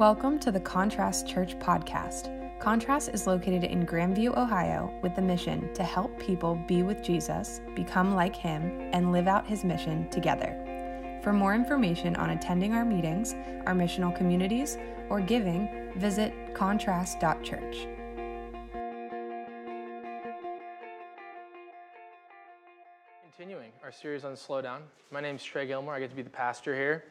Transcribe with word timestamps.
Welcome 0.00 0.38
to 0.38 0.50
the 0.50 0.58
Contrast 0.58 1.28
Church 1.28 1.58
podcast. 1.58 2.58
Contrast 2.58 3.10
is 3.10 3.26
located 3.26 3.64
in 3.64 3.84
Grandview, 3.84 4.34
Ohio, 4.34 4.90
with 5.02 5.14
the 5.14 5.20
mission 5.20 5.74
to 5.74 5.84
help 5.84 6.18
people 6.18 6.54
be 6.66 6.82
with 6.82 7.02
Jesus, 7.02 7.60
become 7.74 8.14
like 8.14 8.34
him, 8.34 8.88
and 8.94 9.12
live 9.12 9.28
out 9.28 9.46
his 9.46 9.62
mission 9.62 10.08
together. 10.08 11.20
For 11.22 11.34
more 11.34 11.54
information 11.54 12.16
on 12.16 12.30
attending 12.30 12.72
our 12.72 12.82
meetings, 12.82 13.34
our 13.66 13.74
missional 13.74 14.16
communities, 14.16 14.78
or 15.10 15.20
giving, 15.20 15.92
visit 15.96 16.32
contrast.church. 16.54 17.86
Continuing 23.22 23.70
our 23.84 23.92
series 23.92 24.24
on 24.24 24.34
slow 24.34 24.62
down. 24.62 24.80
My 25.10 25.20
name 25.20 25.36
is 25.36 25.44
Trey 25.44 25.66
Gilmore. 25.66 25.94
I 25.94 26.00
get 26.00 26.08
to 26.08 26.16
be 26.16 26.22
the 26.22 26.30
pastor 26.30 26.74
here. 26.74 27.04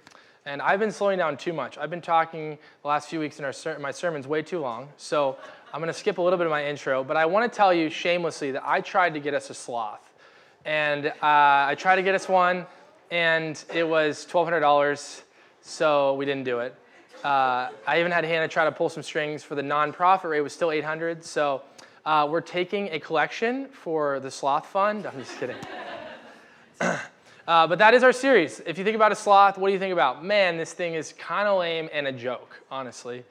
And 0.49 0.63
I've 0.63 0.79
been 0.79 0.91
slowing 0.91 1.19
down 1.19 1.37
too 1.37 1.53
much. 1.53 1.77
I've 1.77 1.91
been 1.91 2.01
talking 2.01 2.57
the 2.81 2.87
last 2.87 3.07
few 3.07 3.19
weeks 3.19 3.37
in 3.37 3.45
our 3.45 3.53
ser- 3.53 3.77
my 3.77 3.91
sermons 3.91 4.25
way 4.25 4.41
too 4.41 4.57
long. 4.57 4.89
So 4.97 5.37
I'm 5.71 5.79
going 5.79 5.93
to 5.93 5.99
skip 5.99 6.17
a 6.17 6.23
little 6.23 6.39
bit 6.39 6.47
of 6.47 6.49
my 6.49 6.65
intro. 6.65 7.03
But 7.03 7.17
I 7.17 7.27
want 7.27 7.51
to 7.51 7.55
tell 7.55 7.71
you 7.71 7.87
shamelessly 7.87 8.49
that 8.53 8.63
I 8.65 8.81
tried 8.81 9.13
to 9.13 9.19
get 9.19 9.35
us 9.35 9.51
a 9.51 9.53
sloth. 9.53 10.11
And 10.65 11.05
uh, 11.05 11.11
I 11.21 11.75
tried 11.77 11.97
to 11.97 12.01
get 12.01 12.15
us 12.15 12.27
one, 12.27 12.65
and 13.11 13.63
it 13.71 13.87
was 13.87 14.25
$1,200. 14.25 15.21
So 15.61 16.15
we 16.15 16.25
didn't 16.25 16.45
do 16.45 16.61
it. 16.61 16.75
Uh, 17.23 17.69
I 17.85 17.99
even 17.99 18.11
had 18.11 18.23
Hannah 18.23 18.47
try 18.47 18.65
to 18.65 18.71
pull 18.71 18.89
some 18.89 19.03
strings 19.03 19.43
for 19.43 19.53
the 19.53 19.61
nonprofit 19.61 20.31
rate 20.31 20.41
was 20.41 20.51
still 20.51 20.71
800. 20.71 21.23
So 21.23 21.61
uh, 22.07 22.27
we're 22.27 22.41
taking 22.41 22.89
a 22.89 22.99
collection 22.99 23.67
for 23.67 24.19
the 24.19 24.31
sloth 24.31 24.65
fund. 24.65 25.05
I'm 25.05 25.19
just 25.19 25.39
kidding. 25.39 25.57
Uh, 27.49 27.65
but 27.65 27.79
that 27.79 27.95
is 27.95 28.03
our 28.03 28.13
series. 28.13 28.61
If 28.67 28.77
you 28.77 28.83
think 28.83 28.95
about 28.95 29.11
a 29.11 29.15
sloth, 29.15 29.57
what 29.57 29.69
do 29.69 29.73
you 29.73 29.79
think 29.79 29.91
about? 29.91 30.23
Man, 30.23 30.55
this 30.55 30.71
thing 30.71 30.93
is 30.93 31.13
kind 31.13 31.47
of 31.47 31.57
lame 31.57 31.89
and 31.91 32.05
a 32.05 32.11
joke, 32.11 32.61
honestly. 32.69 33.23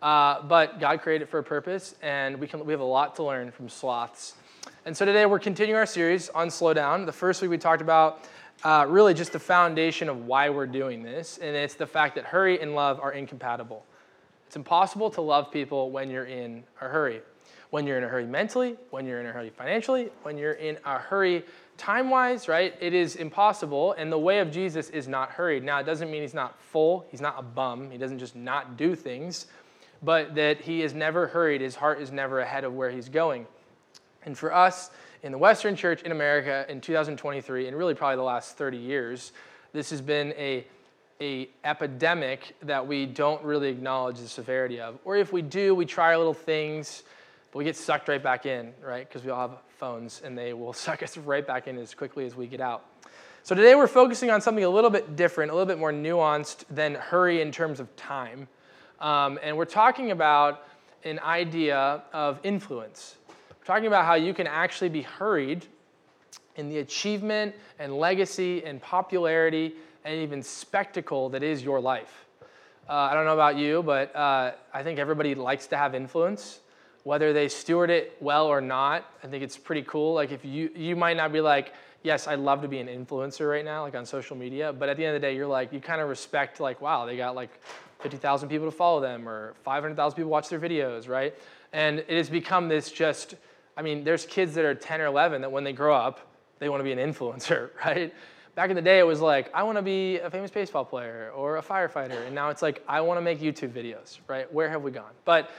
Uh, 0.00 0.40
but 0.44 0.80
God 0.80 1.02
created 1.02 1.24
it 1.24 1.28
for 1.28 1.40
a 1.40 1.44
purpose, 1.44 1.94
and 2.00 2.40
we, 2.40 2.46
can, 2.46 2.64
we 2.64 2.72
have 2.72 2.80
a 2.80 2.84
lot 2.84 3.14
to 3.16 3.22
learn 3.22 3.50
from 3.50 3.68
sloths. 3.68 4.36
And 4.86 4.96
so 4.96 5.04
today 5.04 5.26
we're 5.26 5.38
continuing 5.38 5.78
our 5.78 5.84
series 5.84 6.30
on 6.30 6.50
slow 6.50 6.72
down. 6.72 7.04
The 7.04 7.12
first 7.12 7.42
week 7.42 7.50
we 7.50 7.58
talked 7.58 7.82
about 7.82 8.24
uh, 8.64 8.86
really 8.88 9.12
just 9.12 9.34
the 9.34 9.38
foundation 9.38 10.08
of 10.08 10.24
why 10.24 10.48
we're 10.48 10.66
doing 10.66 11.02
this, 11.02 11.36
and 11.36 11.54
it's 11.54 11.74
the 11.74 11.86
fact 11.86 12.14
that 12.14 12.24
hurry 12.24 12.58
and 12.62 12.74
love 12.74 12.98
are 12.98 13.12
incompatible. 13.12 13.84
It's 14.46 14.56
impossible 14.56 15.10
to 15.10 15.20
love 15.20 15.52
people 15.52 15.90
when 15.90 16.08
you're 16.08 16.24
in 16.24 16.64
a 16.80 16.88
hurry. 16.88 17.20
When 17.70 17.86
you're 17.86 17.98
in 17.98 18.04
a 18.04 18.08
hurry 18.08 18.26
mentally, 18.26 18.76
when 18.90 19.06
you're 19.06 19.20
in 19.20 19.26
a 19.26 19.32
hurry 19.32 19.50
financially, 19.50 20.10
when 20.22 20.38
you're 20.38 20.52
in 20.52 20.78
a 20.84 20.98
hurry 20.98 21.44
time 21.76 22.10
wise, 22.10 22.48
right, 22.48 22.74
it 22.80 22.94
is 22.94 23.16
impossible, 23.16 23.92
and 23.92 24.10
the 24.10 24.18
way 24.18 24.38
of 24.38 24.50
Jesus 24.50 24.88
is 24.90 25.08
not 25.08 25.30
hurried. 25.30 25.62
Now, 25.62 25.78
it 25.78 25.84
doesn't 25.84 26.10
mean 26.10 26.22
he's 26.22 26.34
not 26.34 26.58
full, 26.60 27.06
he's 27.10 27.20
not 27.20 27.36
a 27.38 27.42
bum, 27.42 27.90
he 27.90 27.98
doesn't 27.98 28.18
just 28.18 28.36
not 28.36 28.76
do 28.76 28.94
things, 28.94 29.46
but 30.02 30.34
that 30.34 30.60
he 30.60 30.82
is 30.82 30.94
never 30.94 31.26
hurried, 31.26 31.60
his 31.60 31.74
heart 31.74 32.00
is 32.00 32.10
never 32.10 32.40
ahead 32.40 32.64
of 32.64 32.74
where 32.74 32.90
he's 32.90 33.08
going. 33.08 33.46
And 34.24 34.36
for 34.36 34.52
us 34.54 34.90
in 35.22 35.32
the 35.32 35.38
Western 35.38 35.76
church 35.76 36.02
in 36.02 36.12
America 36.12 36.64
in 36.68 36.80
2023, 36.80 37.68
and 37.68 37.76
really 37.76 37.94
probably 37.94 38.16
the 38.16 38.22
last 38.22 38.56
30 38.56 38.78
years, 38.78 39.32
this 39.72 39.90
has 39.90 40.00
been 40.00 40.32
a 40.38 40.64
a 41.20 41.48
epidemic 41.64 42.54
that 42.62 42.86
we 42.86 43.06
don't 43.06 43.42
really 43.42 43.68
acknowledge 43.68 44.18
the 44.18 44.28
severity 44.28 44.80
of. 44.80 44.98
Or 45.04 45.16
if 45.16 45.32
we 45.32 45.42
do, 45.42 45.74
we 45.74 45.86
try 45.86 46.16
little 46.16 46.34
things, 46.34 47.04
but 47.56 47.60
we 47.60 47.64
get 47.64 47.74
sucked 47.74 48.06
right 48.08 48.22
back 48.22 48.44
in, 48.44 48.74
right? 48.84 49.08
Because 49.08 49.24
we 49.24 49.30
all 49.30 49.48
have 49.48 49.58
phones 49.78 50.20
and 50.22 50.36
they 50.36 50.52
will 50.52 50.72
suck 50.74 51.02
us 51.02 51.16
right 51.16 51.46
back 51.46 51.66
in 51.66 51.78
as 51.78 51.94
quickly 51.94 52.26
as 52.26 52.36
we 52.36 52.46
get 52.46 52.60
out. 52.60 52.84
So 53.44 53.54
today 53.54 53.74
we're 53.74 53.86
focusing 53.86 54.30
on 54.30 54.42
something 54.42 54.62
a 54.62 54.68
little 54.68 54.90
bit 54.90 55.16
different, 55.16 55.50
a 55.50 55.54
little 55.54 55.66
bit 55.66 55.78
more 55.78 55.90
nuanced 55.90 56.64
than 56.68 56.96
hurry 56.96 57.40
in 57.40 57.50
terms 57.50 57.80
of 57.80 57.96
time. 57.96 58.46
Um, 59.00 59.38
and 59.42 59.56
we're 59.56 59.64
talking 59.64 60.10
about 60.10 60.68
an 61.04 61.18
idea 61.20 62.02
of 62.12 62.40
influence. 62.42 63.16
We're 63.58 63.64
talking 63.64 63.86
about 63.86 64.04
how 64.04 64.16
you 64.16 64.34
can 64.34 64.46
actually 64.46 64.90
be 64.90 65.00
hurried 65.00 65.64
in 66.56 66.68
the 66.68 66.80
achievement 66.80 67.54
and 67.78 67.96
legacy 67.96 68.66
and 68.66 68.82
popularity 68.82 69.76
and 70.04 70.14
even 70.20 70.42
spectacle 70.42 71.30
that 71.30 71.42
is 71.42 71.62
your 71.62 71.80
life. 71.80 72.26
Uh, 72.86 72.92
I 72.92 73.14
don't 73.14 73.24
know 73.24 73.32
about 73.32 73.56
you, 73.56 73.82
but 73.82 74.14
uh, 74.14 74.52
I 74.74 74.82
think 74.82 74.98
everybody 74.98 75.34
likes 75.34 75.66
to 75.68 75.78
have 75.78 75.94
influence 75.94 76.60
whether 77.06 77.32
they 77.32 77.46
steward 77.46 77.88
it 77.88 78.16
well 78.20 78.48
or 78.48 78.60
not, 78.60 79.08
I 79.22 79.28
think 79.28 79.44
it's 79.44 79.56
pretty 79.56 79.82
cool. 79.82 80.12
Like 80.12 80.32
if 80.32 80.44
you 80.44 80.72
you 80.74 80.96
might 80.96 81.16
not 81.16 81.32
be 81.32 81.40
like, 81.40 81.72
yes, 82.02 82.26
I'd 82.26 82.40
love 82.40 82.62
to 82.62 82.68
be 82.68 82.80
an 82.80 82.88
influencer 82.88 83.48
right 83.48 83.64
now, 83.64 83.82
like 83.82 83.94
on 83.94 84.04
social 84.04 84.36
media, 84.36 84.72
but 84.72 84.88
at 84.88 84.96
the 84.96 85.04
end 85.04 85.14
of 85.14 85.22
the 85.22 85.24
day, 85.24 85.36
you're 85.36 85.46
like, 85.46 85.72
you 85.72 85.78
kind 85.78 86.00
of 86.00 86.08
respect 86.08 86.58
like, 86.58 86.80
wow, 86.80 87.06
they 87.06 87.16
got 87.16 87.36
like 87.36 87.50
50,000 88.00 88.48
people 88.48 88.66
to 88.66 88.76
follow 88.76 89.00
them 89.00 89.28
or 89.28 89.54
500,000 89.62 90.16
people 90.16 90.32
watch 90.32 90.48
their 90.48 90.58
videos, 90.58 91.08
right? 91.08 91.32
And 91.72 92.00
it 92.00 92.16
has 92.16 92.28
become 92.28 92.66
this 92.66 92.90
just, 92.90 93.36
I 93.76 93.82
mean, 93.82 94.02
there's 94.02 94.26
kids 94.26 94.56
that 94.56 94.64
are 94.64 94.74
10 94.74 95.00
or 95.00 95.06
11 95.06 95.42
that 95.42 95.52
when 95.52 95.62
they 95.62 95.72
grow 95.72 95.94
up, 95.94 96.34
they 96.58 96.68
want 96.68 96.80
to 96.80 96.84
be 96.84 96.90
an 96.90 96.98
influencer, 96.98 97.70
right? 97.84 98.12
Back 98.56 98.70
in 98.70 98.74
the 98.74 98.82
day, 98.82 98.98
it 98.98 99.06
was 99.06 99.20
like, 99.20 99.48
I 99.54 99.62
want 99.62 99.78
to 99.78 99.82
be 99.82 100.18
a 100.18 100.28
famous 100.28 100.50
baseball 100.50 100.84
player 100.84 101.30
or 101.36 101.58
a 101.58 101.62
firefighter. 101.62 102.26
And 102.26 102.34
now 102.34 102.48
it's 102.48 102.62
like, 102.62 102.82
I 102.88 103.00
want 103.00 103.18
to 103.18 103.22
make 103.22 103.38
YouTube 103.38 103.70
videos, 103.70 104.18
right? 104.26 104.52
Where 104.52 104.68
have 104.68 104.82
we 104.82 104.90
gone? 104.90 105.12
But 105.24 105.52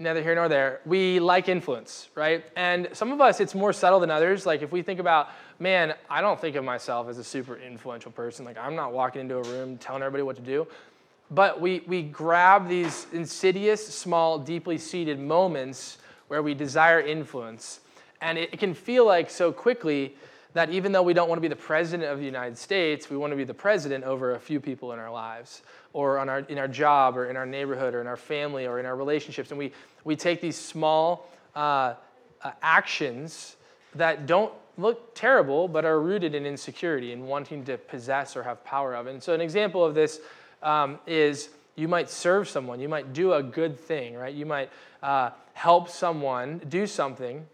neither 0.00 0.22
here 0.22 0.34
nor 0.34 0.48
there. 0.48 0.80
We 0.86 1.20
like 1.20 1.48
influence, 1.48 2.08
right? 2.14 2.44
And 2.56 2.88
some 2.94 3.12
of 3.12 3.20
us, 3.20 3.38
it's 3.38 3.54
more 3.54 3.72
subtle 3.72 4.00
than 4.00 4.10
others. 4.10 4.46
Like 4.46 4.62
if 4.62 4.72
we 4.72 4.82
think 4.82 4.98
about, 4.98 5.28
man, 5.58 5.94
I 6.08 6.22
don't 6.22 6.40
think 6.40 6.56
of 6.56 6.64
myself 6.64 7.08
as 7.08 7.18
a 7.18 7.24
super 7.24 7.56
influential 7.56 8.10
person. 8.10 8.44
Like 8.44 8.56
I'm 8.58 8.74
not 8.74 8.92
walking 8.92 9.20
into 9.20 9.36
a 9.36 9.42
room 9.42 9.76
telling 9.76 10.02
everybody 10.02 10.22
what 10.22 10.36
to 10.36 10.42
do. 10.42 10.66
But 11.30 11.60
we, 11.60 11.84
we 11.86 12.02
grab 12.02 12.66
these 12.66 13.06
insidious, 13.12 13.86
small, 13.86 14.38
deeply 14.38 14.78
seated 14.78 15.20
moments 15.20 15.98
where 16.28 16.42
we 16.42 16.54
desire 16.54 17.00
influence. 17.00 17.80
And 18.20 18.38
it, 18.38 18.54
it 18.54 18.58
can 18.58 18.74
feel 18.74 19.06
like 19.06 19.30
so 19.30 19.52
quickly 19.52 20.16
that 20.52 20.70
even 20.70 20.92
though 20.92 21.02
we 21.02 21.14
don't 21.14 21.28
want 21.28 21.36
to 21.36 21.42
be 21.42 21.48
the 21.48 21.56
president 21.56 22.10
of 22.10 22.18
the 22.18 22.24
United 22.24 22.58
States, 22.58 23.08
we 23.08 23.16
want 23.16 23.32
to 23.32 23.36
be 23.36 23.44
the 23.44 23.54
president 23.54 24.04
over 24.04 24.34
a 24.34 24.40
few 24.40 24.60
people 24.60 24.92
in 24.92 24.98
our 24.98 25.10
lives 25.10 25.62
or 25.92 26.18
on 26.18 26.28
our, 26.28 26.40
in 26.40 26.58
our 26.58 26.68
job 26.68 27.16
or 27.16 27.26
in 27.26 27.36
our 27.36 27.46
neighborhood 27.46 27.94
or 27.94 28.00
in 28.00 28.06
our 28.06 28.16
family 28.16 28.66
or 28.66 28.80
in 28.80 28.86
our 28.86 28.96
relationships. 28.96 29.50
And 29.50 29.58
we, 29.58 29.72
we 30.04 30.16
take 30.16 30.40
these 30.40 30.56
small 30.56 31.28
uh, 31.54 31.94
uh, 32.42 32.52
actions 32.62 33.56
that 33.94 34.26
don't 34.26 34.52
look 34.78 35.14
terrible 35.14 35.68
but 35.68 35.84
are 35.84 36.00
rooted 36.00 36.34
in 36.34 36.46
insecurity 36.46 37.12
and 37.12 37.26
wanting 37.26 37.64
to 37.64 37.76
possess 37.76 38.36
or 38.36 38.42
have 38.42 38.64
power 38.64 38.94
of. 38.94 39.06
And 39.06 39.22
so, 39.22 39.34
an 39.34 39.40
example 39.40 39.84
of 39.84 39.94
this 39.94 40.20
um, 40.62 40.98
is 41.06 41.50
you 41.76 41.88
might 41.88 42.10
serve 42.10 42.48
someone, 42.48 42.80
you 42.80 42.88
might 42.88 43.12
do 43.12 43.34
a 43.34 43.42
good 43.42 43.78
thing, 43.78 44.14
right? 44.14 44.34
You 44.34 44.46
might 44.46 44.70
uh, 45.02 45.30
help 45.54 45.88
someone 45.88 46.60
do 46.68 46.86
something, 46.86 47.46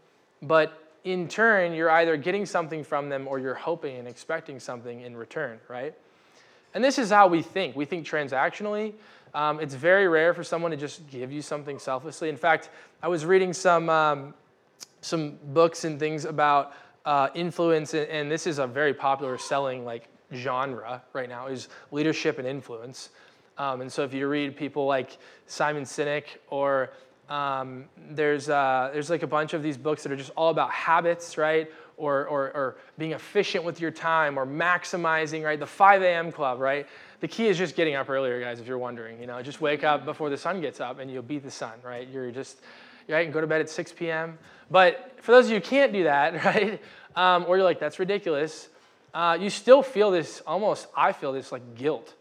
but 0.42 0.85
in 1.06 1.28
turn, 1.28 1.72
you're 1.72 1.90
either 1.90 2.16
getting 2.16 2.44
something 2.44 2.82
from 2.82 3.08
them 3.08 3.28
or 3.28 3.38
you're 3.38 3.54
hoping 3.54 3.96
and 3.96 4.08
expecting 4.08 4.58
something 4.58 5.02
in 5.02 5.16
return, 5.16 5.60
right? 5.68 5.94
And 6.74 6.82
this 6.82 6.98
is 6.98 7.10
how 7.10 7.28
we 7.28 7.42
think. 7.42 7.76
We 7.76 7.84
think 7.84 8.04
transactionally. 8.04 8.92
Um, 9.32 9.60
it's 9.60 9.74
very 9.74 10.08
rare 10.08 10.34
for 10.34 10.42
someone 10.42 10.72
to 10.72 10.76
just 10.76 11.08
give 11.08 11.30
you 11.30 11.42
something 11.42 11.78
selflessly. 11.78 12.28
In 12.28 12.36
fact, 12.36 12.70
I 13.02 13.08
was 13.08 13.24
reading 13.24 13.52
some, 13.52 13.88
um, 13.88 14.34
some 15.00 15.38
books 15.54 15.84
and 15.84 15.98
things 15.98 16.24
about 16.24 16.74
uh, 17.04 17.28
influence, 17.34 17.94
and, 17.94 18.08
and, 18.08 18.28
this 18.28 18.48
is 18.48 18.58
a 18.58 18.66
very 18.66 18.92
popular 18.92 19.38
selling 19.38 19.84
like 19.84 20.08
genre 20.34 21.00
right 21.12 21.28
now 21.28 21.46
is 21.46 21.68
leadership 21.92 22.40
and 22.40 22.48
influence. 22.48 23.10
Um, 23.58 23.80
and 23.80 23.92
so 23.92 24.02
if 24.02 24.12
you 24.12 24.26
read 24.26 24.56
people 24.56 24.86
like 24.86 25.18
Simon 25.46 25.84
Sinek 25.84 26.24
or 26.48 26.90
um, 27.28 27.86
there's, 28.10 28.48
uh, 28.48 28.90
there's 28.92 29.10
like 29.10 29.22
a 29.22 29.26
bunch 29.26 29.52
of 29.52 29.62
these 29.62 29.76
books 29.76 30.02
that 30.02 30.12
are 30.12 30.16
just 30.16 30.30
all 30.36 30.50
about 30.50 30.70
habits, 30.70 31.36
right? 31.36 31.70
Or, 31.96 32.26
or, 32.26 32.52
or 32.52 32.76
being 32.98 33.12
efficient 33.12 33.64
with 33.64 33.80
your 33.80 33.90
time 33.90 34.38
or 34.38 34.46
maximizing, 34.46 35.44
right? 35.44 35.58
The 35.58 35.66
5 35.66 36.02
a.m. 36.02 36.30
club, 36.30 36.60
right? 36.60 36.86
The 37.20 37.28
key 37.28 37.46
is 37.46 37.56
just 37.56 37.74
getting 37.74 37.94
up 37.94 38.10
earlier, 38.10 38.40
guys, 38.40 38.60
if 38.60 38.66
you're 38.66 38.78
wondering. 38.78 39.20
You 39.20 39.26
know, 39.26 39.40
just 39.42 39.60
wake 39.60 39.82
up 39.82 40.04
before 40.04 40.28
the 40.28 40.36
sun 40.36 40.60
gets 40.60 40.80
up 40.80 40.98
and 40.98 41.10
you'll 41.10 41.22
beat 41.22 41.42
the 41.42 41.50
sun, 41.50 41.72
right? 41.82 42.06
You're 42.08 42.30
just, 42.30 42.60
right? 43.08 43.24
And 43.24 43.32
go 43.32 43.40
to 43.40 43.46
bed 43.46 43.60
at 43.60 43.70
6 43.70 43.92
p.m. 43.92 44.38
But 44.70 45.16
for 45.22 45.32
those 45.32 45.46
of 45.46 45.52
you 45.52 45.56
who 45.56 45.62
can't 45.62 45.92
do 45.92 46.04
that, 46.04 46.44
right? 46.44 46.80
Um, 47.16 47.46
or 47.48 47.56
you're 47.56 47.64
like, 47.64 47.80
that's 47.80 47.98
ridiculous. 47.98 48.68
Uh, 49.14 49.38
you 49.40 49.48
still 49.48 49.82
feel 49.82 50.10
this 50.10 50.42
almost, 50.46 50.88
I 50.94 51.12
feel 51.12 51.32
this 51.32 51.50
like 51.50 51.74
guilt. 51.74 52.14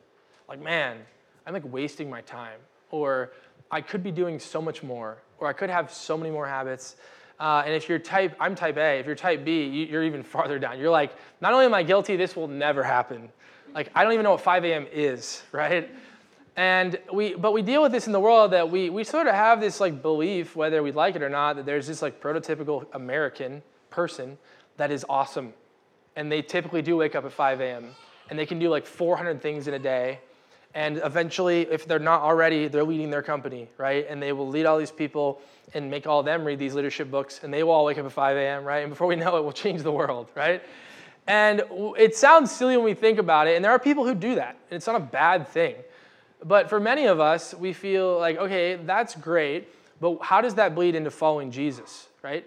Like, 0.48 0.62
man, 0.62 0.98
I'm 1.46 1.54
like 1.54 1.72
wasting 1.72 2.10
my 2.10 2.22
time. 2.22 2.60
Or 2.92 3.32
I 3.72 3.82
could 3.82 4.04
be 4.04 4.12
doing 4.12 4.40
so 4.40 4.62
much 4.62 4.84
more, 4.84 5.18
or 5.38 5.48
I 5.48 5.54
could 5.54 5.70
have 5.70 5.92
so 5.92 6.18
many 6.18 6.32
more 6.32 6.48
habits. 6.48 6.96
Uh, 7.40 7.64
and 7.66 7.74
if 7.74 7.90
you're 7.90 8.00
type, 8.00 8.36
I'm 8.40 8.56
type 8.56 8.78
A, 8.78 9.00
if 9.00 9.06
you're 9.06 9.16
type 9.16 9.44
B, 9.44 9.88
you're 9.90 10.04
even 10.04 10.24
farther 10.36 10.60
down. 10.60 10.80
You're 10.80 10.92
like, 10.92 11.12
not 11.42 11.54
only 11.54 11.66
am 11.66 11.74
I 11.74 11.84
guilty, 11.84 12.16
this 12.16 12.36
will 12.36 12.48
never 12.48 12.84
happen. 12.84 13.30
Like, 13.74 13.92
I 13.94 14.04
don't 14.04 14.14
even 14.14 14.24
know 14.24 14.32
what 14.32 14.42
5 14.42 14.64
a.m. 14.66 14.88
is, 14.92 15.44
right? 15.52 15.90
And 16.56 16.98
we, 17.12 17.36
but 17.36 17.52
we 17.52 17.62
deal 17.62 17.82
with 17.82 17.92
this 17.92 18.08
in 18.08 18.14
the 18.14 18.20
world 18.20 18.52
that 18.52 18.72
we, 18.72 18.90
we 18.90 19.04
sort 19.04 19.28
of 19.28 19.36
have 19.36 19.60
this 19.60 19.82
like 19.82 20.02
belief, 20.02 20.56
whether 20.56 20.82
we 20.82 20.94
like 20.94 21.18
it 21.18 21.22
or 21.22 21.30
not, 21.30 21.58
that 21.58 21.66
there's 21.66 21.88
this 21.88 22.02
like 22.02 22.22
prototypical 22.22 22.86
American 22.94 23.62
person 23.90 24.38
that 24.78 24.90
is 24.90 25.06
awesome. 25.10 25.54
And 26.16 26.32
they 26.32 26.42
typically 26.42 26.82
do 26.82 26.96
wake 26.96 27.14
up 27.14 27.26
at 27.26 27.34
5 27.34 27.60
a.m. 27.60 27.88
and 28.30 28.40
they 28.40 28.46
can 28.46 28.58
do 28.58 28.70
like 28.70 28.86
400 28.86 29.42
things 29.42 29.68
in 29.68 29.74
a 29.74 29.80
day 29.80 30.20
And 30.76 31.00
eventually, 31.04 31.62
if 31.62 31.88
they're 31.88 32.00
not 32.00 32.22
already, 32.22 32.68
they're 32.68 32.84
leading 32.84 33.10
their 33.10 33.24
company, 33.24 33.70
right? 33.78 34.06
And 34.10 34.22
they 34.22 34.34
will 34.34 34.50
lead 34.50 34.66
all 34.66 34.78
these 34.78 34.92
people 34.92 35.42
and 35.74 35.90
make 35.90 36.06
all 36.06 36.20
of 36.20 36.26
them 36.26 36.44
read 36.44 36.60
these 36.60 36.76
leadership 36.76 37.10
books, 37.10 37.40
and 37.42 37.54
they 37.54 37.64
will 37.64 37.72
all 37.72 37.86
wake 37.86 37.98
up 37.98 38.06
at 38.06 38.12
5 38.12 38.38
a.m., 38.38 38.66
right? 38.66 38.80
And 38.80 38.90
before 38.90 39.08
we 39.08 39.16
know 39.16 39.38
it, 39.38 39.44
we'll 39.44 39.54
change 39.54 39.82
the 39.84 39.92
world, 39.92 40.28
right? 40.36 40.62
And 41.28 41.64
it 41.98 42.16
sounds 42.16 42.52
silly 42.52 42.76
when 42.76 42.86
we 42.86 42.94
think 42.94 43.18
about 43.18 43.48
it, 43.48 43.56
and 43.56 43.64
there 43.64 43.72
are 43.72 43.80
people 43.80 44.06
who 44.06 44.14
do 44.14 44.36
that, 44.36 44.58
and 44.70 44.76
it's 44.76 44.86
not 44.86 44.98
a 44.98 45.00
bad 45.00 45.48
thing. 45.48 45.76
But 46.44 46.70
for 46.70 46.80
many 46.80 47.06
of 47.06 47.20
us, 47.20 47.54
we 47.54 47.74
feel 47.74 48.20
like, 48.20 48.38
okay, 48.38 48.76
that's 48.76 49.16
great, 49.16 49.70
but 50.02 50.20
how 50.22 50.42
does 50.42 50.56
that 50.56 50.76
bleed 50.76 50.94
into 50.94 51.10
following 51.10 51.52
Jesus, 51.52 52.10
right? 52.22 52.46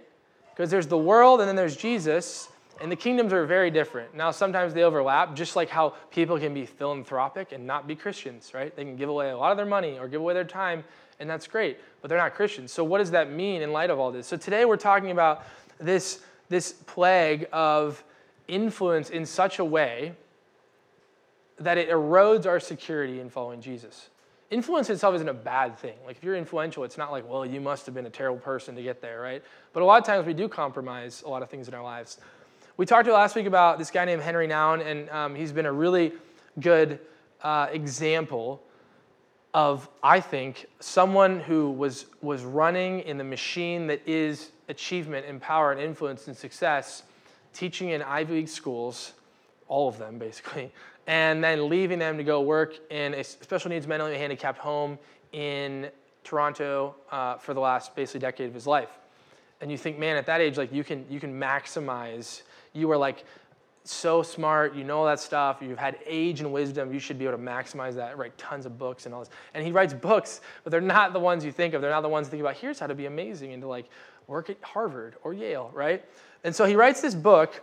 Because 0.50 0.70
there's 0.70 0.86
the 0.86 0.98
world 0.98 1.40
and 1.40 1.48
then 1.48 1.56
there's 1.56 1.76
Jesus, 1.76 2.48
and 2.80 2.90
the 2.90 2.96
kingdoms 2.96 3.32
are 3.32 3.44
very 3.46 3.70
different. 3.70 4.14
Now, 4.14 4.30
sometimes 4.30 4.74
they 4.74 4.82
overlap, 4.82 5.34
just 5.34 5.56
like 5.56 5.68
how 5.68 5.90
people 6.10 6.38
can 6.38 6.54
be 6.54 6.66
philanthropic 6.66 7.52
and 7.52 7.66
not 7.66 7.86
be 7.86 7.94
Christians, 7.94 8.52
right? 8.54 8.74
They 8.74 8.84
can 8.84 8.96
give 8.96 9.08
away 9.08 9.30
a 9.30 9.36
lot 9.36 9.50
of 9.50 9.56
their 9.56 9.66
money 9.66 9.98
or 9.98 10.08
give 10.08 10.20
away 10.20 10.34
their 10.34 10.44
time, 10.44 10.84
and 11.20 11.28
that's 11.28 11.46
great, 11.46 11.78
but 12.00 12.08
they're 12.08 12.18
not 12.18 12.34
Christians. 12.34 12.72
So, 12.72 12.84
what 12.84 12.98
does 12.98 13.10
that 13.12 13.30
mean 13.30 13.62
in 13.62 13.72
light 13.72 13.90
of 13.90 13.98
all 13.98 14.12
this? 14.12 14.26
So, 14.26 14.36
today 14.36 14.64
we're 14.64 14.76
talking 14.76 15.10
about 15.10 15.44
this, 15.78 16.20
this 16.48 16.72
plague 16.72 17.48
of 17.52 18.02
influence 18.46 19.10
in 19.10 19.26
such 19.26 19.58
a 19.58 19.64
way 19.64 20.14
that 21.60 21.78
it 21.78 21.90
erodes 21.90 22.46
our 22.46 22.60
security 22.60 23.20
in 23.20 23.30
following 23.30 23.60
Jesus. 23.60 24.08
Influence 24.50 24.88
itself 24.88 25.14
isn't 25.16 25.28
a 25.28 25.34
bad 25.34 25.76
thing. 25.78 25.96
Like 26.06 26.16
if 26.16 26.24
you're 26.24 26.36
influential, 26.36 26.84
it's 26.84 26.96
not 26.96 27.10
like, 27.10 27.28
well, 27.28 27.44
you 27.44 27.60
must 27.60 27.84
have 27.84 27.94
been 27.94 28.06
a 28.06 28.10
terrible 28.10 28.40
person 28.40 28.74
to 28.76 28.82
get 28.82 29.02
there, 29.02 29.20
right? 29.20 29.42
But 29.74 29.82
a 29.82 29.84
lot 29.84 30.00
of 30.00 30.06
times 30.06 30.26
we 30.26 30.32
do 30.32 30.48
compromise 30.48 31.22
a 31.26 31.28
lot 31.28 31.42
of 31.42 31.50
things 31.50 31.68
in 31.68 31.74
our 31.74 31.82
lives. 31.82 32.18
We 32.78 32.86
talked 32.86 33.08
last 33.08 33.34
week 33.34 33.46
about 33.46 33.80
this 33.80 33.90
guy 33.90 34.04
named 34.04 34.22
Henry 34.22 34.46
Nouwen, 34.46 34.86
and 34.86 35.10
um, 35.10 35.34
he's 35.34 35.50
been 35.50 35.66
a 35.66 35.72
really 35.72 36.12
good 36.60 37.00
uh, 37.42 37.66
example 37.72 38.62
of, 39.52 39.88
I 40.00 40.20
think, 40.20 40.66
someone 40.78 41.40
who 41.40 41.72
was, 41.72 42.06
was 42.22 42.44
running 42.44 43.00
in 43.00 43.18
the 43.18 43.24
machine 43.24 43.88
that 43.88 44.00
is 44.06 44.52
achievement 44.68 45.26
and 45.26 45.42
power 45.42 45.72
and 45.72 45.80
influence 45.80 46.28
and 46.28 46.36
success, 46.36 47.02
teaching 47.52 47.88
in 47.88 48.00
Ivy 48.00 48.34
League 48.34 48.48
schools, 48.48 49.14
all 49.66 49.88
of 49.88 49.98
them 49.98 50.16
basically, 50.16 50.70
and 51.08 51.42
then 51.42 51.68
leaving 51.68 51.98
them 51.98 52.16
to 52.16 52.22
go 52.22 52.42
work 52.42 52.78
in 52.92 53.12
a 53.14 53.24
special 53.24 53.70
needs 53.70 53.88
mentally 53.88 54.16
handicapped 54.16 54.60
home 54.60 55.00
in 55.32 55.90
Toronto 56.22 56.94
uh, 57.10 57.38
for 57.38 57.54
the 57.54 57.60
last 57.60 57.96
basically 57.96 58.20
decade 58.20 58.46
of 58.46 58.54
his 58.54 58.68
life. 58.68 59.00
And 59.60 59.68
you 59.68 59.76
think, 59.76 59.98
man, 59.98 60.16
at 60.16 60.26
that 60.26 60.40
age, 60.40 60.56
like 60.56 60.72
you 60.72 60.84
can 60.84 61.04
you 61.10 61.18
can 61.18 61.32
maximize. 61.32 62.42
You 62.72 62.90
are 62.90 62.96
like 62.96 63.24
so 63.84 64.22
smart, 64.22 64.74
you 64.74 64.84
know 64.84 64.98
all 64.98 65.06
that 65.06 65.18
stuff, 65.18 65.58
you've 65.62 65.78
had 65.78 65.98
age 66.04 66.40
and 66.40 66.52
wisdom, 66.52 66.92
you 66.92 66.98
should 66.98 67.18
be 67.18 67.26
able 67.26 67.38
to 67.38 67.42
maximize 67.42 67.94
that, 67.94 68.18
write 68.18 68.36
tons 68.36 68.66
of 68.66 68.78
books 68.78 69.06
and 69.06 69.14
all 69.14 69.20
this. 69.20 69.30
And 69.54 69.64
he 69.64 69.72
writes 69.72 69.94
books, 69.94 70.42
but 70.62 70.70
they're 70.70 70.80
not 70.80 71.12
the 71.12 71.20
ones 71.20 71.44
you 71.44 71.52
think 71.52 71.72
of. 71.72 71.80
They're 71.80 71.90
not 71.90 72.02
the 72.02 72.08
ones 72.08 72.26
you 72.26 72.30
think 72.32 72.42
about, 72.42 72.56
here's 72.56 72.78
how 72.78 72.86
to 72.86 72.94
be 72.94 73.06
amazing 73.06 73.52
and 73.52 73.62
to 73.62 73.68
like 73.68 73.88
work 74.26 74.50
at 74.50 74.58
Harvard 74.62 75.16
or 75.22 75.32
Yale, 75.32 75.70
right? 75.72 76.04
And 76.44 76.54
so 76.54 76.66
he 76.66 76.76
writes 76.76 77.00
this 77.00 77.14
book 77.14 77.62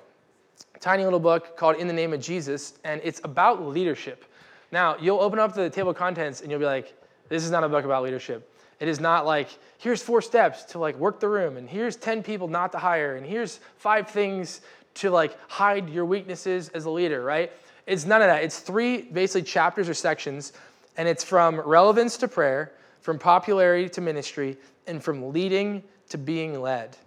tiny 0.79 1.03
little 1.03 1.19
book 1.19 1.57
called 1.57 1.77
In 1.77 1.87
the 1.87 1.93
Name 1.93 2.13
of 2.13 2.21
Jesus, 2.21 2.73
and 2.83 3.01
it's 3.03 3.21
about 3.23 3.65
leadership. 3.65 4.25
Now, 4.71 4.97
you'll 4.99 5.19
open 5.19 5.39
up 5.39 5.53
the 5.53 5.69
table 5.69 5.91
of 5.91 5.97
contents 5.97 6.41
and 6.41 6.49
you'll 6.49 6.59
be 6.59 6.65
like, 6.65 6.93
this 7.29 7.43
is 7.43 7.51
not 7.51 7.63
a 7.63 7.69
book 7.69 7.85
about 7.85 8.03
leadership. 8.03 8.51
It 8.79 8.87
is 8.87 8.99
not 8.99 9.25
like, 9.25 9.47
here's 9.77 10.01
four 10.01 10.21
steps 10.21 10.63
to 10.65 10.79
like 10.79 10.97
work 10.97 11.19
the 11.19 11.29
room, 11.29 11.57
and 11.57 11.69
here's 11.69 11.95
10 11.95 12.23
people 12.23 12.47
not 12.47 12.71
to 12.73 12.77
hire, 12.77 13.15
and 13.15 13.25
here's 13.25 13.59
five 13.77 14.09
things 14.09 14.61
to 14.95 15.11
like 15.11 15.37
hide 15.49 15.89
your 15.89 16.05
weaknesses 16.05 16.69
as 16.69 16.85
a 16.85 16.89
leader, 16.89 17.23
right? 17.23 17.51
It's 17.85 18.05
none 18.05 18.21
of 18.21 18.27
that. 18.27 18.43
It's 18.43 18.59
three 18.59 19.03
basically 19.03 19.43
chapters 19.43 19.87
or 19.87 19.93
sections, 19.93 20.53
and 20.97 21.07
it's 21.07 21.23
from 21.23 21.59
relevance 21.59 22.17
to 22.17 22.27
prayer, 22.27 22.73
from 23.01 23.19
popularity 23.19 23.89
to 23.89 24.01
ministry, 24.01 24.57
and 24.87 25.03
from 25.03 25.31
leading 25.31 25.83
to 26.09 26.17
being 26.17 26.59
led. 26.59 26.97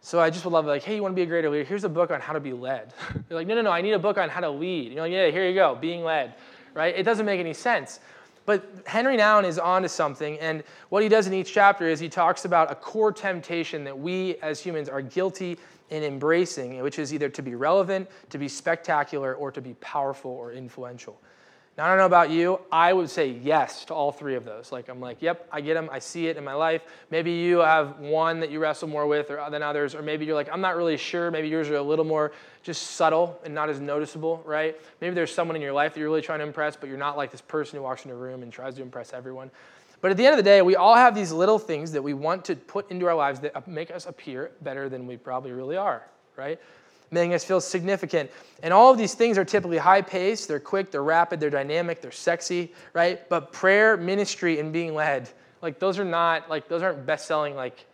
So 0.00 0.20
I 0.20 0.30
just 0.30 0.44
would 0.44 0.52
love 0.52 0.66
like, 0.66 0.82
hey, 0.82 0.96
you 0.96 1.02
want 1.02 1.12
to 1.12 1.16
be 1.16 1.22
a 1.22 1.26
greater 1.26 1.50
leader? 1.50 1.64
Here's 1.64 1.84
a 1.84 1.88
book 1.88 2.10
on 2.10 2.20
how 2.20 2.32
to 2.32 2.40
be 2.40 2.52
led. 2.52 2.92
You're 3.28 3.38
like, 3.38 3.46
no, 3.46 3.54
no, 3.54 3.62
no, 3.62 3.70
I 3.70 3.80
need 3.80 3.92
a 3.92 3.98
book 3.98 4.18
on 4.18 4.28
how 4.28 4.40
to 4.40 4.50
lead. 4.50 4.92
You're 4.92 5.02
like, 5.02 5.12
yeah, 5.12 5.30
here 5.30 5.48
you 5.48 5.54
go, 5.54 5.74
being 5.74 6.04
led, 6.04 6.34
right? 6.74 6.94
It 6.96 7.02
doesn't 7.02 7.26
make 7.26 7.40
any 7.40 7.54
sense. 7.54 8.00
But 8.48 8.64
Henry 8.86 9.18
Nouwen 9.18 9.44
is 9.44 9.58
onto 9.58 9.88
something, 9.88 10.38
and 10.38 10.64
what 10.88 11.02
he 11.02 11.10
does 11.10 11.26
in 11.26 11.34
each 11.34 11.52
chapter 11.52 11.86
is 11.86 12.00
he 12.00 12.08
talks 12.08 12.46
about 12.46 12.72
a 12.72 12.74
core 12.74 13.12
temptation 13.12 13.84
that 13.84 13.98
we 13.98 14.36
as 14.36 14.58
humans 14.58 14.88
are 14.88 15.02
guilty 15.02 15.58
in 15.90 16.02
embracing, 16.02 16.82
which 16.82 16.98
is 16.98 17.12
either 17.12 17.28
to 17.28 17.42
be 17.42 17.54
relevant, 17.54 18.08
to 18.30 18.38
be 18.38 18.48
spectacular, 18.48 19.34
or 19.34 19.52
to 19.52 19.60
be 19.60 19.74
powerful 19.74 20.30
or 20.30 20.50
influential. 20.52 21.20
Now, 21.78 21.84
I 21.84 21.88
don't 21.90 21.98
know 21.98 22.06
about 22.06 22.30
you. 22.30 22.58
I 22.72 22.92
would 22.92 23.08
say 23.08 23.28
yes 23.28 23.84
to 23.84 23.94
all 23.94 24.10
three 24.10 24.34
of 24.34 24.44
those. 24.44 24.72
Like, 24.72 24.88
I'm 24.88 25.00
like, 25.00 25.22
yep, 25.22 25.46
I 25.52 25.60
get 25.60 25.74
them. 25.74 25.88
I 25.92 26.00
see 26.00 26.26
it 26.26 26.36
in 26.36 26.42
my 26.42 26.54
life. 26.54 26.82
Maybe 27.08 27.30
you 27.30 27.58
have 27.58 28.00
one 28.00 28.40
that 28.40 28.50
you 28.50 28.58
wrestle 28.58 28.88
more 28.88 29.06
with 29.06 29.30
or, 29.30 29.48
than 29.48 29.62
others, 29.62 29.94
or 29.94 30.02
maybe 30.02 30.26
you're 30.26 30.34
like, 30.34 30.48
I'm 30.52 30.60
not 30.60 30.76
really 30.76 30.96
sure. 30.96 31.30
Maybe 31.30 31.46
yours 31.46 31.70
are 31.70 31.76
a 31.76 31.82
little 31.82 32.04
more 32.04 32.32
just 32.64 32.82
subtle 32.82 33.38
and 33.44 33.54
not 33.54 33.70
as 33.70 33.78
noticeable, 33.78 34.42
right? 34.44 34.76
Maybe 35.00 35.14
there's 35.14 35.32
someone 35.32 35.54
in 35.54 35.62
your 35.62 35.72
life 35.72 35.94
that 35.94 36.00
you're 36.00 36.08
really 36.08 36.20
trying 36.20 36.40
to 36.40 36.46
impress, 36.46 36.74
but 36.74 36.88
you're 36.88 36.98
not 36.98 37.16
like 37.16 37.30
this 37.30 37.42
person 37.42 37.76
who 37.76 37.84
walks 37.84 38.04
into 38.04 38.16
a 38.16 38.18
room 38.18 38.42
and 38.42 38.52
tries 38.52 38.74
to 38.74 38.82
impress 38.82 39.12
everyone. 39.12 39.48
But 40.00 40.10
at 40.10 40.16
the 40.16 40.26
end 40.26 40.32
of 40.32 40.38
the 40.38 40.50
day, 40.50 40.62
we 40.62 40.74
all 40.74 40.96
have 40.96 41.14
these 41.14 41.30
little 41.30 41.60
things 41.60 41.92
that 41.92 42.02
we 42.02 42.12
want 42.12 42.44
to 42.46 42.56
put 42.56 42.90
into 42.90 43.06
our 43.06 43.14
lives 43.14 43.38
that 43.38 43.68
make 43.68 43.92
us 43.92 44.06
appear 44.06 44.50
better 44.62 44.88
than 44.88 45.06
we 45.06 45.16
probably 45.16 45.52
really 45.52 45.76
are, 45.76 46.02
right? 46.36 46.58
Making 47.10 47.34
us 47.34 47.44
feel 47.44 47.60
significant. 47.60 48.30
And 48.62 48.72
all 48.72 48.90
of 48.90 48.98
these 48.98 49.14
things 49.14 49.38
are 49.38 49.44
typically 49.44 49.78
high 49.78 50.02
paced, 50.02 50.48
they're 50.48 50.60
quick, 50.60 50.90
they're 50.90 51.02
rapid, 51.02 51.40
they're 51.40 51.50
dynamic, 51.50 52.00
they're 52.00 52.10
sexy, 52.10 52.72
right? 52.92 53.28
But 53.28 53.52
prayer, 53.52 53.96
ministry, 53.96 54.58
and 54.60 54.72
being 54.72 54.94
led, 54.94 55.28
like 55.62 55.78
those 55.78 55.98
are 55.98 56.04
not, 56.04 56.50
like 56.50 56.68
those 56.68 56.82
aren't 56.82 57.06
best 57.06 57.26
selling, 57.26 57.54
like, 57.54 57.84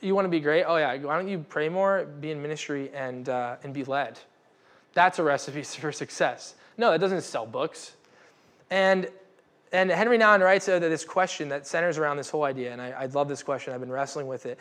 you 0.00 0.14
want 0.14 0.26
to 0.26 0.30
be 0.30 0.38
great? 0.38 0.64
Oh, 0.64 0.76
yeah, 0.76 0.96
why 0.98 1.16
don't 1.16 1.28
you 1.28 1.44
pray 1.48 1.68
more, 1.68 2.04
be 2.04 2.30
in 2.30 2.40
ministry, 2.40 2.90
and, 2.94 3.28
uh, 3.28 3.56
and 3.64 3.74
be 3.74 3.82
led? 3.84 4.18
That's 4.94 5.18
a 5.18 5.22
recipe 5.22 5.62
for 5.64 5.92
success. 5.92 6.54
No, 6.76 6.92
that 6.92 7.00
doesn't 7.00 7.22
sell 7.22 7.46
books. 7.46 7.94
And 8.70 9.08
and 9.72 9.90
Henry 9.90 10.18
Nouwen 10.18 10.40
writes 10.40 10.68
uh, 10.68 10.78
this 10.78 11.04
question 11.04 11.50
that 11.50 11.66
centers 11.66 11.98
around 11.98 12.16
this 12.16 12.30
whole 12.30 12.44
idea, 12.44 12.72
and 12.72 12.80
I, 12.80 12.90
I 12.90 13.06
love 13.06 13.28
this 13.28 13.42
question. 13.42 13.74
I've 13.74 13.80
been 13.80 13.92
wrestling 13.92 14.26
with 14.26 14.46
it. 14.46 14.58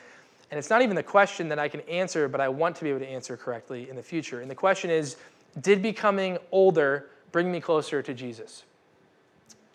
And 0.49 0.57
it's 0.57 0.69
not 0.69 0.81
even 0.81 0.95
the 0.95 1.03
question 1.03 1.49
that 1.49 1.59
I 1.59 1.67
can 1.67 1.81
answer, 1.81 2.27
but 2.27 2.39
I 2.39 2.47
want 2.47 2.75
to 2.77 2.83
be 2.83 2.89
able 2.89 3.01
to 3.01 3.09
answer 3.09 3.35
correctly 3.35 3.89
in 3.89 3.95
the 3.95 4.03
future. 4.03 4.41
And 4.41 4.49
the 4.49 4.55
question 4.55 4.89
is 4.89 5.17
Did 5.59 5.81
becoming 5.81 6.37
older 6.51 7.09
bring 7.31 7.51
me 7.51 7.59
closer 7.59 8.01
to 8.01 8.13
Jesus? 8.13 8.63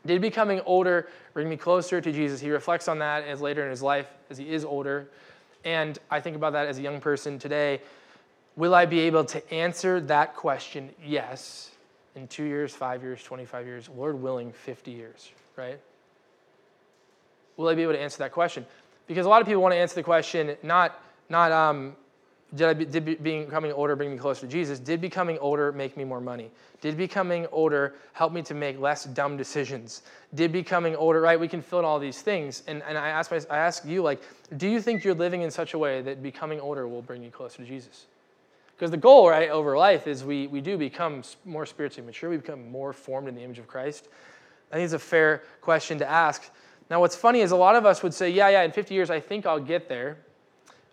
Did 0.05 0.21
becoming 0.21 0.61
older 0.67 1.09
bring 1.33 1.49
me 1.49 1.57
closer 1.57 2.01
to 2.01 2.13
Jesus? 2.13 2.41
He 2.41 2.51
reflects 2.51 2.89
on 2.89 2.99
that 2.99 3.25
as 3.25 3.41
later 3.41 3.63
in 3.63 3.71
his 3.71 3.83
life 3.83 4.09
as 4.31 4.39
he 4.39 4.51
is 4.51 4.65
older. 4.65 5.09
And 5.65 5.99
I 6.11 6.21
think 6.21 6.35
about 6.35 6.55
that 6.55 6.67
as 6.67 6.79
a 6.79 6.83
young 6.83 7.01
person 7.01 7.39
today. 7.39 7.81
Will 8.57 8.75
I 8.75 8.87
be 8.87 9.01
able 9.01 9.25
to 9.27 9.53
answer 9.53 10.01
that 10.01 10.35
question? 10.35 10.91
Yes. 11.05 11.71
In 12.17 12.27
two 12.29 12.45
years, 12.45 12.75
five 12.75 13.03
years, 13.03 13.23
25 13.23 13.67
years, 13.67 13.89
Lord 13.89 14.21
willing, 14.21 14.53
50 14.53 14.91
years, 14.91 15.31
right? 15.57 15.79
Will 17.57 17.69
I 17.69 17.75
be 17.75 17.83
able 17.83 17.93
to 17.93 18.01
answer 18.01 18.19
that 18.19 18.33
question? 18.33 18.67
Because 19.07 19.27
a 19.27 19.29
lot 19.29 19.41
of 19.41 19.47
people 19.47 19.63
want 19.63 19.73
to 19.73 19.79
answer 19.79 19.95
the 19.95 20.03
question 20.03 20.57
not, 20.63 21.01
not 21.29 21.53
um, 21.53 21.97
did, 22.55 22.69
I 22.69 22.75
be, 22.75 22.85
did 22.85 23.23
becoming 23.23 23.73
older 23.73 23.97
bring 23.97 24.13
me 24.13 24.19
closer 24.19 24.43
to 24.43 24.47
Jesus? 24.47 24.79
Did 24.79 25.01
becoming 25.01 25.39
older 25.39 25.73
make 25.73 25.97
me 25.97 26.05
more 26.05 26.21
money? 26.21 26.51
Did 26.83 26.97
becoming 26.97 27.47
older 27.51 27.95
help 28.13 28.33
me 28.33 28.43
to 28.43 28.55
make 28.55 28.79
less 28.79 29.05
dumb 29.05 29.37
decisions? 29.37 30.03
Did 30.35 30.53
becoming 30.53 30.95
older, 30.97 31.21
right? 31.21 31.41
We 31.41 31.49
can 31.49 31.63
fill 31.63 31.79
in 31.79 31.85
all 31.85 31.99
these 31.99 32.21
things. 32.21 32.63
And, 32.67 32.83
and 32.83 32.99
I, 32.99 33.09
ask 33.09 33.31
my, 33.31 33.41
I 33.49 33.59
ask 33.59 33.87
you, 33.87 34.03
like, 34.03 34.21
do 34.59 34.69
you 34.69 34.81
think 34.81 35.03
you're 35.03 35.15
living 35.15 35.43
in 35.43 35.51
such 35.51 35.73
a 35.73 35.79
way 35.79 36.03
that 36.03 36.23
becoming 36.23 36.61
older 36.61 36.87
will 36.87 37.03
bring 37.03 37.23
you 37.23 37.31
closer 37.31 37.59
to 37.59 37.65
Jesus? 37.65 38.07
Because 38.77 38.91
the 38.91 38.97
goal, 38.97 39.31
right, 39.31 39.49
over 39.49 39.79
life 39.79 40.07
is 40.07 40.25
we, 40.25 40.49
we 40.49 40.61
do 40.61 40.77
become 40.77 41.23
more 41.45 41.65
spiritually 41.65 42.05
mature. 42.05 42.29
We 42.29 42.37
become 42.37 42.71
more 42.71 42.93
formed 42.93 43.29
in 43.29 43.35
the 43.35 43.43
image 43.43 43.61
of 43.61 43.67
Christ. 43.67 44.09
I 44.71 44.75
think 44.75 44.85
it's 44.85 44.93
a 44.93 44.99
fair 44.99 45.43
question 45.61 45.99
to 45.99 46.11
ask. 46.11 46.51
Now, 46.91 47.01
what's 47.01 47.17
funny 47.17 47.41
is 47.41 47.51
a 47.51 47.57
lot 47.57 47.77
of 47.77 47.87
us 47.87 48.03
would 48.03 48.15
say, 48.15 48.31
yeah, 48.31 48.49
yeah, 48.49 48.63
in 48.63 48.73
50 48.73 48.95
years, 48.95 49.11
I 49.11 49.21
think 49.21 49.47
I'll 49.47 49.61
get 49.61 49.89
there. 49.89 50.19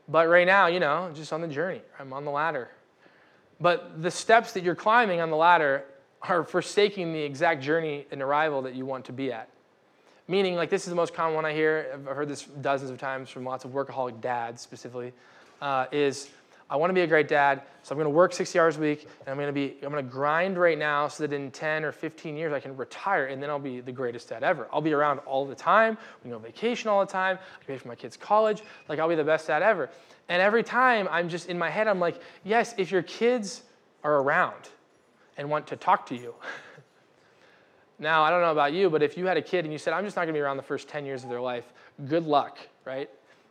But 0.08 0.28
right 0.28 0.48
now, 0.48 0.68
you 0.68 0.80
know, 0.80 1.12
just 1.14 1.32
on 1.34 1.42
the 1.42 1.48
journey, 1.48 1.82
I'm 2.00 2.14
on 2.14 2.26
the 2.26 2.32
ladder. 2.32 2.70
But 3.62 4.02
the 4.02 4.10
steps 4.10 4.54
that 4.54 4.64
you're 4.64 4.76
climbing 4.76 5.22
on 5.22 5.30
the 5.30 5.36
ladder 5.36 5.84
are 6.22 6.44
forsaking 6.44 7.14
the 7.14 7.22
exact 7.22 7.62
journey 7.62 8.06
and 8.12 8.22
arrival 8.22 8.62
that 8.64 8.76
you 8.76 8.86
want 8.86 9.06
to 9.06 9.14
be 9.14 9.32
at. 9.32 9.50
Meaning, 10.28 10.56
like, 10.56 10.70
this 10.70 10.84
is 10.84 10.90
the 10.90 10.96
most 10.96 11.14
common 11.14 11.36
one 11.36 11.46
I 11.46 11.54
hear, 11.54 11.92
I've 11.94 12.16
heard 12.16 12.30
this 12.30 12.44
dozens 12.44 12.92
of 12.92 13.00
times 13.00 13.30
from 13.30 13.46
lots 13.46 13.66
of 13.66 13.72
workaholic 13.72 14.22
dads 14.22 14.62
specifically, 14.62 15.14
uh, 15.62 15.88
is 15.92 16.30
I 16.70 16.76
want 16.76 16.92
to 16.92 16.94
be 16.94 17.02
a 17.02 17.08
great 17.08 17.28
dad, 17.28 17.64
so 17.82 17.94
I'm 17.94 17.98
going 17.98 18.06
to 18.06 18.16
work 18.16 18.32
60 18.32 18.60
hours 18.60 18.78
a 18.78 18.80
week, 18.80 19.08
and 19.22 19.30
I'm 19.30 19.38
going 19.38 19.48
to 19.48 19.54
be 19.54 19.78
I'm 19.82 19.92
going 19.92 20.06
to 20.06 20.12
grind 20.12 20.58
right 20.58 20.78
now 20.78 21.08
so 21.08 21.26
that 21.26 21.34
in 21.34 21.50
10 21.50 21.84
or 21.84 21.92
15 21.92 22.38
years 22.38 22.54
I 22.54 22.60
can 22.60 22.78
retire, 22.78 23.26
and 23.26 23.42
then 23.42 23.50
I'll 23.50 23.58
be 23.58 23.82
the 23.82 23.92
greatest 23.92 24.30
dad 24.30 24.44
ever. 24.44 24.68
I'll 24.72 24.82
be 24.82 24.94
around 24.94 25.20
all 25.20 25.46
the 25.46 25.56
time. 25.56 25.98
We 26.24 26.30
go 26.30 26.36
on 26.36 26.44
vacation 26.44 26.90
all 26.90 27.00
the 27.04 27.12
time. 27.12 27.40
I 27.60 27.66
pay 27.66 27.78
for 27.78 27.88
my 27.88 27.96
kids' 27.96 28.18
college. 28.18 28.62
Like 28.88 29.00
I'll 29.00 29.10
be 29.10 29.16
the 29.16 29.24
best 29.24 29.48
dad 29.48 29.64
ever. 29.64 29.90
And 30.28 30.42
every 30.42 30.64
time 30.64 31.08
I'm 31.10 31.28
just 31.28 31.50
in 31.50 31.58
my 31.58 31.70
head, 31.72 31.88
I'm 31.88 32.00
like, 32.00 32.22
yes, 32.44 32.76
if 32.78 32.92
your 32.92 33.02
kids 33.02 33.64
are 34.04 34.18
around 34.18 34.70
and 35.38 35.50
want 35.50 35.66
to 35.68 35.76
talk 35.76 36.06
to 36.08 36.16
you, 36.16 36.36
Now, 38.00 38.24
I 38.24 38.30
don't 38.30 38.42
know 38.42 38.52
about 38.52 38.72
you, 38.72 38.90
but 38.90 39.04
if 39.04 39.18
you 39.18 39.26
had 39.26 39.36
a 39.36 39.42
kid 39.42 39.66
and 39.66 39.74
you 39.74 39.78
said, 39.78 39.94
I'm 39.94 40.06
just 40.06 40.16
not 40.16 40.22
going 40.22 40.34
to 40.34 40.38
be 40.38 40.42
around 40.42 40.56
the 40.56 40.64
first 40.64 40.88
10 40.88 41.06
years 41.06 41.24
of 41.24 41.30
their 41.30 41.42
life, 41.42 41.66
good 42.08 42.26
luck, 42.26 42.58
right? 42.86 43.10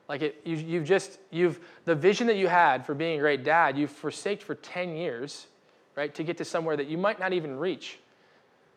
Like 0.08 0.22
it, 0.22 0.40
you, 0.44 0.56
you've 0.56 0.84
just, 0.84 1.18
you've, 1.30 1.60
the 1.84 1.94
vision 1.94 2.26
that 2.28 2.36
you 2.36 2.48
had 2.48 2.86
for 2.86 2.94
being 2.94 3.18
a 3.18 3.20
great 3.20 3.44
dad, 3.44 3.76
you've 3.76 3.90
forsaked 3.90 4.42
for 4.42 4.54
10 4.54 4.96
years, 4.96 5.46
right, 5.96 6.14
to 6.14 6.24
get 6.24 6.38
to 6.38 6.44
somewhere 6.44 6.76
that 6.76 6.86
you 6.86 6.96
might 6.96 7.20
not 7.20 7.32
even 7.32 7.58
reach. 7.58 7.98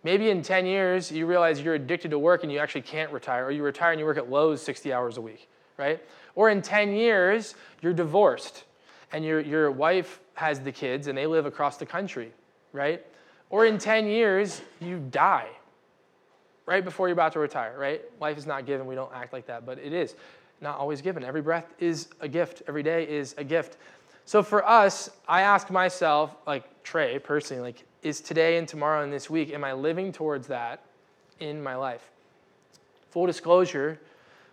Maybe 0.04 0.30
in 0.30 0.42
10 0.42 0.66
years, 0.66 1.12
you 1.12 1.26
realize 1.26 1.62
you're 1.62 1.76
addicted 1.76 2.12
to 2.12 2.20
work 2.20 2.44
and 2.44 2.52
you 2.52 2.60
actually 2.60 2.82
can't 2.82 3.12
retire, 3.12 3.46
or 3.46 3.52
you 3.52 3.64
retire 3.64 3.92
and 3.92 4.00
you 4.00 4.06
work 4.06 4.18
at 4.18 4.30
Lowe's 4.30 4.62
60 4.62 4.92
hours 4.92 5.18
a 5.18 5.22
week, 5.22 5.48
right? 5.78 6.04
Or 6.36 6.50
in 6.50 6.62
10 6.62 6.94
years, 6.94 7.56
you're 7.82 7.94
divorced 7.94 8.64
and 9.14 9.24
your, 9.24 9.40
your 9.40 9.72
wife 9.72 10.20
has 10.34 10.60
the 10.60 10.72
kids 10.72 11.08
and 11.08 11.18
they 11.18 11.28
live 11.28 11.46
across 11.46 11.78
the 11.78 11.86
country, 11.86 12.32
right? 12.74 13.06
Or 13.50 13.66
in 13.66 13.78
10 13.78 14.08
years, 14.08 14.62
you 14.80 15.00
die 15.12 15.50
right 16.66 16.84
before 16.84 17.08
you're 17.08 17.14
about 17.14 17.34
to 17.34 17.40
retire, 17.40 17.78
right? 17.78 18.02
Life 18.20 18.38
is 18.38 18.46
not 18.46 18.66
given. 18.66 18.88
We 18.88 18.96
don't 18.96 19.14
act 19.14 19.34
like 19.34 19.48
that, 19.48 19.66
but 19.66 19.78
it 19.78 19.94
is 19.94 20.16
not 20.62 20.78
always 20.78 21.02
given. 21.02 21.24
Every 21.24 21.42
breath 21.42 21.74
is 21.80 22.08
a 22.20 22.28
gift, 22.28 22.62
every 22.68 22.84
day 22.84 23.08
is 23.08 23.36
a 23.38 23.44
gift. 23.44 23.78
So 24.26 24.44
for 24.44 24.68
us, 24.68 25.10
I 25.28 25.42
ask 25.42 25.70
myself, 25.70 26.36
like 26.46 26.84
Trey 26.84 27.20
personally, 27.20 27.62
like, 27.62 27.84
is 28.04 28.22
today 28.22 28.58
and 28.58 28.68
tomorrow 28.68 29.04
and 29.04 29.12
this 29.12 29.30
week, 29.30 29.52
am 29.52 29.64
I 29.64 29.74
living 29.74 30.12
towards 30.12 30.48
that 30.48 30.84
in 31.40 31.62
my 31.62 31.76
life? 31.76 32.10
Full 33.10 33.26
disclosure, 33.26 34.00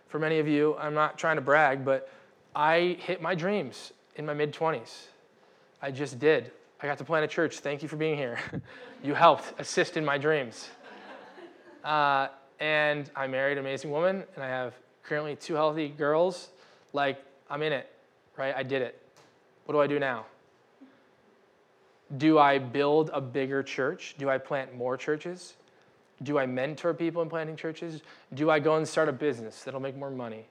for 0.07 0.19
many 0.19 0.39
of 0.39 0.47
you, 0.47 0.75
I'm 0.77 0.93
not 0.93 1.17
trying 1.17 1.37
to 1.37 1.41
brag, 1.41 1.85
but 1.85 2.11
I 2.55 2.97
hit 2.99 3.21
my 3.21 3.35
dreams 3.35 3.93
in 4.15 4.25
my 4.25 4.33
mid 4.33 4.53
20s. 4.53 5.05
I 5.81 5.91
just 5.91 6.19
did. 6.19 6.51
I 6.81 6.87
got 6.87 6.97
to 6.97 7.03
plant 7.03 7.25
a 7.25 7.27
church. 7.27 7.59
Thank 7.59 7.83
you 7.83 7.87
for 7.87 7.95
being 7.95 8.17
here. 8.17 8.39
you 9.03 9.13
helped 9.13 9.53
assist 9.59 9.97
in 9.97 10.05
my 10.05 10.17
dreams. 10.17 10.69
Uh, 11.83 12.27
and 12.59 13.09
I 13.15 13.27
married 13.27 13.57
an 13.57 13.59
amazing 13.59 13.91
woman, 13.91 14.23
and 14.35 14.43
I 14.43 14.47
have 14.47 14.73
currently 15.09 15.35
two 15.35 15.55
healthy 15.55 15.89
girls. 15.89 16.49
Like, 16.93 17.17
I'm 17.49 17.63
in 17.63 17.73
it, 17.73 17.91
right? 18.37 18.53
I 18.55 18.61
did 18.63 18.83
it. 18.83 19.01
What 19.65 19.73
do 19.73 19.81
I 19.81 19.87
do 19.87 19.99
now? 19.99 20.27
Do 22.17 22.39
I 22.39 22.59
build 22.59 23.09
a 23.11 23.19
bigger 23.19 23.61
church? 23.63 24.15
Do 24.17 24.29
I 24.29 24.37
plant 24.37 24.75
more 24.75 24.97
churches? 24.97 25.55
Do 26.21 26.37
I 26.37 26.45
mentor 26.45 26.93
people 26.93 27.21
in 27.21 27.29
planting 27.29 27.55
churches? 27.55 28.01
Do 28.33 28.49
I 28.49 28.59
go 28.59 28.75
and 28.75 28.87
start 28.87 29.09
a 29.09 29.11
business 29.11 29.63
that'll 29.63 29.79
make 29.79 29.97
more 29.97 30.11
money? 30.11 30.45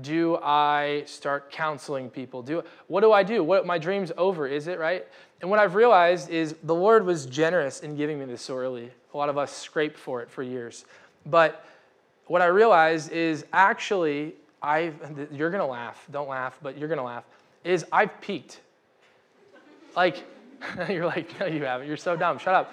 Do 0.00 0.38
I 0.42 1.02
start 1.06 1.50
counseling 1.50 2.08
people? 2.08 2.42
Do 2.42 2.62
what 2.86 3.02
do 3.02 3.12
I 3.12 3.22
do? 3.22 3.44
What 3.44 3.66
my 3.66 3.78
dream's 3.78 4.10
over, 4.16 4.46
is 4.46 4.68
it, 4.68 4.78
right? 4.78 5.06
And 5.42 5.50
what 5.50 5.58
I've 5.58 5.74
realized 5.74 6.30
is 6.30 6.54
the 6.62 6.74
Lord 6.74 7.04
was 7.04 7.26
generous 7.26 7.80
in 7.80 7.96
giving 7.96 8.18
me 8.18 8.24
this 8.24 8.40
so 8.42 8.56
early. 8.56 8.90
A 9.12 9.16
lot 9.16 9.28
of 9.28 9.36
us 9.36 9.54
scrape 9.54 9.98
for 9.98 10.22
it 10.22 10.30
for 10.30 10.42
years. 10.42 10.86
But 11.26 11.66
what 12.32 12.40
I 12.40 12.46
realized 12.46 13.12
is 13.12 13.44
actually 13.52 14.32
I've 14.62 15.28
you're 15.30 15.50
gonna 15.50 15.66
laugh, 15.66 16.06
don't 16.10 16.30
laugh, 16.30 16.58
but 16.62 16.78
you're 16.78 16.88
gonna 16.88 17.04
laugh, 17.04 17.24
is 17.62 17.84
I've 17.92 18.22
peaked. 18.22 18.62
Like, 19.94 20.24
you're 20.88 21.04
like, 21.04 21.38
no, 21.38 21.44
you 21.44 21.62
haven't. 21.64 21.88
You're 21.88 21.98
so 21.98 22.16
dumb. 22.16 22.38
Shut 22.38 22.54
up. 22.54 22.72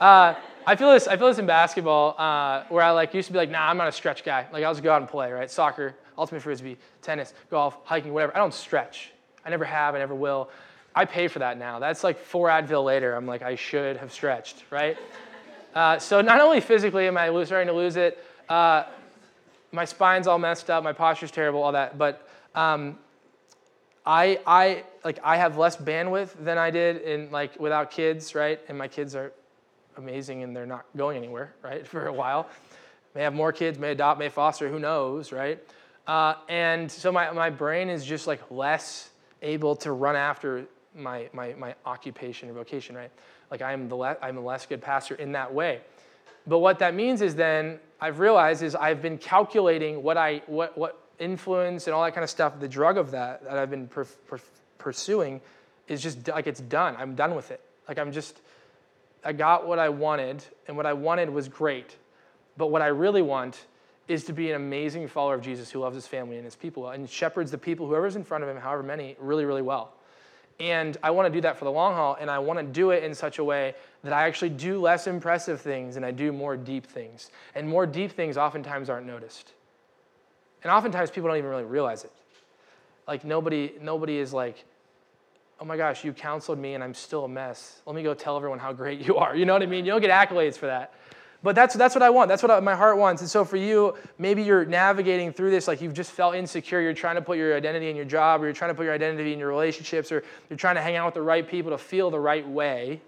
Uh, 0.00 0.32
I 0.66 0.76
feel 0.76 0.90
this. 0.92 1.08
I 1.08 1.18
feel 1.18 1.26
this 1.26 1.38
in 1.38 1.44
basketball, 1.44 2.14
uh, 2.16 2.64
where 2.70 2.82
I 2.82 2.92
like 2.92 3.12
used 3.12 3.26
to 3.26 3.32
be 3.34 3.38
like, 3.38 3.50
nah, 3.50 3.68
I'm 3.68 3.76
not 3.76 3.88
a 3.88 3.92
stretch 3.92 4.24
guy. 4.24 4.46
Like 4.50 4.64
I'll 4.64 4.72
just 4.72 4.82
go 4.82 4.94
out 4.94 5.02
and 5.02 5.10
play, 5.10 5.30
right? 5.30 5.50
Soccer, 5.50 5.94
ultimate 6.16 6.40
frisbee, 6.40 6.78
tennis, 7.02 7.34
golf, 7.50 7.76
hiking, 7.84 8.14
whatever. 8.14 8.34
I 8.34 8.38
don't 8.38 8.54
stretch. 8.54 9.12
I 9.44 9.50
never 9.50 9.66
have. 9.66 9.94
I 9.94 9.98
never 9.98 10.14
will. 10.14 10.48
I 10.94 11.04
pay 11.04 11.28
for 11.28 11.40
that 11.40 11.58
now. 11.58 11.80
That's 11.80 12.02
like 12.02 12.18
four 12.18 12.48
Advil 12.48 12.82
later. 12.82 13.14
I'm 13.14 13.26
like, 13.26 13.42
I 13.42 13.56
should 13.56 13.98
have 13.98 14.10
stretched, 14.10 14.64
right? 14.70 14.96
Uh, 15.74 15.98
so 15.98 16.22
not 16.22 16.40
only 16.40 16.62
physically 16.62 17.06
am 17.06 17.18
I 17.18 17.26
starting 17.44 17.66
to 17.66 17.74
lose 17.74 17.96
it, 17.96 18.24
uh, 18.48 18.84
my 19.72 19.84
spine's 19.84 20.26
all 20.26 20.38
messed 20.38 20.70
up, 20.70 20.82
my 20.84 20.92
posture's 20.92 21.30
terrible, 21.30 21.62
all 21.62 21.72
that. 21.72 21.98
But 21.98 22.28
um, 22.54 22.98
I, 24.04 24.40
I, 24.46 24.84
like, 25.04 25.18
I 25.22 25.36
have 25.36 25.58
less 25.58 25.76
bandwidth 25.76 26.32
than 26.44 26.58
I 26.58 26.70
did 26.70 27.02
in 27.02 27.30
like 27.30 27.58
without 27.58 27.90
kids, 27.90 28.34
right? 28.34 28.60
And 28.68 28.78
my 28.78 28.88
kids 28.88 29.14
are 29.14 29.32
amazing 29.96 30.42
and 30.42 30.54
they're 30.54 30.66
not 30.66 30.84
going 30.96 31.16
anywhere, 31.16 31.54
right, 31.62 31.86
for 31.86 32.06
a 32.06 32.12
while. 32.12 32.48
May 33.14 33.22
have 33.22 33.34
more 33.34 33.52
kids, 33.52 33.78
may 33.78 33.92
adopt, 33.92 34.18
may 34.18 34.28
foster, 34.28 34.68
who 34.68 34.78
knows, 34.78 35.32
right? 35.32 35.58
Uh, 36.06 36.34
and 36.48 36.90
so 36.90 37.10
my, 37.10 37.30
my 37.32 37.50
brain 37.50 37.88
is 37.88 38.04
just 38.04 38.26
like 38.26 38.40
less 38.50 39.10
able 39.42 39.74
to 39.76 39.92
run 39.92 40.14
after 40.14 40.66
my, 40.94 41.28
my, 41.32 41.54
my 41.54 41.74
occupation 41.84 42.48
or 42.48 42.52
vocation, 42.52 42.94
right? 42.94 43.10
Like 43.50 43.62
I'm 43.62 43.88
the, 43.88 43.96
le- 43.96 44.16
I'm 44.22 44.36
a 44.36 44.40
less 44.40 44.66
good 44.66 44.80
pastor 44.80 45.14
in 45.16 45.32
that 45.32 45.52
way. 45.52 45.80
But 46.46 46.58
what 46.58 46.78
that 46.78 46.94
means 46.94 47.22
is 47.22 47.34
then 47.34 47.80
I've 48.00 48.20
realized 48.20 48.62
is 48.62 48.74
I've 48.74 49.02
been 49.02 49.18
calculating 49.18 50.02
what 50.02 50.16
I, 50.16 50.42
what, 50.46 50.76
what 50.78 51.00
influence 51.18 51.86
and 51.86 51.94
all 51.94 52.04
that 52.04 52.12
kind 52.12 52.24
of 52.24 52.30
stuff, 52.30 52.60
the 52.60 52.68
drug 52.68 52.98
of 52.98 53.10
that 53.12 53.44
that 53.44 53.58
I've 53.58 53.70
been 53.70 53.88
per, 53.88 54.04
per, 54.04 54.38
pursuing 54.78 55.40
is 55.88 56.02
just 56.02 56.28
like 56.28 56.46
it's 56.46 56.60
done. 56.60 56.96
I'm 56.98 57.14
done 57.14 57.34
with 57.34 57.50
it. 57.50 57.60
Like 57.88 57.98
I'm 57.98 58.12
just, 58.12 58.40
I 59.24 59.32
got 59.32 59.66
what 59.66 59.78
I 59.78 59.88
wanted, 59.88 60.44
and 60.68 60.76
what 60.76 60.86
I 60.86 60.92
wanted 60.92 61.30
was 61.30 61.48
great. 61.48 61.96
But 62.56 62.68
what 62.68 62.82
I 62.82 62.88
really 62.88 63.22
want 63.22 63.66
is 64.08 64.24
to 64.24 64.32
be 64.32 64.50
an 64.50 64.56
amazing 64.56 65.08
follower 65.08 65.34
of 65.34 65.42
Jesus 65.42 65.70
who 65.70 65.80
loves 65.80 65.96
his 65.96 66.06
family 66.06 66.36
and 66.36 66.44
his 66.44 66.54
people 66.54 66.88
and 66.90 67.08
shepherds 67.10 67.50
the 67.50 67.58
people, 67.58 67.86
whoever's 67.86 68.16
in 68.16 68.24
front 68.24 68.44
of 68.44 68.50
him, 68.50 68.56
however 68.56 68.82
many, 68.82 69.16
really, 69.18 69.44
really 69.44 69.62
well. 69.62 69.92
And 70.58 70.96
I 71.02 71.10
want 71.10 71.26
to 71.26 71.32
do 71.32 71.42
that 71.42 71.58
for 71.58 71.66
the 71.66 71.70
long 71.70 71.94
haul, 71.94 72.16
and 72.18 72.30
I 72.30 72.38
want 72.38 72.58
to 72.58 72.64
do 72.64 72.90
it 72.90 73.04
in 73.04 73.14
such 73.14 73.38
a 73.38 73.44
way 73.44 73.74
that 74.04 74.12
I 74.12 74.26
actually 74.26 74.50
do 74.50 74.80
less 74.80 75.06
impressive 75.06 75.60
things 75.60 75.96
and 75.96 76.06
I 76.06 76.12
do 76.12 76.32
more 76.32 76.56
deep 76.56 76.86
things. 76.86 77.30
And 77.54 77.68
more 77.68 77.86
deep 77.86 78.12
things 78.12 78.38
oftentimes 78.38 78.88
aren't 78.88 79.06
noticed. 79.06 79.52
And 80.62 80.72
oftentimes 80.72 81.10
people 81.10 81.28
don't 81.28 81.36
even 81.36 81.50
really 81.50 81.64
realize 81.64 82.04
it. 82.04 82.12
Like 83.06 83.24
nobody, 83.24 83.72
nobody 83.80 84.18
is 84.18 84.32
like, 84.32 84.64
oh 85.60 85.64
my 85.64 85.76
gosh, 85.76 86.04
you 86.04 86.12
counseled 86.12 86.58
me 86.58 86.74
and 86.74 86.82
I'm 86.82 86.94
still 86.94 87.24
a 87.24 87.28
mess. 87.28 87.82
Let 87.86 87.94
me 87.96 88.02
go 88.02 88.14
tell 88.14 88.36
everyone 88.36 88.58
how 88.58 88.72
great 88.72 89.00
you 89.06 89.16
are. 89.16 89.36
You 89.36 89.44
know 89.44 89.52
what 89.52 89.62
I 89.62 89.66
mean? 89.66 89.84
You 89.84 89.92
don't 89.92 90.00
get 90.00 90.10
accolades 90.10 90.56
for 90.56 90.66
that. 90.66 90.94
But 91.42 91.54
that's, 91.54 91.74
that's 91.74 91.94
what 91.94 92.02
I 92.02 92.10
want. 92.10 92.28
That's 92.28 92.42
what 92.42 92.62
my 92.62 92.74
heart 92.74 92.98
wants. 92.98 93.22
And 93.22 93.30
so 93.30 93.44
for 93.44 93.56
you, 93.56 93.94
maybe 94.18 94.42
you're 94.42 94.64
navigating 94.64 95.32
through 95.32 95.50
this 95.50 95.68
like 95.68 95.80
you've 95.80 95.94
just 95.94 96.10
felt 96.10 96.34
insecure. 96.34 96.80
You're 96.80 96.94
trying 96.94 97.16
to 97.16 97.22
put 97.22 97.38
your 97.38 97.56
identity 97.56 97.88
in 97.90 97.96
your 97.96 98.04
job, 98.04 98.42
or 98.42 98.44
you're 98.44 98.54
trying 98.54 98.70
to 98.70 98.74
put 98.74 98.84
your 98.84 98.94
identity 98.94 99.32
in 99.32 99.38
your 99.38 99.48
relationships, 99.48 100.10
or 100.10 100.24
you're 100.48 100.56
trying 100.56 100.76
to 100.76 100.82
hang 100.82 100.96
out 100.96 101.06
with 101.06 101.14
the 101.14 101.22
right 101.22 101.46
people 101.46 101.70
to 101.70 101.78
feel 101.78 102.10
the 102.10 102.18
right 102.18 102.46
way. 102.48 103.00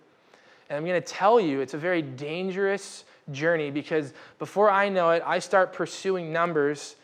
And 0.69 0.77
I'm 0.77 0.85
going 0.85 1.01
to 1.01 1.07
tell 1.07 1.41
you, 1.41 1.61
it's 1.61 1.75
a 1.75 1.79
very 1.79 2.03
dangerous 2.03 3.05
journey 3.33 3.71
because 3.71 4.13
before 4.39 4.71
I 4.71 4.89
know 4.89 5.11
it, 5.11 5.23
I 5.25 5.39
start 5.39 5.73
pursuing 5.73 6.33
numbers 6.33 6.97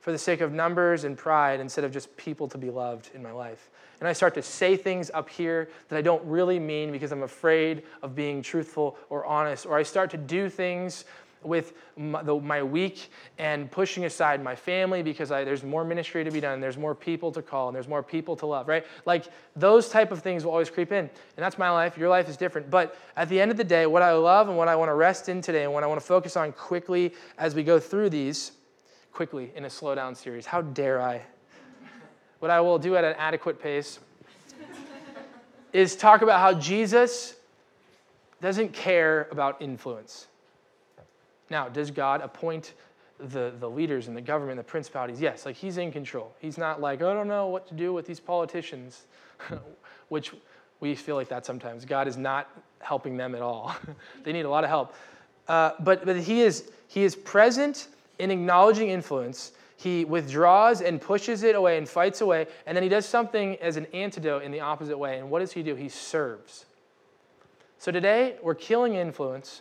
for 0.00 0.12
the 0.12 0.18
sake 0.18 0.40
of 0.40 0.52
numbers 0.52 1.04
and 1.04 1.16
pride 1.16 1.60
instead 1.60 1.84
of 1.84 1.92
just 1.92 2.14
people 2.16 2.46
to 2.48 2.58
be 2.58 2.70
loved 2.70 3.10
in 3.14 3.22
my 3.22 3.32
life 3.32 3.70
and 4.00 4.08
I 4.08 4.12
start 4.12 4.34
to 4.34 4.42
say 4.42 4.76
things 4.76 5.10
up 5.14 5.28
here 5.28 5.68
that 5.88 5.96
I 5.96 6.02
don't 6.02 6.24
really 6.24 6.58
mean 6.58 6.92
because 6.92 7.12
I'm 7.12 7.22
afraid 7.22 7.82
of 8.02 8.14
being 8.14 8.42
truthful 8.42 8.96
or 9.08 9.24
honest, 9.24 9.66
or 9.66 9.76
I 9.76 9.82
start 9.82 10.10
to 10.10 10.16
do 10.16 10.48
things 10.48 11.04
with 11.44 11.74
my, 11.96 12.62
week 12.62 13.10
and 13.38 13.70
pushing 13.70 14.04
aside 14.04 14.42
my 14.42 14.54
family 14.54 15.02
because 15.02 15.30
I, 15.30 15.44
there's 15.44 15.62
more 15.62 15.84
ministry 15.84 16.24
to 16.24 16.30
be 16.30 16.40
done, 16.40 16.60
there's 16.60 16.78
more 16.78 16.94
people 16.94 17.30
to 17.32 17.42
call, 17.42 17.68
and 17.68 17.74
there's 17.74 17.88
more 17.88 18.02
people 18.02 18.36
to 18.36 18.46
love, 18.46 18.68
right? 18.68 18.84
Like 19.04 19.26
those 19.54 19.88
type 19.88 20.10
of 20.10 20.22
things 20.22 20.44
will 20.44 20.52
always 20.52 20.70
creep 20.70 20.92
in. 20.92 20.98
And 21.04 21.10
that's 21.36 21.58
my 21.58 21.70
life. 21.70 21.98
Your 21.98 22.08
life 22.08 22.28
is 22.28 22.36
different. 22.36 22.70
But 22.70 22.96
at 23.16 23.28
the 23.28 23.40
end 23.40 23.50
of 23.50 23.56
the 23.56 23.64
day, 23.64 23.86
what 23.86 24.02
I 24.02 24.12
love 24.12 24.48
and 24.48 24.56
what 24.56 24.68
I 24.68 24.76
want 24.76 24.88
to 24.88 24.94
rest 24.94 25.28
in 25.28 25.40
today 25.40 25.64
and 25.64 25.72
what 25.72 25.84
I 25.84 25.86
want 25.86 26.00
to 26.00 26.06
focus 26.06 26.36
on 26.36 26.52
quickly 26.52 27.14
as 27.38 27.54
we 27.54 27.62
go 27.62 27.78
through 27.78 28.10
these, 28.10 28.52
quickly 29.12 29.52
in 29.54 29.64
a 29.64 29.70
slow 29.70 29.94
down 29.94 30.14
series. 30.14 30.46
How 30.46 30.62
dare 30.62 31.00
I? 31.00 31.22
What 32.44 32.50
I 32.50 32.60
will 32.60 32.78
do 32.78 32.94
at 32.94 33.04
an 33.04 33.14
adequate 33.16 33.58
pace, 33.58 33.98
is 35.72 35.96
talk 35.96 36.20
about 36.20 36.40
how 36.40 36.52
Jesus 36.52 37.36
doesn't 38.42 38.74
care 38.74 39.28
about 39.30 39.62
influence. 39.62 40.26
Now, 41.48 41.70
does 41.70 41.90
God 41.90 42.20
appoint 42.20 42.74
the, 43.18 43.54
the 43.58 43.70
leaders 43.70 44.08
and 44.08 44.14
the 44.14 44.20
government, 44.20 44.58
the 44.58 44.62
principalities? 44.62 45.22
Yes, 45.22 45.46
like 45.46 45.56
he's 45.56 45.78
in 45.78 45.90
control. 45.90 46.34
He's 46.38 46.58
not 46.58 46.82
like, 46.82 47.00
I 47.00 47.14
don't 47.14 47.28
know 47.28 47.46
what 47.46 47.66
to 47.68 47.74
do 47.74 47.94
with 47.94 48.06
these 48.06 48.20
politicians, 48.20 49.04
which 50.10 50.34
we 50.80 50.94
feel 50.94 51.16
like 51.16 51.30
that 51.30 51.46
sometimes. 51.46 51.86
God 51.86 52.06
is 52.06 52.18
not 52.18 52.50
helping 52.80 53.16
them 53.16 53.34
at 53.34 53.40
all. 53.40 53.74
they 54.22 54.34
need 54.34 54.44
a 54.44 54.50
lot 54.50 54.64
of 54.64 54.68
help. 54.68 54.94
Uh, 55.48 55.70
but 55.80 56.04
but 56.04 56.18
he, 56.18 56.42
is, 56.42 56.70
he 56.88 57.04
is 57.04 57.16
present 57.16 57.88
in 58.18 58.30
acknowledging 58.30 58.90
influence 58.90 59.52
he 59.84 60.06
withdraws 60.06 60.80
and 60.80 60.98
pushes 60.98 61.42
it 61.42 61.54
away 61.54 61.76
and 61.76 61.86
fights 61.86 62.22
away, 62.22 62.46
and 62.64 62.74
then 62.74 62.82
he 62.82 62.88
does 62.88 63.04
something 63.04 63.56
as 63.56 63.76
an 63.76 63.84
antidote 63.92 64.42
in 64.42 64.50
the 64.50 64.60
opposite 64.60 64.96
way. 64.96 65.18
And 65.18 65.30
what 65.30 65.40
does 65.40 65.52
he 65.52 65.62
do? 65.62 65.74
He 65.74 65.90
serves. 65.90 66.64
So 67.78 67.92
today, 67.92 68.36
we're 68.42 68.54
killing 68.54 68.94
influence 68.94 69.60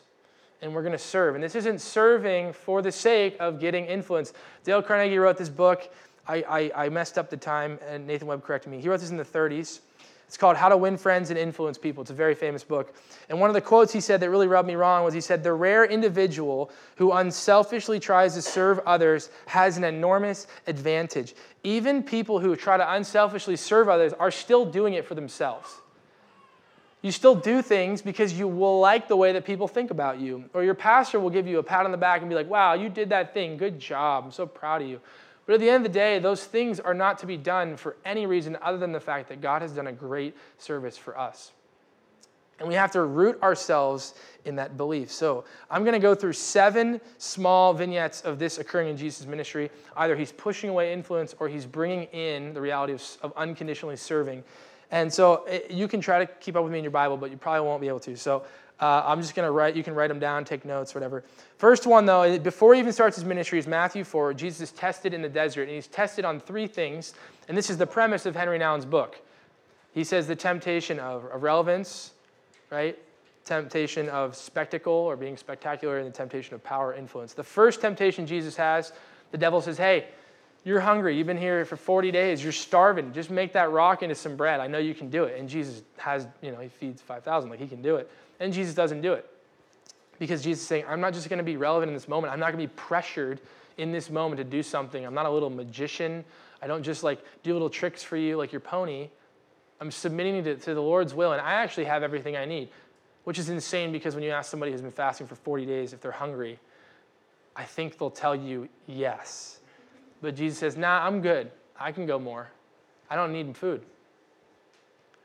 and 0.61 0.73
we're 0.73 0.81
going 0.81 0.93
to 0.93 0.97
serve. 0.97 1.35
And 1.35 1.43
this 1.43 1.55
isn't 1.55 1.81
serving 1.81 2.53
for 2.53 2.81
the 2.81 2.91
sake 2.91 3.35
of 3.41 3.59
getting 3.59 3.85
influence. 3.85 4.31
Dale 4.63 4.81
Carnegie 4.81 5.17
wrote 5.17 5.35
this 5.35 5.49
book. 5.49 5.93
I, 6.25 6.71
I, 6.75 6.85
I 6.85 6.89
messed 6.89 7.17
up 7.17 7.29
the 7.29 7.35
time, 7.35 7.77
and 7.85 8.07
Nathan 8.07 8.29
Webb 8.29 8.43
corrected 8.43 8.71
me. 8.71 8.79
He 8.79 8.87
wrote 8.87 9.01
this 9.01 9.09
in 9.09 9.17
the 9.17 9.25
30s. 9.25 9.81
It's 10.27 10.37
called 10.37 10.57
How 10.57 10.69
to 10.69 10.77
Win 10.77 10.97
Friends 10.97 11.29
and 11.29 11.37
Influence 11.37 11.77
People. 11.77 12.01
It's 12.01 12.11
a 12.11 12.15
very 12.15 12.33
famous 12.33 12.63
book. 12.63 12.95
And 13.29 13.39
one 13.39 13.49
of 13.49 13.53
the 13.53 13.61
quotes 13.61 13.93
he 13.93 14.01
said 14.01 14.19
that 14.19 14.29
really 14.29 14.47
rubbed 14.47 14.67
me 14.67 14.75
wrong 14.75 15.03
was 15.03 15.13
he 15.13 15.21
said, 15.21 15.43
The 15.43 15.53
rare 15.53 15.85
individual 15.85 16.71
who 16.95 17.11
unselfishly 17.11 17.99
tries 17.99 18.33
to 18.33 18.41
serve 18.41 18.79
others 18.85 19.29
has 19.45 19.77
an 19.77 19.83
enormous 19.83 20.47
advantage. 20.65 21.35
Even 21.63 22.01
people 22.01 22.39
who 22.39 22.55
try 22.55 22.77
to 22.77 22.93
unselfishly 22.93 23.55
serve 23.55 23.89
others 23.89 24.13
are 24.13 24.31
still 24.31 24.65
doing 24.65 24.95
it 24.95 25.05
for 25.05 25.13
themselves. 25.15 25.69
You 27.03 27.11
still 27.11 27.35
do 27.35 27.61
things 27.61 28.01
because 28.01 28.33
you 28.33 28.47
will 28.47 28.79
like 28.79 29.09
the 29.09 29.17
way 29.17 29.33
that 29.33 29.43
people 29.43 29.67
think 29.67 29.91
about 29.91 30.19
you. 30.19 30.45
Or 30.53 30.63
your 30.63 30.73
pastor 30.73 31.19
will 31.19 31.29
give 31.29 31.45
you 31.45 31.59
a 31.59 31.63
pat 31.63 31.85
on 31.85 31.91
the 31.91 31.97
back 31.97 32.21
and 32.21 32.29
be 32.29 32.35
like, 32.35 32.49
wow, 32.49 32.75
you 32.75 32.87
did 32.87 33.09
that 33.09 33.33
thing. 33.33 33.57
Good 33.57 33.77
job. 33.77 34.23
I'm 34.23 34.31
so 34.31 34.47
proud 34.47 34.81
of 34.81 34.87
you. 34.87 35.01
But 35.45 35.55
at 35.55 35.59
the 35.59 35.69
end 35.69 35.85
of 35.85 35.91
the 35.91 35.97
day, 35.97 36.19
those 36.19 36.43
things 36.43 36.79
are 36.79 36.93
not 36.93 37.17
to 37.19 37.25
be 37.25 37.37
done 37.37 37.75
for 37.75 37.97
any 38.05 38.25
reason 38.25 38.57
other 38.61 38.77
than 38.77 38.91
the 38.91 38.99
fact 38.99 39.29
that 39.29 39.41
God 39.41 39.61
has 39.61 39.73
done 39.73 39.87
a 39.87 39.91
great 39.91 40.35
service 40.57 40.97
for 40.97 41.17
us. 41.17 41.51
And 42.59 42.67
we 42.69 42.75
have 42.75 42.91
to 42.91 43.03
root 43.03 43.41
ourselves 43.41 44.13
in 44.45 44.55
that 44.55 44.77
belief. 44.77 45.11
So 45.11 45.43
I'm 45.69 45.83
going 45.83 45.93
to 45.93 45.99
go 45.99 46.15
through 46.15 46.33
seven 46.33 47.01
small 47.17 47.73
vignettes 47.73 48.21
of 48.21 48.39
this 48.39 48.57
occurring 48.57 48.89
in 48.89 48.95
Jesus' 48.95 49.25
ministry. 49.25 49.69
Either 49.97 50.15
he's 50.15 50.31
pushing 50.31 50.69
away 50.69 50.93
influence 50.93 51.35
or 51.39 51.49
he's 51.49 51.65
bringing 51.65 52.03
in 52.13 52.53
the 52.53 52.61
reality 52.61 52.93
of, 52.93 53.17
of 53.21 53.33
unconditionally 53.35 53.97
serving. 53.97 54.43
And 54.91 55.11
so 55.11 55.43
it, 55.45 55.71
you 55.71 55.87
can 55.87 55.99
try 55.99 56.19
to 56.19 56.27
keep 56.39 56.55
up 56.55 56.63
with 56.63 56.71
me 56.71 56.77
in 56.77 56.83
your 56.83 56.91
Bible, 56.91 57.17
but 57.17 57.31
you 57.31 57.37
probably 57.37 57.67
won't 57.67 57.81
be 57.81 57.87
able 57.87 57.99
to. 58.01 58.15
So 58.15 58.43
uh, 58.83 59.01
I'm 59.05 59.21
just 59.21 59.33
going 59.33 59.47
to 59.47 59.51
write, 59.51 59.77
you 59.77 59.83
can 59.83 59.95
write 59.95 60.09
them 60.09 60.19
down, 60.19 60.43
take 60.43 60.65
notes, 60.65 60.93
whatever. 60.93 61.23
First 61.57 61.87
one, 61.87 62.05
though, 62.05 62.37
before 62.37 62.73
he 62.73 62.81
even 62.81 62.91
starts 62.91 63.15
his 63.15 63.23
ministry, 63.23 63.57
is 63.57 63.65
Matthew 63.65 64.03
4. 64.03 64.33
Jesus 64.33 64.59
is 64.59 64.71
tested 64.73 65.13
in 65.13 65.21
the 65.21 65.29
desert, 65.29 65.63
and 65.63 65.71
he's 65.71 65.87
tested 65.87 66.25
on 66.25 66.41
three 66.41 66.67
things. 66.67 67.13
And 67.47 67.57
this 67.57 67.69
is 67.69 67.77
the 67.77 67.87
premise 67.87 68.25
of 68.25 68.35
Henry 68.35 68.59
Nouwen's 68.59 68.83
book. 68.83 69.21
He 69.93 70.03
says 70.03 70.27
the 70.27 70.35
temptation 70.35 70.99
of, 70.99 71.23
relevance, 71.41 72.11
right? 72.71 72.99
Temptation 73.45 74.09
of 74.09 74.35
spectacle 74.35 74.91
or 74.91 75.15
being 75.15 75.37
spectacular, 75.37 75.99
and 75.99 76.05
the 76.05 76.11
temptation 76.11 76.53
of 76.53 76.61
power 76.61 76.93
influence. 76.93 77.31
The 77.31 77.41
first 77.41 77.79
temptation 77.79 78.27
Jesus 78.27 78.57
has, 78.57 78.91
the 79.31 79.37
devil 79.37 79.61
says, 79.61 79.77
Hey, 79.77 80.07
you're 80.65 80.81
hungry. 80.81 81.15
You've 81.17 81.27
been 81.27 81.37
here 81.37 81.63
for 81.63 81.77
40 81.77 82.11
days. 82.11 82.43
You're 82.43 82.51
starving. 82.51 83.13
Just 83.13 83.29
make 83.29 83.53
that 83.53 83.71
rock 83.71 84.03
into 84.03 84.15
some 84.15 84.35
bread. 84.35 84.59
I 84.59 84.67
know 84.67 84.77
you 84.77 84.93
can 84.93 85.09
do 85.09 85.23
it. 85.23 85.39
And 85.39 85.47
Jesus 85.47 85.83
has, 85.97 86.27
you 86.41 86.51
know, 86.51 86.59
he 86.59 86.69
feeds 86.69 87.01
5,000. 87.01 87.49
Like 87.49 87.59
he 87.59 87.67
can 87.67 87.81
do 87.81 87.95
it. 87.97 88.09
And 88.43 88.51
Jesus 88.51 88.75
doesn't 88.75 89.01
do 89.01 89.13
it. 89.13 89.25
Because 90.19 90.43
Jesus 90.43 90.61
is 90.61 90.67
saying, 90.67 90.83
I'm 90.87 90.99
not 90.99 91.13
just 91.13 91.29
going 91.29 91.37
to 91.37 91.43
be 91.43 91.55
relevant 91.55 91.89
in 91.89 91.93
this 91.93 92.09
moment. 92.09 92.33
I'm 92.33 92.39
not 92.39 92.51
going 92.51 92.61
to 92.61 92.67
be 92.67 92.73
pressured 92.75 93.39
in 93.77 93.93
this 93.93 94.09
moment 94.09 94.37
to 94.37 94.43
do 94.43 94.61
something. 94.61 95.05
I'm 95.05 95.13
not 95.13 95.25
a 95.25 95.29
little 95.29 95.49
magician. 95.49 96.25
I 96.61 96.67
don't 96.67 96.83
just 96.83 97.03
like 97.03 97.23
do 97.41 97.53
little 97.53 97.69
tricks 97.69 98.03
for 98.03 98.17
you 98.17 98.35
like 98.35 98.51
your 98.51 98.59
pony. 98.59 99.09
I'm 99.79 99.91
submitting 99.91 100.43
to, 100.43 100.55
to 100.55 100.73
the 100.73 100.81
Lord's 100.81 101.13
will, 101.13 101.31
and 101.31 101.41
I 101.41 101.53
actually 101.53 101.85
have 101.85 102.03
everything 102.03 102.35
I 102.35 102.43
need, 102.43 102.69
which 103.23 103.39
is 103.39 103.49
insane 103.49 103.91
because 103.93 104.13
when 104.13 104.23
you 104.23 104.31
ask 104.31 104.51
somebody 104.51 104.73
who's 104.73 104.81
been 104.81 104.91
fasting 104.91 105.25
for 105.25 105.35
40 105.35 105.65
days 105.65 105.93
if 105.93 106.01
they're 106.01 106.11
hungry, 106.11 106.59
I 107.55 107.63
think 107.63 107.97
they'll 107.97 108.11
tell 108.11 108.35
you 108.35 108.67
yes. 108.87 109.59
But 110.21 110.35
Jesus 110.35 110.59
says, 110.59 110.75
Nah, 110.75 111.05
I'm 111.05 111.21
good. 111.21 111.49
I 111.79 111.93
can 111.93 112.05
go 112.05 112.19
more. 112.19 112.51
I 113.09 113.15
don't 113.15 113.31
need 113.31 113.55
food 113.55 113.83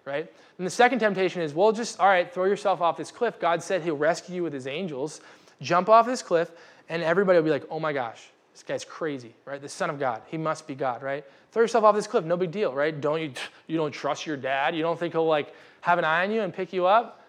right? 0.09 0.27
And 0.57 0.67
the 0.67 0.71
second 0.71 0.99
temptation 0.99 1.43
is, 1.43 1.55
well, 1.55 1.71
just, 1.71 2.00
all 2.00 2.09
right, 2.09 2.33
throw 2.33 2.45
yourself 2.45 2.81
off 2.81 2.97
this 2.97 3.12
cliff. 3.12 3.38
God 3.38 3.62
said 3.62 3.83
he'll 3.83 3.97
rescue 3.97 4.37
you 4.37 4.43
with 4.43 4.53
his 4.53 4.67
angels. 4.67 5.21
Jump 5.61 5.88
off 5.88 6.07
this 6.07 6.23
cliff, 6.23 6.50
and 6.88 7.03
everybody 7.03 7.38
will 7.38 7.45
be 7.45 7.50
like, 7.50 7.65
oh 7.71 7.79
my 7.79 7.93
gosh, 7.93 8.27
this 8.53 8.62
guy's 8.62 8.85
crazy, 8.85 9.35
right? 9.45 9.61
The 9.61 9.69
Son 9.69 9.91
of 9.91 10.00
God. 10.00 10.23
He 10.29 10.38
must 10.38 10.67
be 10.67 10.75
God, 10.75 11.03
right? 11.03 11.25
Throw 11.53 11.62
yourself 11.62 11.85
off 11.85 11.95
this 11.95 12.07
cliff, 12.07 12.25
no 12.25 12.37
big 12.37 12.50
deal, 12.50 12.75
right? 12.75 12.99
Don't 12.99 13.21
you, 13.21 13.33
you 13.67 13.77
don't 13.77 13.93
trust 13.93 14.27
your 14.27 14.37
dad. 14.37 14.75
You 14.75 14.83
don't 14.83 14.99
think 14.99 15.15
he'll 15.15 15.27
like 15.27 15.55
have 15.83 15.99
an 15.99 16.05
eye 16.05 16.25
on 16.25 16.33
you 16.33 16.41
and 16.41 16.53
pick 16.53 16.73
you 16.73 16.87
up, 16.87 17.25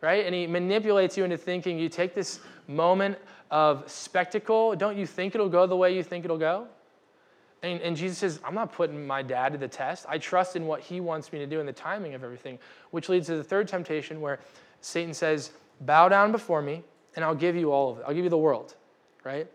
right? 0.00 0.24
And 0.24 0.34
he 0.34 0.46
manipulates 0.46 1.16
you 1.16 1.24
into 1.24 1.36
thinking 1.36 1.78
you 1.78 1.88
take 1.88 2.14
this 2.14 2.40
moment 2.66 3.18
of 3.50 3.90
spectacle. 3.90 4.74
Don't 4.76 4.96
you 4.96 5.06
think 5.06 5.34
it'll 5.34 5.48
go 5.48 5.66
the 5.66 5.76
way 5.76 5.94
you 5.94 6.02
think 6.02 6.24
it'll 6.24 6.38
go? 6.38 6.66
And, 7.62 7.80
and, 7.80 7.96
Jesus 7.96 8.18
says, 8.18 8.40
I'm 8.44 8.54
not 8.54 8.72
putting 8.72 9.04
my 9.04 9.20
dad 9.20 9.52
to 9.52 9.58
the 9.58 9.66
test. 9.66 10.06
I 10.08 10.18
trust 10.18 10.54
in 10.54 10.66
what 10.66 10.80
he 10.80 11.00
wants 11.00 11.32
me 11.32 11.40
to 11.40 11.46
do 11.46 11.58
and 11.58 11.68
the 11.68 11.72
timing 11.72 12.14
of 12.14 12.22
everything, 12.22 12.58
which 12.92 13.08
leads 13.08 13.26
to 13.26 13.36
the 13.36 13.42
third 13.42 13.66
temptation 13.66 14.20
where 14.20 14.38
Satan 14.80 15.12
says, 15.12 15.50
Bow 15.80 16.08
down 16.08 16.30
before 16.32 16.62
me, 16.62 16.82
and 17.16 17.24
I'll 17.24 17.34
give 17.34 17.56
you 17.56 17.72
all 17.72 17.90
of 17.90 17.98
it. 17.98 18.04
I'll 18.06 18.14
give 18.14 18.24
you 18.24 18.30
the 18.30 18.38
world, 18.38 18.74
right? 19.24 19.46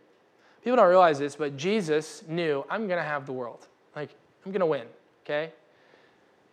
People 0.63 0.78
don't 0.78 0.89
realize 0.89 1.20
this, 1.20 1.36
but 1.36 1.58
Jesus 1.58 2.24
knew, 2.28 2.66
I'm 2.70 2.88
going 2.88 3.00
to 3.00 3.08
have 3.08 3.26
the 3.26 3.34
world. 3.34 3.68
Like, 3.96 4.10
I'm 4.46 4.52
going 4.52 4.62
to 4.62 4.66
win, 4.66 4.88
okay? 5.26 5.52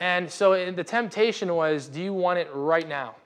And 0.01 0.31
so 0.31 0.55
uh, 0.55 0.71
the 0.73 0.83
temptation 0.83 1.55
was, 1.55 1.87
Do 1.87 2.03
you 2.03 2.13
want 2.13 2.39
it 2.39 2.49
right 2.53 2.89
now? 2.89 3.17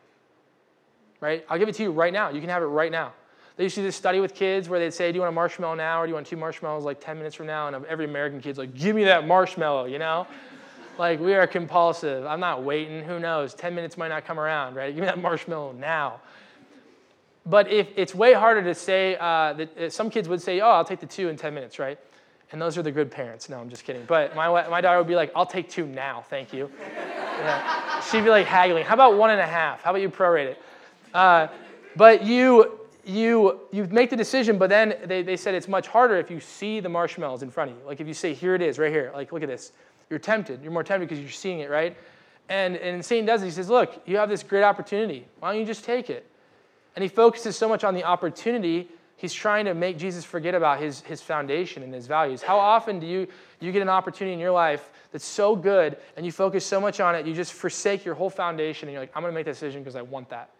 Right? 1.20 1.44
I'll 1.48 1.58
give 1.58 1.68
it 1.68 1.74
to 1.76 1.82
you 1.82 1.90
right 1.90 2.12
now. 2.12 2.28
You 2.30 2.40
can 2.40 2.50
have 2.50 2.62
it 2.62 2.66
right 2.66 2.92
now. 2.92 3.12
They 3.56 3.64
used 3.64 3.76
to 3.76 3.82
do 3.82 3.86
this 3.86 3.96
study 3.96 4.18
with 4.20 4.34
kids 4.34 4.68
where 4.68 4.80
they'd 4.80 4.92
say, 4.92 5.12
Do 5.12 5.16
you 5.16 5.20
want 5.20 5.30
a 5.30 5.34
marshmallow 5.34 5.74
now 5.74 6.00
or 6.00 6.06
do 6.06 6.10
you 6.10 6.14
want 6.14 6.26
two 6.26 6.36
marshmallows 6.36 6.84
like 6.84 7.00
10 7.00 7.16
minutes 7.16 7.36
from 7.36 7.46
now? 7.46 7.68
And 7.68 7.86
every 7.86 8.04
American 8.04 8.40
kid's 8.40 8.58
like, 8.58 8.74
Give 8.74 8.96
me 8.96 9.04
that 9.04 9.26
marshmallow, 9.26 9.86
you 9.86 9.98
know? 9.98 10.26
like, 10.98 11.20
we 11.20 11.34
are 11.34 11.46
compulsive. 11.46 12.24
I'm 12.26 12.40
not 12.40 12.62
waiting. 12.62 13.02
Who 13.04 13.18
knows? 13.18 13.54
10 13.54 13.74
minutes 13.74 13.96
might 13.96 14.08
not 14.08 14.24
come 14.24 14.38
around, 14.38 14.74
right? 14.74 14.92
Give 14.94 15.00
me 15.00 15.06
that 15.06 15.18
marshmallow 15.18 15.72
now. 15.72 16.20
But 17.46 17.70
if 17.70 17.88
it's 17.96 18.14
way 18.14 18.32
harder 18.32 18.62
to 18.62 18.74
say, 18.74 19.16
uh, 19.20 19.52
that 19.52 19.78
uh, 19.78 19.90
some 19.90 20.10
kids 20.10 20.28
would 20.28 20.40
say, 20.42 20.60
Oh, 20.60 20.70
I'll 20.70 20.84
take 20.84 21.00
the 21.00 21.06
two 21.06 21.28
in 21.28 21.36
10 21.36 21.54
minutes, 21.54 21.78
right? 21.78 21.98
And 22.50 22.60
those 22.60 22.76
are 22.78 22.82
the 22.82 22.92
good 22.92 23.10
parents. 23.10 23.48
No, 23.48 23.58
I'm 23.58 23.68
just 23.68 23.84
kidding. 23.84 24.04
But 24.06 24.36
my, 24.36 24.48
my 24.68 24.80
daughter 24.80 24.98
would 24.98 25.08
be 25.08 25.16
like, 25.16 25.32
I'll 25.34 25.46
take 25.46 25.68
two 25.68 25.86
now, 25.86 26.24
thank 26.28 26.52
you. 26.52 26.70
Yeah. 26.78 28.00
She'd 28.00 28.22
be 28.22 28.30
like 28.30 28.46
haggling. 28.46 28.84
How 28.84 28.94
about 28.94 29.16
one 29.16 29.30
and 29.30 29.40
a 29.40 29.46
half? 29.46 29.82
How 29.82 29.90
about 29.90 30.02
you 30.02 30.08
prorate 30.08 30.46
it? 30.46 30.62
Uh, 31.12 31.48
but 31.96 32.24
you, 32.24 32.78
you, 33.06 33.60
you 33.72 33.84
make 33.86 34.10
the 34.10 34.16
decision, 34.16 34.58
but 34.58 34.70
then 34.70 34.96
they, 35.04 35.22
they 35.22 35.36
said 35.36 35.54
it's 35.54 35.68
much 35.68 35.86
harder 35.86 36.16
if 36.16 36.30
you 36.30 36.40
see 36.40 36.80
the 36.80 36.88
marshmallows 36.88 37.42
in 37.42 37.50
front 37.50 37.70
of 37.70 37.76
you. 37.76 37.82
Like 37.84 38.00
if 38.00 38.06
you 38.06 38.14
say, 38.14 38.34
here 38.34 38.54
it 38.54 38.62
is, 38.62 38.78
right 38.78 38.90
here, 38.90 39.10
like 39.14 39.32
look 39.32 39.42
at 39.42 39.48
this. 39.48 39.72
You're 40.10 40.18
tempted. 40.18 40.62
You're 40.62 40.72
more 40.72 40.84
tempted 40.84 41.08
because 41.08 41.20
you're 41.20 41.30
seeing 41.30 41.60
it, 41.60 41.70
right? 41.70 41.96
And, 42.48 42.76
and 42.76 43.04
Satan 43.04 43.24
does 43.24 43.42
it. 43.42 43.46
He 43.46 43.50
says, 43.50 43.68
look, 43.68 44.02
you 44.06 44.16
have 44.16 44.28
this 44.28 44.42
great 44.42 44.62
opportunity. 44.62 45.26
Why 45.40 45.50
don't 45.50 45.60
you 45.60 45.66
just 45.66 45.84
take 45.84 46.10
it? 46.10 46.30
And 46.94 47.02
he 47.02 47.08
focuses 47.08 47.56
so 47.56 47.68
much 47.68 47.84
on 47.84 47.94
the 47.94 48.04
opportunity, 48.04 48.88
he's 49.16 49.32
trying 49.32 49.64
to 49.64 49.74
make 49.74 49.98
Jesus 49.98 50.24
forget 50.24 50.54
about 50.54 50.80
his, 50.80 51.00
his 51.00 51.20
foundation 51.20 51.82
and 51.82 51.92
his 51.92 52.06
values. 52.06 52.42
How 52.42 52.58
often 52.58 53.00
do 53.00 53.06
you, 53.06 53.26
you 53.60 53.72
get 53.72 53.82
an 53.82 53.88
opportunity 53.88 54.34
in 54.34 54.38
your 54.38 54.52
life 54.52 54.90
that's 55.10 55.24
so 55.24 55.56
good 55.56 55.96
and 56.16 56.24
you 56.24 56.32
focus 56.32 56.64
so 56.64 56.80
much 56.80 57.00
on 57.00 57.14
it, 57.14 57.26
you 57.26 57.34
just 57.34 57.52
forsake 57.52 58.04
your 58.04 58.14
whole 58.14 58.30
foundation 58.30 58.88
and 58.88 58.92
you're 58.92 59.02
like, 59.02 59.12
I'm 59.16 59.22
going 59.22 59.32
to 59.32 59.34
make 59.34 59.46
that 59.46 59.52
decision 59.52 59.82
because 59.82 59.96
I 59.96 60.02
want 60.02 60.28
that 60.28 60.50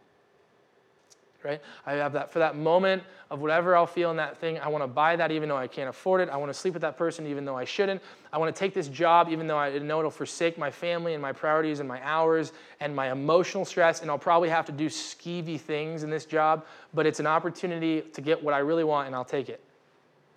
right? 1.45 1.61
I 1.85 1.93
have 1.93 2.15
that 2.15 2.33
for 2.33 2.39
that 2.39 2.57
moment 2.57 3.03
of 3.31 3.41
whatever 3.41 3.77
I'll 3.77 3.87
feel 3.87 4.11
in 4.11 4.17
that 4.17 4.39
thing. 4.39 4.59
I 4.59 4.69
want 4.69 4.83
to 4.83 4.89
buy 4.89 5.15
that 5.17 5.31
even 5.31 5.49
though 5.49 5.57
I 5.57 5.67
can't 5.67 5.89
afford 5.89 6.23
it. 6.23 6.31
I 6.31 6.37
want 6.37 6.51
to 6.51 6.59
sleep 6.59 6.73
with 6.73 6.81
that 6.81 6.97
person 6.97 7.27
even 7.27 7.45
though 7.45 7.57
I 7.57 7.65
shouldn't. 7.65 8.03
I 8.33 8.39
want 8.39 8.55
to 8.55 8.59
take 8.59 8.73
this 8.73 8.89
job 8.89 9.29
even 9.29 9.47
though 9.47 9.59
I 9.59 9.79
know 9.79 9.99
it'll 9.99 10.11
forsake 10.11 10.57
my 10.57 10.71
family 10.71 11.13
and 11.13 11.21
my 11.21 11.33
priorities 11.33 11.81
and 11.81 11.89
my 11.89 12.05
hours 12.05 12.53
and 12.81 12.97
my 12.97 13.13
emotional 13.13 13.65
stress. 13.65 14.01
And 14.01 14.11
I'll 14.11 14.19
probably 14.19 14.49
have 14.49 14.65
to 14.67 14.73
do 14.73 14.87
skeevy 14.87 15.61
things 15.61 16.03
in 16.03 16.11
this 16.11 16.25
job, 16.25 16.65
but 16.95 17.07
it's 17.07 17.21
an 17.21 17.27
opportunity 17.27 18.01
to 18.01 18.21
get 18.21 18.43
what 18.43 18.55
I 18.55 18.59
really 18.59 18.85
want 18.85 19.07
and 19.07 19.15
I'll 19.15 19.25
take 19.25 19.49
it. 19.49 19.61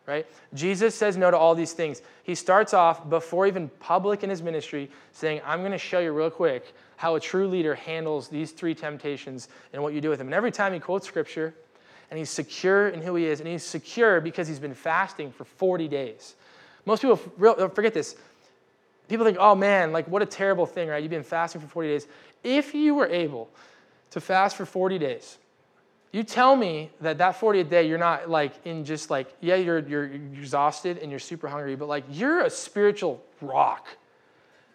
Right? 0.06 0.26
Jesus 0.54 0.96
says 0.96 1.18
no 1.18 1.32
to 1.32 1.38
all 1.38 1.54
these 1.54 1.74
things. 1.74 2.02
He 2.24 2.34
starts 2.34 2.74
off 2.74 3.10
before 3.10 3.46
even 3.46 3.70
public 3.80 4.24
in 4.24 4.30
his 4.30 4.42
ministry 4.42 4.90
saying, 5.12 5.42
I'm 5.46 5.60
going 5.60 5.74
to 5.74 5.78
show 5.78 6.00
you 6.00 6.14
real 6.14 6.30
quick 6.30 6.74
how 6.98 7.16
a 7.16 7.20
true 7.20 7.48
leader 7.48 7.76
handles 7.76 8.28
these 8.28 8.52
three 8.52 8.76
temptations 8.76 9.48
and 9.72 9.82
what 9.82 9.94
you 9.94 10.02
do 10.02 10.10
with 10.10 10.18
them. 10.18 10.28
And 10.28 10.34
every 10.34 10.52
time 10.52 10.74
he 10.74 10.80
quotes 10.80 11.08
scripture, 11.08 11.54
and 12.10 12.18
he's 12.18 12.30
secure 12.30 12.90
in 12.90 13.02
who 13.02 13.16
he 13.16 13.26
is, 13.26 13.40
and 13.40 13.48
he's 13.48 13.64
secure 13.64 14.22
because 14.22 14.48
he's 14.48 14.60
been 14.60 14.74
fasting 14.74 15.32
for 15.32 15.46
40 15.46 15.88
days. 15.88 16.36
Most 16.86 17.02
people 17.02 17.18
forget 17.18 17.94
this. 17.94 18.16
People 19.08 19.26
think, 19.26 19.38
oh 19.40 19.56
man, 19.56 19.92
like 19.92 20.08
what 20.08 20.22
a 20.22 20.26
terrible 20.26 20.66
thing, 20.66 20.90
right? 20.90 21.02
You've 21.02 21.10
been 21.10 21.24
fasting 21.24 21.62
for 21.62 21.68
40 21.68 21.90
days. 21.90 22.08
If 22.44 22.74
you 22.74 22.96
were 22.96 23.08
able 23.08 23.50
to 24.12 24.22
fast 24.22 24.56
for 24.56 24.66
40 24.66 24.98
days, 25.00 25.38
you 26.12 26.24
tell 26.24 26.56
me 26.56 26.90
that 27.02 27.18
that 27.18 27.40
40th 27.40 27.70
day 27.70 27.88
you're 27.88 27.98
not 27.98 28.30
like 28.30 28.54
in 28.66 28.86
just 28.86 29.10
like, 29.10 29.34
yeah, 29.42 29.56
you're, 29.56 29.80
you're 29.80 30.06
exhausted 30.06 30.98
and 30.98 31.12
you're 31.12 31.20
super 31.20 31.48
hungry, 31.48 31.76
but 31.76 31.88
like 31.88 32.06
you're 32.10 32.42
a 32.42 32.50
spiritual 32.50 33.22
rock. 33.42 33.88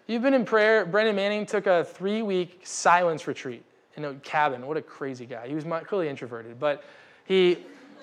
You've 0.07 0.23
been 0.23 0.35
in 0.35 0.45
prayer. 0.45 0.85
Brennan 0.85 1.17
Manning 1.17 1.47
took 1.47 1.67
a 1.67 1.85
three 1.85 2.23
week 2.23 2.61
silence 2.65 3.27
retreat 3.27 3.63
in 3.97 4.05
a 4.05 4.15
cabin. 4.15 4.67
What 4.67 4.77
a 4.77 4.83
crazy 4.83 5.27
guy. 5.27 5.49
He 5.49 5.55
was 5.55 5.65
clearly 5.87 6.09
introverted, 6.09 6.59
but 6.59 6.85
he 7.25 7.59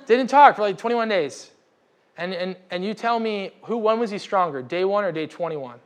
didn't 0.06 0.28
talk 0.28 0.56
for 0.56 0.62
like 0.62 0.78
21 0.78 1.10
days. 1.10 1.52
And, 2.18 2.34
and, 2.34 2.56
and 2.70 2.84
you 2.84 2.94
tell 2.94 3.20
me, 3.20 3.52
who, 3.64 3.78
when 3.78 4.00
was 4.00 4.12
he 4.12 4.18
stronger, 4.18 4.62
day 4.62 4.84
one 4.84 5.04
or 5.04 5.12
day 5.12 5.26
21? 5.26 5.80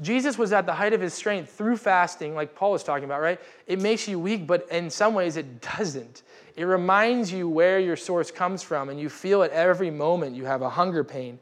Jesus 0.00 0.36
was 0.36 0.52
at 0.52 0.66
the 0.66 0.72
height 0.72 0.92
of 0.92 1.00
his 1.00 1.14
strength 1.14 1.52
through 1.52 1.76
fasting, 1.76 2.34
like 2.34 2.56
Paul 2.56 2.72
was 2.72 2.82
talking 2.82 3.04
about, 3.04 3.20
right? 3.20 3.40
It 3.68 3.80
makes 3.80 4.08
you 4.08 4.18
weak, 4.18 4.44
but 4.44 4.68
in 4.70 4.90
some 4.90 5.14
ways 5.14 5.36
it 5.36 5.60
doesn't. 5.60 6.22
It 6.56 6.64
reminds 6.64 7.32
you 7.32 7.48
where 7.48 7.78
your 7.78 7.94
source 7.94 8.32
comes 8.32 8.62
from, 8.62 8.88
and 8.88 8.98
you 8.98 9.08
feel 9.08 9.44
at 9.44 9.50
every 9.52 9.90
moment 9.90 10.34
you 10.34 10.46
have 10.46 10.62
a 10.62 10.70
hunger 10.70 11.04
pain. 11.04 11.38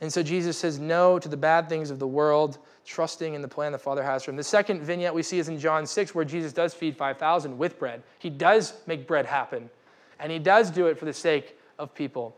And 0.00 0.12
so 0.12 0.22
Jesus 0.22 0.56
says 0.56 0.78
no 0.78 1.18
to 1.18 1.28
the 1.28 1.36
bad 1.36 1.68
things 1.68 1.90
of 1.90 1.98
the 1.98 2.06
world 2.06 2.58
trusting 2.84 3.34
in 3.34 3.42
the 3.42 3.48
plan 3.48 3.72
the 3.72 3.78
Father 3.78 4.02
has 4.02 4.24
for 4.24 4.30
him. 4.30 4.36
The 4.36 4.42
second 4.42 4.82
vignette 4.82 5.14
we 5.14 5.22
see 5.22 5.38
is 5.38 5.48
in 5.48 5.58
John 5.58 5.86
6, 5.86 6.14
where 6.14 6.24
Jesus 6.24 6.52
does 6.52 6.74
feed 6.74 6.96
5,000 6.96 7.56
with 7.56 7.78
bread. 7.78 8.02
He 8.18 8.30
does 8.30 8.74
make 8.86 9.06
bread 9.06 9.26
happen, 9.26 9.70
and 10.18 10.32
he 10.32 10.38
does 10.38 10.70
do 10.70 10.86
it 10.86 10.98
for 10.98 11.04
the 11.04 11.12
sake 11.12 11.56
of 11.78 11.94
people. 11.94 12.36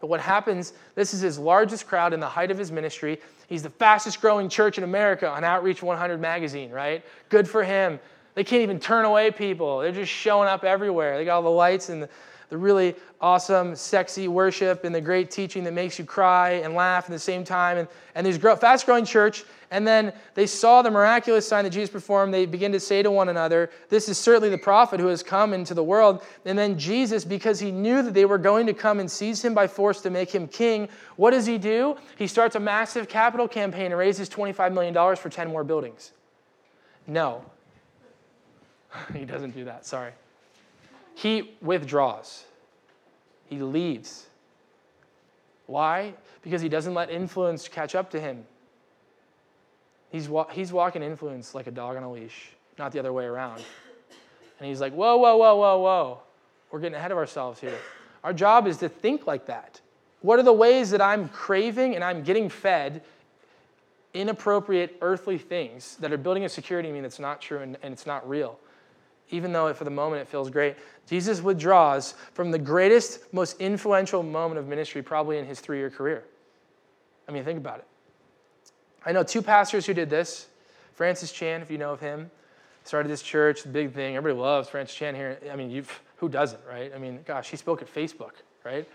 But 0.00 0.08
what 0.08 0.20
happens, 0.20 0.72
this 0.94 1.12
is 1.12 1.20
his 1.20 1.38
largest 1.38 1.86
crowd 1.86 2.12
in 2.12 2.20
the 2.20 2.28
height 2.28 2.50
of 2.50 2.58
his 2.58 2.72
ministry. 2.72 3.20
He's 3.48 3.62
the 3.62 3.70
fastest 3.70 4.20
growing 4.20 4.48
church 4.48 4.78
in 4.78 4.84
America 4.84 5.28
on 5.28 5.44
Outreach 5.44 5.82
100 5.82 6.20
magazine, 6.20 6.70
right? 6.70 7.04
Good 7.28 7.48
for 7.48 7.62
him. 7.62 8.00
They 8.34 8.44
can't 8.44 8.62
even 8.62 8.80
turn 8.80 9.04
away 9.04 9.30
people. 9.30 9.80
They're 9.80 9.92
just 9.92 10.12
showing 10.12 10.48
up 10.48 10.64
everywhere. 10.64 11.18
They 11.18 11.24
got 11.24 11.36
all 11.36 11.42
the 11.42 11.50
lights 11.50 11.90
and 11.90 12.04
the, 12.04 12.08
the 12.50 12.58
really 12.58 12.96
awesome, 13.20 13.76
sexy 13.76 14.28
worship 14.28 14.84
and 14.84 14.94
the 14.94 15.00
great 15.00 15.30
teaching 15.30 15.64
that 15.64 15.72
makes 15.72 15.98
you 15.98 16.04
cry 16.04 16.50
and 16.50 16.74
laugh 16.74 17.04
at 17.04 17.10
the 17.10 17.18
same 17.18 17.44
time. 17.44 17.78
And, 17.78 17.88
and 18.14 18.26
there's 18.26 18.38
fast 18.58 18.86
growing 18.86 19.04
church. 19.04 19.44
And 19.70 19.86
then 19.86 20.12
they 20.34 20.46
saw 20.46 20.82
the 20.82 20.90
miraculous 20.90 21.46
sign 21.46 21.62
that 21.62 21.70
Jesus 21.70 21.90
performed. 21.90 22.34
They 22.34 22.44
begin 22.44 22.72
to 22.72 22.80
say 22.80 23.04
to 23.04 23.10
one 23.10 23.28
another, 23.28 23.70
This 23.88 24.08
is 24.08 24.18
certainly 24.18 24.48
the 24.48 24.58
prophet 24.58 24.98
who 24.98 25.06
has 25.06 25.22
come 25.22 25.54
into 25.54 25.74
the 25.74 25.84
world. 25.84 26.24
And 26.44 26.58
then 26.58 26.76
Jesus, 26.76 27.24
because 27.24 27.60
he 27.60 27.70
knew 27.70 28.02
that 28.02 28.12
they 28.12 28.24
were 28.24 28.38
going 28.38 28.66
to 28.66 28.74
come 28.74 28.98
and 28.98 29.08
seize 29.08 29.44
him 29.44 29.54
by 29.54 29.68
force 29.68 30.00
to 30.02 30.10
make 30.10 30.34
him 30.34 30.48
king, 30.48 30.88
what 31.14 31.30
does 31.30 31.46
he 31.46 31.56
do? 31.56 31.96
He 32.18 32.26
starts 32.26 32.56
a 32.56 32.60
massive 32.60 33.08
capital 33.08 33.46
campaign 33.46 33.86
and 33.86 33.96
raises 33.96 34.28
$25 34.28 34.72
million 34.72 35.16
for 35.16 35.28
10 35.28 35.48
more 35.48 35.62
buildings. 35.62 36.12
No, 37.06 37.44
he 39.14 39.24
doesn't 39.24 39.52
do 39.52 39.64
that, 39.66 39.86
sorry. 39.86 40.12
He 41.20 41.54
withdraws, 41.60 42.44
he 43.44 43.58
leaves. 43.58 44.26
Why? 45.66 46.14
Because 46.40 46.62
he 46.62 46.70
doesn't 46.70 46.94
let 46.94 47.10
influence 47.10 47.68
catch 47.68 47.94
up 47.94 48.10
to 48.12 48.20
him. 48.20 48.46
He's, 50.10 50.30
wa- 50.30 50.48
he's 50.48 50.72
walking 50.72 51.02
influence 51.02 51.54
like 51.54 51.66
a 51.66 51.70
dog 51.70 51.98
on 51.98 52.04
a 52.04 52.10
leash, 52.10 52.52
not 52.78 52.92
the 52.92 52.98
other 52.98 53.12
way 53.12 53.26
around. 53.26 53.62
And 54.58 54.66
he's 54.66 54.80
like, 54.80 54.94
whoa, 54.94 55.18
whoa, 55.18 55.36
whoa, 55.36 55.56
whoa, 55.56 55.78
whoa. 55.80 56.22
We're 56.70 56.80
getting 56.80 56.96
ahead 56.96 57.12
of 57.12 57.18
ourselves 57.18 57.60
here. 57.60 57.76
Our 58.24 58.32
job 58.32 58.66
is 58.66 58.78
to 58.78 58.88
think 58.88 59.26
like 59.26 59.44
that. 59.44 59.78
What 60.22 60.38
are 60.38 60.42
the 60.42 60.54
ways 60.54 60.88
that 60.88 61.02
I'm 61.02 61.28
craving 61.28 61.96
and 61.96 62.02
I'm 62.02 62.22
getting 62.22 62.48
fed 62.48 63.02
inappropriate 64.14 64.96
earthly 65.02 65.36
things 65.36 65.96
that 65.96 66.14
are 66.14 66.18
building 66.18 66.46
a 66.46 66.48
security 66.48 66.88
in 66.88 66.94
me 66.94 67.02
that's 67.02 67.18
not 67.18 67.42
true 67.42 67.58
and, 67.58 67.76
and 67.82 67.92
it's 67.92 68.06
not 68.06 68.26
real? 68.26 68.58
Even 69.30 69.52
though 69.52 69.72
for 69.74 69.84
the 69.84 69.90
moment 69.90 70.22
it 70.22 70.28
feels 70.28 70.50
great. 70.50 70.76
Jesus 71.06 71.40
withdraws 71.40 72.14
from 72.34 72.50
the 72.50 72.58
greatest, 72.58 73.32
most 73.32 73.60
influential 73.60 74.22
moment 74.22 74.58
of 74.58 74.68
ministry 74.68 75.02
probably 75.02 75.38
in 75.38 75.46
his 75.46 75.60
three 75.60 75.78
year 75.78 75.90
career. 75.90 76.24
I 77.28 77.32
mean, 77.32 77.44
think 77.44 77.58
about 77.58 77.78
it. 77.78 77.86
I 79.04 79.12
know 79.12 79.22
two 79.22 79.42
pastors 79.42 79.86
who 79.86 79.94
did 79.94 80.10
this. 80.10 80.48
Francis 80.94 81.32
Chan, 81.32 81.62
if 81.62 81.70
you 81.70 81.78
know 81.78 81.92
of 81.92 82.00
him, 82.00 82.30
started 82.84 83.08
this 83.08 83.22
church, 83.22 83.70
big 83.72 83.92
thing. 83.92 84.16
Everybody 84.16 84.40
loves 84.40 84.68
Francis 84.68 84.94
Chan 84.94 85.14
here. 85.14 85.38
I 85.50 85.56
mean, 85.56 85.84
who 86.16 86.28
doesn't, 86.28 86.60
right? 86.68 86.92
I 86.94 86.98
mean, 86.98 87.20
gosh, 87.26 87.50
he 87.50 87.56
spoke 87.56 87.80
at 87.82 87.92
Facebook, 87.92 88.32
right? 88.64 88.86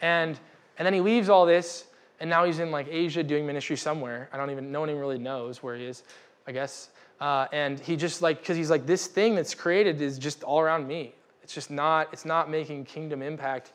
And 0.00 0.38
and 0.76 0.86
then 0.86 0.92
he 0.92 1.00
leaves 1.00 1.28
all 1.28 1.46
this, 1.46 1.84
and 2.20 2.28
now 2.28 2.44
he's 2.44 2.58
in 2.58 2.70
like 2.70 2.88
Asia 2.90 3.22
doing 3.22 3.46
ministry 3.46 3.76
somewhere. 3.76 4.28
I 4.32 4.36
don't 4.36 4.50
even, 4.50 4.72
no 4.72 4.80
one 4.80 4.90
even 4.90 5.00
really 5.00 5.18
knows 5.18 5.62
where 5.62 5.76
he 5.76 5.84
is, 5.84 6.02
I 6.46 6.52
guess. 6.52 6.88
Uh, 7.20 7.46
and 7.52 7.78
he 7.80 7.96
just 7.96 8.22
like, 8.22 8.40
because 8.40 8.56
he's 8.56 8.70
like, 8.70 8.86
this 8.86 9.06
thing 9.06 9.34
that's 9.34 9.54
created 9.54 10.00
is 10.00 10.18
just 10.18 10.42
all 10.42 10.60
around 10.60 10.86
me. 10.86 11.14
It's 11.42 11.54
just 11.54 11.70
not, 11.70 12.08
it's 12.12 12.24
not 12.24 12.50
making 12.50 12.84
kingdom 12.84 13.22
impact. 13.22 13.72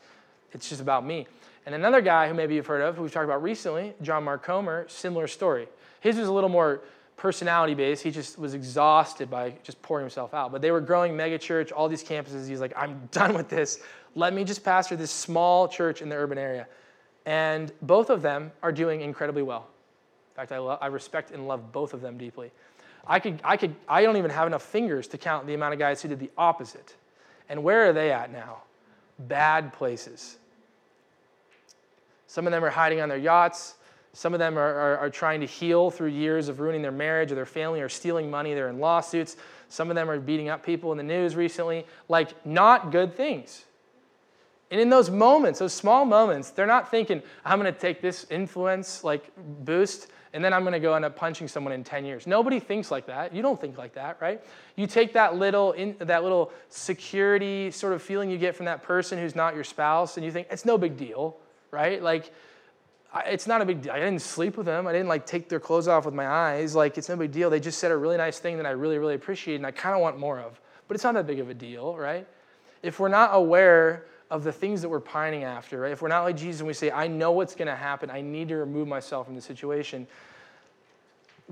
It's 0.52 0.68
just 0.68 0.80
about 0.80 1.04
me. 1.06 1.26
And 1.66 1.74
another 1.74 2.00
guy 2.00 2.28
who 2.28 2.34
maybe 2.34 2.54
you've 2.54 2.66
heard 2.66 2.82
of, 2.82 2.96
who 2.96 3.02
we've 3.02 3.12
talked 3.12 3.24
about 3.24 3.42
recently, 3.42 3.94
John 4.02 4.24
Mark 4.24 4.42
Comer, 4.42 4.86
similar 4.88 5.26
story. 5.26 5.68
His 6.00 6.16
was 6.16 6.28
a 6.28 6.32
little 6.32 6.48
more 6.48 6.82
personality 7.16 7.74
based. 7.74 8.02
He 8.02 8.10
just 8.10 8.38
was 8.38 8.54
exhausted 8.54 9.30
by 9.30 9.54
just 9.62 9.80
pouring 9.82 10.04
himself 10.04 10.32
out. 10.32 10.52
But 10.52 10.62
they 10.62 10.70
were 10.70 10.80
growing 10.80 11.16
mega 11.16 11.38
church, 11.38 11.70
all 11.70 11.88
these 11.88 12.02
campuses. 12.02 12.48
He's 12.48 12.60
like, 12.60 12.72
I'm 12.76 13.06
done 13.12 13.34
with 13.34 13.48
this. 13.48 13.80
Let 14.14 14.32
me 14.34 14.42
just 14.42 14.64
pastor 14.64 14.96
this 14.96 15.10
small 15.10 15.68
church 15.68 16.02
in 16.02 16.08
the 16.08 16.16
urban 16.16 16.38
area. 16.38 16.66
And 17.26 17.70
both 17.82 18.10
of 18.10 18.22
them 18.22 18.50
are 18.62 18.72
doing 18.72 19.02
incredibly 19.02 19.42
well. 19.42 19.68
In 20.32 20.36
fact, 20.36 20.52
I, 20.52 20.58
lo- 20.58 20.78
I 20.80 20.86
respect 20.86 21.30
and 21.30 21.46
love 21.46 21.70
both 21.70 21.92
of 21.92 22.00
them 22.00 22.16
deeply. 22.16 22.50
I 23.06 23.18
could, 23.18 23.40
I 23.44 23.56
could, 23.56 23.74
I 23.88 24.02
don't 24.02 24.16
even 24.16 24.30
have 24.30 24.46
enough 24.46 24.62
fingers 24.62 25.08
to 25.08 25.18
count 25.18 25.46
the 25.46 25.54
amount 25.54 25.72
of 25.72 25.78
guys 25.78 26.02
who 26.02 26.08
did 26.08 26.20
the 26.20 26.30
opposite. 26.36 26.94
And 27.48 27.62
where 27.64 27.88
are 27.88 27.92
they 27.92 28.12
at 28.12 28.30
now? 28.30 28.62
Bad 29.18 29.72
places. 29.72 30.38
Some 32.26 32.46
of 32.46 32.52
them 32.52 32.64
are 32.64 32.70
hiding 32.70 33.00
on 33.00 33.08
their 33.08 33.18
yachts. 33.18 33.74
Some 34.12 34.34
of 34.34 34.38
them 34.38 34.58
are, 34.58 34.74
are, 34.74 34.98
are, 34.98 35.10
trying 35.10 35.40
to 35.40 35.46
heal 35.46 35.90
through 35.90 36.08
years 36.08 36.48
of 36.48 36.60
ruining 36.60 36.82
their 36.82 36.92
marriage 36.92 37.30
or 37.30 37.34
their 37.36 37.46
family 37.46 37.80
or 37.80 37.88
stealing 37.88 38.30
money. 38.30 38.54
They're 38.54 38.68
in 38.68 38.80
lawsuits. 38.80 39.36
Some 39.68 39.88
of 39.88 39.94
them 39.94 40.10
are 40.10 40.18
beating 40.18 40.48
up 40.48 40.64
people 40.64 40.90
in 40.92 40.98
the 40.98 41.04
news 41.04 41.36
recently. 41.36 41.86
Like, 42.08 42.44
not 42.44 42.90
good 42.90 43.16
things. 43.16 43.64
And 44.70 44.80
in 44.80 44.90
those 44.90 45.10
moments, 45.10 45.58
those 45.58 45.72
small 45.72 46.04
moments, 46.04 46.50
they're 46.50 46.66
not 46.66 46.90
thinking, 46.90 47.22
I'm 47.44 47.60
going 47.60 47.72
to 47.72 47.78
take 47.78 48.00
this 48.00 48.26
influence, 48.30 49.02
like, 49.02 49.30
boost, 49.64 50.08
and 50.32 50.44
then 50.44 50.52
I'm 50.52 50.62
going 50.62 50.72
to 50.72 50.80
go 50.80 50.94
end 50.94 51.04
up 51.04 51.16
punching 51.16 51.48
someone 51.48 51.72
in 51.72 51.82
10 51.82 52.04
years. 52.04 52.26
Nobody 52.26 52.60
thinks 52.60 52.90
like 52.90 53.06
that. 53.06 53.34
You 53.34 53.42
don't 53.42 53.60
think 53.60 53.76
like 53.76 53.94
that, 53.94 54.18
right? 54.20 54.40
You 54.76 54.86
take 54.86 55.12
that 55.14 55.36
little, 55.36 55.72
in, 55.72 55.96
that 55.98 56.22
little 56.22 56.52
security 56.68 57.70
sort 57.70 57.92
of 57.92 58.02
feeling 58.02 58.30
you 58.30 58.38
get 58.38 58.54
from 58.54 58.66
that 58.66 58.82
person 58.82 59.18
who's 59.18 59.34
not 59.34 59.54
your 59.54 59.64
spouse, 59.64 60.16
and 60.16 60.24
you 60.24 60.30
think, 60.30 60.46
it's 60.50 60.64
no 60.64 60.78
big 60.78 60.96
deal, 60.96 61.36
right? 61.72 62.00
Like, 62.02 62.32
it's 63.26 63.46
not 63.46 63.60
a 63.60 63.64
big 63.64 63.82
deal. 63.82 63.92
I 63.92 63.98
didn't 63.98 64.22
sleep 64.22 64.56
with 64.56 64.66
them. 64.66 64.86
I 64.86 64.92
didn't 64.92 65.08
like 65.08 65.26
take 65.26 65.48
their 65.48 65.60
clothes 65.60 65.88
off 65.88 66.04
with 66.04 66.14
my 66.14 66.28
eyes. 66.28 66.74
Like 66.74 66.96
it's 66.96 67.08
no 67.08 67.16
big 67.16 67.32
deal. 67.32 67.50
They 67.50 67.60
just 67.60 67.78
said 67.78 67.90
a 67.90 67.96
really 67.96 68.16
nice 68.16 68.38
thing 68.38 68.56
that 68.58 68.66
I 68.66 68.70
really, 68.70 68.98
really 68.98 69.14
appreciate 69.14 69.56
and 69.56 69.66
I 69.66 69.72
kind 69.72 69.94
of 69.94 70.00
want 70.00 70.18
more 70.18 70.38
of. 70.38 70.60
But 70.86 70.94
it's 70.94 71.04
not 71.04 71.14
that 71.14 71.26
big 71.26 71.40
of 71.40 71.48
a 71.48 71.54
deal, 71.54 71.96
right? 71.96 72.26
If 72.82 73.00
we're 73.00 73.08
not 73.08 73.30
aware 73.32 74.06
of 74.30 74.44
the 74.44 74.52
things 74.52 74.80
that 74.82 74.88
we're 74.88 75.00
pining 75.00 75.44
after, 75.44 75.80
right? 75.80 75.92
If 75.92 76.02
we're 76.02 76.08
not 76.08 76.22
like 76.22 76.36
Jesus 76.36 76.60
and 76.60 76.66
we 76.68 76.74
say, 76.74 76.90
I 76.90 77.08
know 77.08 77.32
what's 77.32 77.54
going 77.54 77.68
to 77.68 77.76
happen, 77.76 78.10
I 78.10 78.20
need 78.20 78.48
to 78.48 78.56
remove 78.56 78.86
myself 78.86 79.26
from 79.26 79.34
the 79.34 79.42
situation, 79.42 80.06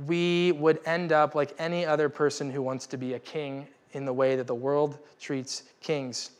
we 0.06 0.52
would 0.52 0.80
end 0.86 1.10
up 1.10 1.34
like 1.34 1.54
any 1.58 1.84
other 1.84 2.08
person 2.08 2.50
who 2.50 2.62
wants 2.62 2.86
to 2.86 2.96
be 2.96 3.14
a 3.14 3.18
king 3.18 3.66
in 3.92 4.04
the 4.04 4.12
way 4.12 4.36
that 4.36 4.46
the 4.46 4.54
world 4.54 4.98
treats 5.20 5.64
kings. 5.80 6.30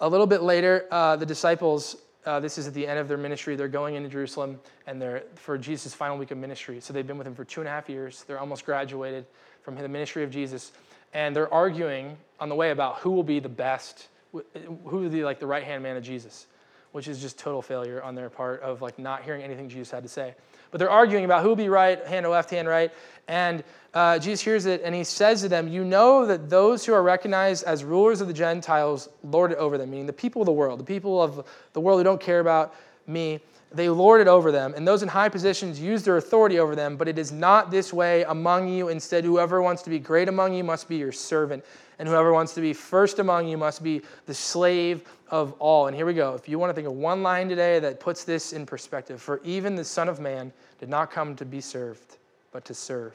A 0.00 0.08
little 0.08 0.26
bit 0.26 0.42
later, 0.42 0.86
uh, 0.92 1.16
the 1.16 1.26
disciples 1.26 1.96
uh, 2.28 2.38
this 2.38 2.58
is 2.58 2.66
at 2.66 2.74
the 2.74 2.86
end 2.86 2.98
of 2.98 3.08
their 3.08 3.16
ministry. 3.16 3.56
They're 3.56 3.68
going 3.68 3.94
into 3.94 4.10
Jerusalem 4.10 4.60
and 4.86 5.00
they're 5.00 5.22
for 5.34 5.56
Jesus' 5.56 5.94
final 5.94 6.18
week 6.18 6.30
of 6.30 6.36
ministry. 6.36 6.78
So 6.78 6.92
they've 6.92 7.06
been 7.06 7.16
with 7.16 7.26
him 7.26 7.34
for 7.34 7.44
two 7.44 7.62
and 7.62 7.68
a 7.68 7.70
half 7.70 7.88
years. 7.88 8.24
They're 8.26 8.38
almost 8.38 8.66
graduated 8.66 9.24
from 9.62 9.76
the 9.76 9.88
ministry 9.88 10.24
of 10.24 10.30
Jesus. 10.30 10.72
And 11.14 11.34
they're 11.34 11.52
arguing 11.52 12.18
on 12.38 12.50
the 12.50 12.54
way 12.54 12.70
about 12.70 12.96
who 12.98 13.12
will 13.12 13.22
be 13.22 13.40
the 13.40 13.48
best, 13.48 14.08
who 14.32 14.96
will 14.96 15.08
be 15.08 15.24
like 15.24 15.40
the 15.40 15.46
right 15.46 15.64
hand 15.64 15.82
man 15.82 15.96
of 15.96 16.02
Jesus, 16.02 16.46
which 16.92 17.08
is 17.08 17.20
just 17.20 17.38
total 17.38 17.62
failure 17.62 18.02
on 18.02 18.14
their 18.14 18.30
part 18.30 18.60
of 18.62 18.82
like 18.82 18.98
not 18.98 19.22
hearing 19.22 19.42
anything 19.42 19.68
Jesus 19.68 19.90
had 19.90 20.02
to 20.02 20.08
say. 20.08 20.34
But 20.70 20.78
they're 20.78 20.90
arguing 20.90 21.24
about 21.24 21.42
who 21.42 21.48
will 21.48 21.56
be 21.56 21.68
right 21.68 22.04
hand 22.06 22.26
or 22.26 22.30
left 22.30 22.50
hand, 22.50 22.68
right? 22.68 22.92
And 23.26 23.64
uh, 23.94 24.18
Jesus 24.18 24.40
hears 24.40 24.66
it 24.66 24.82
and 24.84 24.94
he 24.94 25.04
says 25.04 25.40
to 25.42 25.48
them, 25.48 25.68
You 25.68 25.84
know 25.84 26.26
that 26.26 26.50
those 26.50 26.84
who 26.84 26.92
are 26.92 27.02
recognized 27.02 27.64
as 27.64 27.84
rulers 27.84 28.20
of 28.20 28.28
the 28.28 28.34
Gentiles 28.34 29.08
lord 29.22 29.52
it 29.52 29.58
over 29.58 29.78
them, 29.78 29.90
meaning 29.90 30.06
the 30.06 30.12
people 30.12 30.42
of 30.42 30.46
the 30.46 30.52
world, 30.52 30.80
the 30.80 30.84
people 30.84 31.22
of 31.22 31.46
the 31.72 31.80
world 31.80 32.00
who 32.00 32.04
don't 32.04 32.20
care 32.20 32.40
about 32.40 32.74
me, 33.06 33.40
they 33.70 33.88
lord 33.88 34.20
it 34.20 34.28
over 34.28 34.50
them. 34.50 34.72
And 34.74 34.86
those 34.86 35.02
in 35.02 35.08
high 35.08 35.28
positions 35.28 35.80
use 35.80 36.02
their 36.02 36.16
authority 36.16 36.58
over 36.58 36.74
them. 36.74 36.96
But 36.96 37.08
it 37.08 37.18
is 37.18 37.32
not 37.32 37.70
this 37.70 37.92
way 37.92 38.22
among 38.24 38.68
you. 38.68 38.88
Instead, 38.88 39.24
whoever 39.24 39.60
wants 39.60 39.82
to 39.82 39.90
be 39.90 39.98
great 39.98 40.28
among 40.28 40.54
you 40.54 40.64
must 40.64 40.88
be 40.88 40.96
your 40.96 41.12
servant. 41.12 41.64
And 41.98 42.08
whoever 42.08 42.32
wants 42.32 42.54
to 42.54 42.60
be 42.60 42.72
first 42.72 43.18
among 43.18 43.48
you 43.48 43.58
must 43.58 43.82
be 43.82 44.02
the 44.26 44.34
slave 44.34 45.02
of 45.30 45.52
all. 45.58 45.86
And 45.86 45.96
here 45.96 46.06
we 46.06 46.14
go. 46.14 46.34
If 46.34 46.48
you 46.48 46.58
want 46.58 46.70
to 46.70 46.74
think 46.74 46.86
of 46.86 46.94
one 46.94 47.22
line 47.22 47.48
today 47.48 47.78
that 47.80 48.00
puts 48.00 48.24
this 48.24 48.52
in 48.52 48.64
perspective, 48.64 49.20
for 49.20 49.40
even 49.44 49.74
the 49.74 49.84
Son 49.84 50.08
of 50.08 50.20
Man 50.20 50.52
did 50.78 50.88
not 50.88 51.10
come 51.10 51.34
to 51.36 51.44
be 51.44 51.60
served, 51.60 52.16
but 52.52 52.64
to 52.66 52.74
serve, 52.74 53.14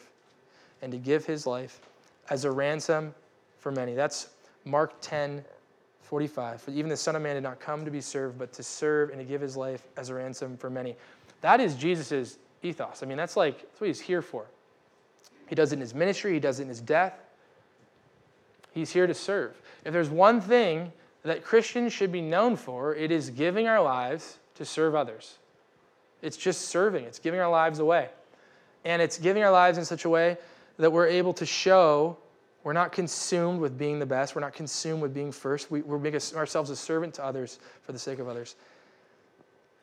and 0.81 0.91
to 0.91 0.97
give 0.97 1.25
his 1.25 1.47
life 1.47 1.79
as 2.29 2.45
a 2.45 2.51
ransom 2.51 3.15
for 3.57 3.71
many. 3.71 3.93
That's 3.95 4.27
Mark 4.65 4.93
10, 5.01 5.43
45. 6.13 6.61
For 6.61 6.69
even 6.69 6.89
the 6.89 6.95
Son 6.95 7.15
of 7.15 7.23
Man 7.23 7.33
did 7.33 7.41
not 7.41 7.59
come 7.59 7.83
to 7.85 7.89
be 7.89 7.99
served, 7.99 8.37
but 8.37 8.53
to 8.53 8.61
serve 8.61 9.09
and 9.09 9.17
to 9.17 9.25
give 9.25 9.41
his 9.41 9.57
life 9.57 9.81
as 9.97 10.09
a 10.09 10.13
ransom 10.13 10.55
for 10.57 10.69
many. 10.69 10.95
That 11.41 11.59
is 11.59 11.73
Jesus' 11.73 12.37
ethos. 12.61 13.01
I 13.01 13.07
mean, 13.07 13.17
that's 13.17 13.35
like 13.35 13.59
that's 13.59 13.81
what 13.81 13.87
he's 13.87 13.99
here 13.99 14.21
for. 14.21 14.45
He 15.47 15.55
does 15.55 15.71
it 15.71 15.77
in 15.77 15.81
his 15.81 15.95
ministry, 15.95 16.33
he 16.33 16.39
does 16.39 16.59
it 16.59 16.63
in 16.63 16.69
his 16.69 16.81
death. 16.81 17.19
He's 18.75 18.91
here 18.91 19.07
to 19.07 19.13
serve. 19.15 19.59
If 19.85 19.91
there's 19.91 20.11
one 20.11 20.39
thing 20.39 20.91
that 21.23 21.43
Christians 21.43 21.93
should 21.93 22.11
be 22.11 22.21
known 22.21 22.57
for, 22.57 22.93
it 22.93 23.09
is 23.09 23.31
giving 23.31 23.67
our 23.67 23.81
lives 23.81 24.37
to 24.53 24.65
serve 24.65 24.93
others. 24.93 25.39
It's 26.21 26.37
just 26.37 26.67
serving, 26.67 27.05
it's 27.05 27.17
giving 27.17 27.39
our 27.39 27.49
lives 27.49 27.79
away. 27.79 28.09
And 28.85 29.01
it's 29.01 29.17
giving 29.17 29.41
our 29.41 29.51
lives 29.51 29.79
in 29.79 29.85
such 29.85 30.05
a 30.05 30.09
way 30.09 30.37
that 30.77 30.91
we're 30.91 31.07
able 31.07 31.33
to 31.33 31.45
show 31.47 32.17
we're 32.63 32.73
not 32.73 32.91
consumed 32.91 33.59
with 33.59 33.77
being 33.77 33.99
the 33.99 34.05
best, 34.05 34.35
we're 34.35 34.41
not 34.41 34.53
consumed 34.53 35.01
with 35.01 35.13
being 35.13 35.31
first. 35.31 35.69
We, 35.69 35.81
we're 35.81 35.99
making 35.99 36.21
ourselves 36.35 36.69
a 36.69 36.75
servant 36.75 37.13
to 37.15 37.23
others 37.23 37.59
for 37.81 37.91
the 37.91 37.99
sake 37.99 38.19
of 38.19 38.27
others. 38.27 38.55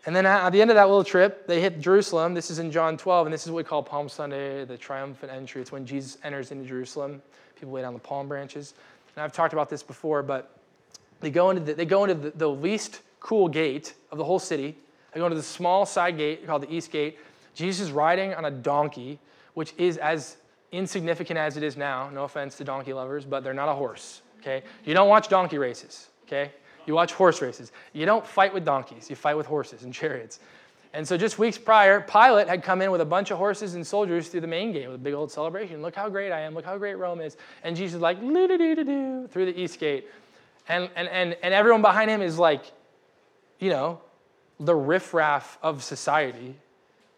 And 0.07 0.17
then 0.17 0.25
at 0.25 0.51
the 0.51 0.63
end 0.63 0.71
of 0.71 0.77
that 0.77 0.89
little 0.89 1.05
trip, 1.05 1.47
they 1.47 1.61
hit 1.61 1.79
Jerusalem. 1.79 2.33
This 2.33 2.51
is 2.51 2.59
in 2.59 2.71
John 2.71 2.97
12, 2.97 3.27
and 3.27 3.35
this 3.35 3.45
is 3.45 3.51
what 3.51 3.59
we 3.59 3.65
call 3.65 3.83
Palm 3.83 4.09
Sunday, 4.09 4.65
the 4.65 4.79
triumphant 4.79 5.31
entry. 5.31 5.61
It's 5.61 5.73
when 5.73 5.85
Jesus 5.85 6.17
enters 6.25 6.53
into 6.53 6.67
Jerusalem. 6.67 7.21
People 7.55 7.75
lay 7.75 7.83
down 7.83 7.93
the 7.93 7.99
palm 7.99 8.27
branches. 8.27 8.73
And 9.15 9.23
I've 9.23 9.33
talked 9.33 9.53
about 9.53 9.69
this 9.69 9.83
before, 9.83 10.23
but 10.23 10.57
they 11.21 11.31
go 11.31 11.51
into 11.51 11.63
the, 11.63 11.75
they 11.75 11.85
go 11.85 12.05
into 12.05 12.15
the, 12.15 12.31
the 12.31 12.49
least 12.49 13.03
cool 13.21 13.47
gate 13.47 13.93
of 14.11 14.17
the 14.17 14.25
whole 14.25 14.39
city. 14.39 14.75
They 15.13 15.21
go 15.21 15.27
into 15.27 15.37
the 15.37 15.43
small 15.43 15.85
side 15.85 16.17
gate 16.17 16.47
called 16.47 16.63
the 16.63 16.73
East 16.73 16.91
Gate. 16.91 17.19
Jesus 17.55 17.89
is 17.89 17.93
riding 17.93 18.33
on 18.33 18.47
a 18.47 18.51
donkey, 18.51 19.19
which 19.53 19.75
is 19.77 19.99
as 19.99 20.37
insignificant 20.73 21.39
as 21.39 21.57
it 21.57 21.63
is 21.63 21.77
now. 21.77 22.11
No 22.11 22.25
offense 22.25 22.57
to 22.57 22.65
donkey 22.65 22.93
lovers, 22.93 23.25
but 23.25 23.43
they're 23.45 23.55
not 23.55 23.69
a 23.69 23.75
horse. 23.75 24.23
Okay, 24.41 24.63
you 24.85 24.95
don't 24.95 25.09
watch 25.09 25.29
donkey 25.29 25.59
races. 25.59 26.09
Okay, 26.27 26.53
you 26.87 26.95
watch 26.95 27.13
horse 27.13 27.43
races. 27.43 27.73
You 27.93 28.07
don't 28.07 28.27
fight 28.27 28.55
with 28.55 28.65
donkeys. 28.65 29.11
You 29.11 29.17
fight 29.17 29.37
with 29.37 29.47
horses 29.47 29.83
and 29.83 29.93
chariots. 30.01 30.41
And 30.93 31.07
so 31.07 31.17
just 31.17 31.39
weeks 31.39 31.57
prior, 31.57 32.01
Pilate 32.01 32.49
had 32.49 32.65
come 32.65 32.83
in 32.83 32.91
with 32.91 33.01
a 33.01 33.05
bunch 33.05 33.31
of 33.31 33.39
horses 33.39 33.77
and 33.77 33.87
soldiers 33.87 34.27
through 34.27 34.41
the 34.41 34.49
main 34.49 34.73
gate 34.73 34.89
with 34.89 34.97
a 34.97 34.99
big 34.99 35.15
old 35.15 35.31
celebration. 35.31 35.83
Look 35.83 35.95
how 35.95 36.09
great 36.09 36.33
I 36.33 36.41
am. 36.41 36.53
Look 36.53 36.65
how 36.65 36.77
great 36.79 36.95
Rome 36.95 37.21
is. 37.21 37.37
And 37.63 37.77
Jesus 37.77 37.97
is 37.97 38.01
like, 38.01 38.21
doo 38.21 38.49
doo 38.49 38.59
doo 38.59 38.85
doo 38.85 39.29
through 39.29 39.47
the 39.47 39.61
east 39.61 39.79
gate. 39.79 40.09
And, 40.69 40.91
and, 40.97 41.09
and, 41.09 41.37
and 41.43 41.55
everyone 41.55 41.81
behind 41.81 42.11
him 42.11 42.23
is 42.23 42.39
like, 42.39 42.65
you 43.61 43.71
know, 43.71 44.01
the 44.59 44.75
riffraff 44.75 45.59
of 45.63 45.83
society, 45.85 46.57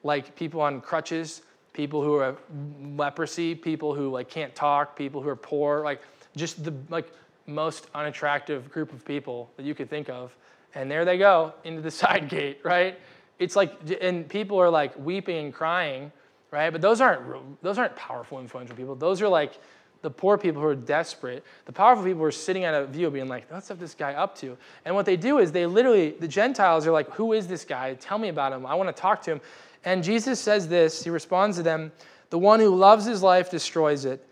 like 0.02 0.36
people 0.36 0.60
on 0.60 0.80
crutches, 0.80 1.42
people 1.72 2.02
who 2.02 2.14
are 2.14 2.37
leprosy, 2.80 3.54
people 3.54 3.94
who 3.94 4.11
like 4.11 4.28
can't 4.28 4.54
talk, 4.54 4.96
people 4.96 5.22
who 5.22 5.28
are 5.28 5.37
poor, 5.37 5.82
like 5.82 6.02
just 6.37 6.64
the 6.64 6.74
like 6.88 7.11
most 7.46 7.88
unattractive 7.94 8.70
group 8.70 8.92
of 8.92 9.04
people 9.04 9.50
that 9.56 9.64
you 9.64 9.74
could 9.74 9.90
think 9.90 10.08
of. 10.08 10.37
And 10.74 10.90
there 10.90 11.04
they 11.04 11.18
go 11.18 11.54
into 11.64 11.80
the 11.80 11.90
side 12.02 12.28
gate, 12.28 12.61
right? 12.62 12.98
It's 13.38 13.56
like, 13.56 13.74
and 14.00 14.28
people 14.28 14.58
are 14.58 14.70
like 14.70 14.96
weeping 14.98 15.46
and 15.46 15.54
crying, 15.54 16.12
right? 16.50 16.70
But 16.70 16.80
those 16.80 17.00
aren't 17.00 17.62
those 17.62 17.78
aren't 17.78 17.96
powerful, 17.96 18.38
influential 18.38 18.76
people. 18.76 18.94
Those 18.94 19.20
are 19.20 19.28
like 19.28 19.58
the 20.02 20.11
poor 20.11 20.37
people 20.37 20.61
who 20.61 20.68
are 20.68 20.74
desperate. 20.74 21.44
The 21.64 21.72
powerful 21.72 22.04
people 22.04 22.20
who 22.20 22.26
are 22.26 22.32
sitting 22.32 22.64
at 22.64 22.74
a 22.74 22.87
view, 22.87 23.11
being 23.11 23.28
like, 23.28 23.50
"What's 23.50 23.70
up 23.70 23.78
this 23.78 23.94
guy 23.94 24.14
up 24.14 24.37
to?" 24.38 24.56
And 24.85 24.94
what 24.94 25.06
they 25.06 25.16
do 25.16 25.38
is 25.38 25.52
they 25.52 25.66
literally, 25.66 26.11
the 26.11 26.28
Gentiles 26.28 26.87
are 26.87 26.92
like, 26.92 27.11
"Who 27.12 27.32
is 27.32 27.46
this 27.46 27.64
guy? 27.64 27.94
Tell 27.94 28.18
me 28.18 28.28
about 28.28 28.52
him. 28.52 28.66
I 28.66 28.74
want 28.74 28.94
to 28.94 29.00
talk 29.00 29.22
to 29.22 29.32
him." 29.32 29.40
And 29.84 30.04
Jesus 30.04 30.40
says 30.40 30.68
this. 30.68 31.02
He 31.02 31.10
responds 31.10 31.56
to 31.56 31.62
them: 31.62 31.92
"The 32.30 32.38
one 32.38 32.60
who 32.60 32.74
loves 32.74 33.04
his 33.04 33.22
life 33.22 33.50
destroys 33.50 34.04
it." 34.04 34.26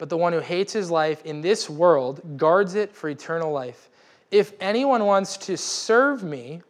but 0.00 0.08
the 0.08 0.16
one 0.16 0.32
who 0.32 0.40
hates 0.40 0.72
his 0.72 0.90
life 0.90 1.22
in 1.26 1.42
this 1.42 1.68
world 1.68 2.38
guards 2.38 2.74
it 2.74 2.96
for 2.96 3.10
eternal 3.10 3.52
life. 3.52 3.90
If 4.30 4.54
anyone 4.58 5.04
wants 5.04 5.36
to 5.36 5.58
serve 5.58 6.22
me, 6.22 6.62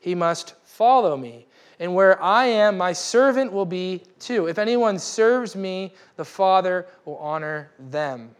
he 0.00 0.16
must 0.16 0.54
follow 0.64 1.16
me. 1.16 1.46
And 1.78 1.94
where 1.94 2.20
I 2.20 2.46
am, 2.46 2.76
my 2.76 2.92
servant 2.92 3.52
will 3.52 3.64
be 3.64 4.02
too. 4.18 4.48
If 4.48 4.58
anyone 4.58 4.98
serves 4.98 5.54
me, 5.54 5.94
the 6.16 6.24
Father 6.24 6.88
will 7.04 7.18
honor 7.18 7.70
them. 7.78 8.34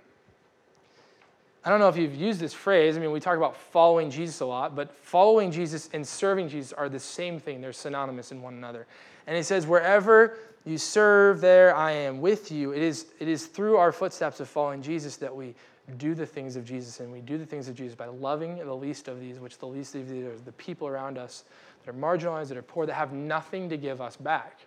I 1.64 1.70
don't 1.70 1.80
know 1.80 1.88
if 1.88 1.96
you've 1.96 2.14
used 2.14 2.40
this 2.40 2.52
phrase. 2.52 2.96
I 2.96 3.00
mean, 3.00 3.10
we 3.10 3.20
talk 3.20 3.38
about 3.38 3.56
following 3.56 4.10
Jesus 4.10 4.40
a 4.40 4.46
lot, 4.46 4.76
but 4.76 4.94
following 4.94 5.50
Jesus 5.50 5.88
and 5.94 6.06
serving 6.06 6.48
Jesus 6.48 6.74
are 6.74 6.90
the 6.90 7.00
same 7.00 7.40
thing. 7.40 7.62
They're 7.62 7.72
synonymous 7.72 8.32
in 8.32 8.42
one 8.42 8.54
another. 8.54 8.86
And 9.26 9.36
it 9.36 9.44
says, 9.44 9.66
wherever 9.66 10.36
you 10.66 10.76
serve 10.76 11.40
there, 11.40 11.74
I 11.74 11.92
am 11.92 12.20
with 12.20 12.52
you. 12.52 12.72
It 12.72 12.82
is, 12.82 13.06
it 13.18 13.28
is 13.28 13.46
through 13.46 13.78
our 13.78 13.92
footsteps 13.92 14.40
of 14.40 14.48
following 14.48 14.82
Jesus 14.82 15.16
that 15.16 15.34
we 15.34 15.54
do 15.96 16.14
the 16.14 16.26
things 16.26 16.56
of 16.56 16.64
Jesus, 16.64 17.00
and 17.00 17.10
we 17.12 17.20
do 17.20 17.38
the 17.38 17.46
things 17.46 17.68
of 17.68 17.74
Jesus 17.74 17.94
by 17.94 18.06
loving 18.06 18.56
the 18.56 18.74
least 18.74 19.08
of 19.08 19.20
these, 19.20 19.38
which 19.38 19.58
the 19.58 19.66
least 19.66 19.94
of 19.94 20.08
these 20.08 20.24
are 20.24 20.36
the 20.44 20.52
people 20.52 20.88
around 20.88 21.18
us 21.18 21.44
that 21.84 21.94
are 21.94 21.98
marginalized, 21.98 22.48
that 22.48 22.56
are 22.56 22.62
poor, 22.62 22.86
that 22.86 22.94
have 22.94 23.12
nothing 23.12 23.68
to 23.68 23.76
give 23.76 24.00
us 24.00 24.16
back. 24.16 24.60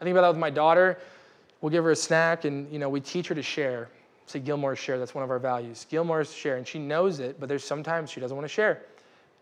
I 0.00 0.04
think 0.04 0.12
about 0.12 0.22
that 0.22 0.28
with 0.28 0.38
my 0.38 0.50
daughter. 0.50 0.98
We'll 1.60 1.70
give 1.70 1.84
her 1.84 1.92
a 1.92 1.96
snack, 1.96 2.44
and 2.44 2.70
you 2.70 2.78
know, 2.78 2.90
we 2.90 3.00
teach 3.00 3.28
her 3.28 3.34
to 3.34 3.42
share. 3.42 3.88
Say 4.26 4.40
Gilmore's 4.40 4.78
share. 4.78 4.98
That's 4.98 5.14
one 5.14 5.24
of 5.24 5.30
our 5.30 5.38
values. 5.38 5.86
Gilmore's 5.88 6.32
share, 6.32 6.56
and 6.56 6.66
she 6.66 6.78
knows 6.78 7.20
it, 7.20 7.38
but 7.38 7.48
there's 7.48 7.64
sometimes 7.64 8.10
she 8.10 8.20
doesn't 8.20 8.36
want 8.36 8.44
to 8.44 8.52
share. 8.52 8.82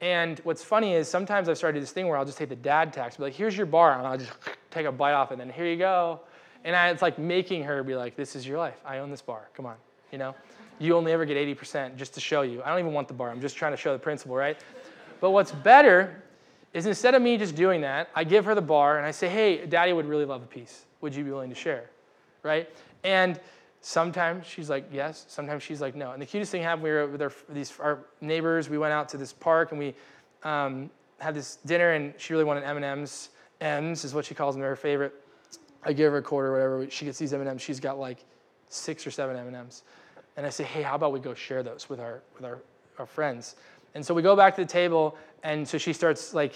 And 0.01 0.41
what's 0.41 0.65
funny 0.65 0.95
is 0.95 1.09
sometimes 1.09 1.49
I've 1.49 1.57
started 1.57 1.81
this 1.81 1.93
thing 1.93 2.09
where 2.09 2.19
I'll 2.19 2.25
just 2.25 2.37
take 2.37 2.49
the 2.49 2.57
dad 2.57 2.93
tax, 2.93 3.17
be 3.17 3.23
like, 3.23 3.35
here's 3.35 3.57
your 3.57 3.67
bar, 3.67 3.97
and 3.97 4.07
I'll 4.07 4.19
just 4.19 4.33
take 4.71 4.87
a 4.87 4.93
bite 4.93 5.13
off, 5.13 5.31
and 5.31 5.41
then 5.41 5.49
here 5.49 5.67
you 5.67 5.77
go. 5.77 6.21
And 6.65 6.75
I, 6.75 6.91
it's 6.91 7.03
like 7.03 7.19
making 7.19 7.65
her 7.65 7.83
be 7.83 7.95
like, 7.95 8.17
this 8.17 8.35
is 8.35 8.47
your 8.47 8.59
life. 8.59 8.81
I 8.85 8.99
own 8.99 9.11
this 9.11 9.23
bar. 9.23 9.49
Come 9.55 9.67
on, 9.67 9.77
you 10.11 10.19
know? 10.19 10.35
You 10.79 10.97
only 10.97 11.13
ever 11.13 11.25
get 11.25 11.37
80% 11.37 11.97
just 11.97 12.15
to 12.15 12.21
show 12.21 12.43
you. 12.43 12.63
I 12.65 12.71
don't 12.71 12.81
even 12.81 12.93
want 12.93 13.07
the 13.07 13.15
bar. 13.15 13.31
I'm 13.31 13.41
just 13.41 13.57
trying 13.57 13.73
to 13.73 13.77
show 13.77 13.93
the 13.93 13.99
principle, 13.99 14.35
right? 14.35 14.59
But 15.21 15.31
what's 15.31 15.53
better 15.53 16.23
is 16.73 16.87
instead 16.87 17.15
of 17.15 17.23
me 17.23 17.37
just 17.37 17.55
doing 17.55 17.83
that, 17.83 18.09
I 18.15 18.25
give 18.25 18.45
her 18.47 18.55
the 18.55 18.63
bar 18.63 18.97
and 18.97 19.07
I 19.07 19.13
say, 19.13 19.29
hey, 19.29 19.67
daddy 19.67 19.93
would 19.93 20.07
really 20.07 20.25
love 20.25 20.43
a 20.43 20.47
piece. 20.47 20.87
Would 21.01 21.15
you 21.15 21.23
be 21.23 21.31
willing 21.31 21.51
to 21.51 21.55
share? 21.55 21.91
Right? 22.43 22.69
And 23.05 23.39
Sometimes 23.85 24.47
she's 24.47 24.71
like, 24.71 24.87
yes. 24.93 25.25
Sometimes 25.29 25.63
she's 25.65 25.81
like, 25.81 25.97
no. 25.97 26.13
And 26.13 26.23
the 26.23 26.27
cutest 26.27 26.53
thing 26.53 26.63
happened, 26.63 26.85
we 26.85 26.91
were 26.91 27.09
with 27.09 27.21
our, 27.21 27.33
these, 27.49 27.73
our 27.81 27.99
neighbors. 28.21 28.71
We 28.71 28.79
went 28.79 28.93
out 28.93 29.09
to 29.11 29.17
this 29.17 29.33
park 29.33 29.73
and 29.73 29.79
we 29.79 29.95
um, 30.45 30.89
had 31.19 31.35
this 31.35 31.57
dinner 31.67 31.91
and 31.91 32.15
she 32.17 32.33
really 32.33 32.45
wanted 32.45 32.63
M&Ms. 32.63 33.31
M's 33.61 34.05
is 34.05 34.15
what 34.15 34.25
she 34.25 34.37
calls 34.37 34.55
them, 34.55 34.63
her 34.63 34.77
favorite. 34.77 35.13
I 35.83 35.93
give 35.93 36.13
her 36.13 36.19
a 36.19 36.23
quarter 36.23 36.51
or 36.51 36.53
whatever. 36.53 36.91
She 36.91 37.05
gets 37.05 37.19
these 37.19 37.33
M&Ms. 37.33 37.61
She's 37.61 37.81
got 37.81 37.99
like 37.99 38.25
six 38.69 39.05
or 39.05 39.11
seven 39.11 39.37
M&Ms. 39.37 39.83
And 40.37 40.47
I 40.47 40.51
say, 40.51 40.63
hey, 40.63 40.83
how 40.83 40.95
about 40.95 41.13
we 41.13 41.19
go 41.19 41.35
share 41.35 41.65
those 41.65 41.89
with 41.89 41.99
our, 41.99 42.23
with 42.37 42.45
our, 42.45 42.63
our 43.01 43.07
friends? 43.07 43.57
And 43.97 44.07
so 44.07 44.15
we 44.15 44.23
go 44.23 44.37
back 44.37 44.55
to 44.57 44.63
the 44.63 44.71
table 44.71 45.17
and 45.43 45.67
so 45.67 45.77
she 45.77 45.93
starts 45.93 46.35
like, 46.35 46.55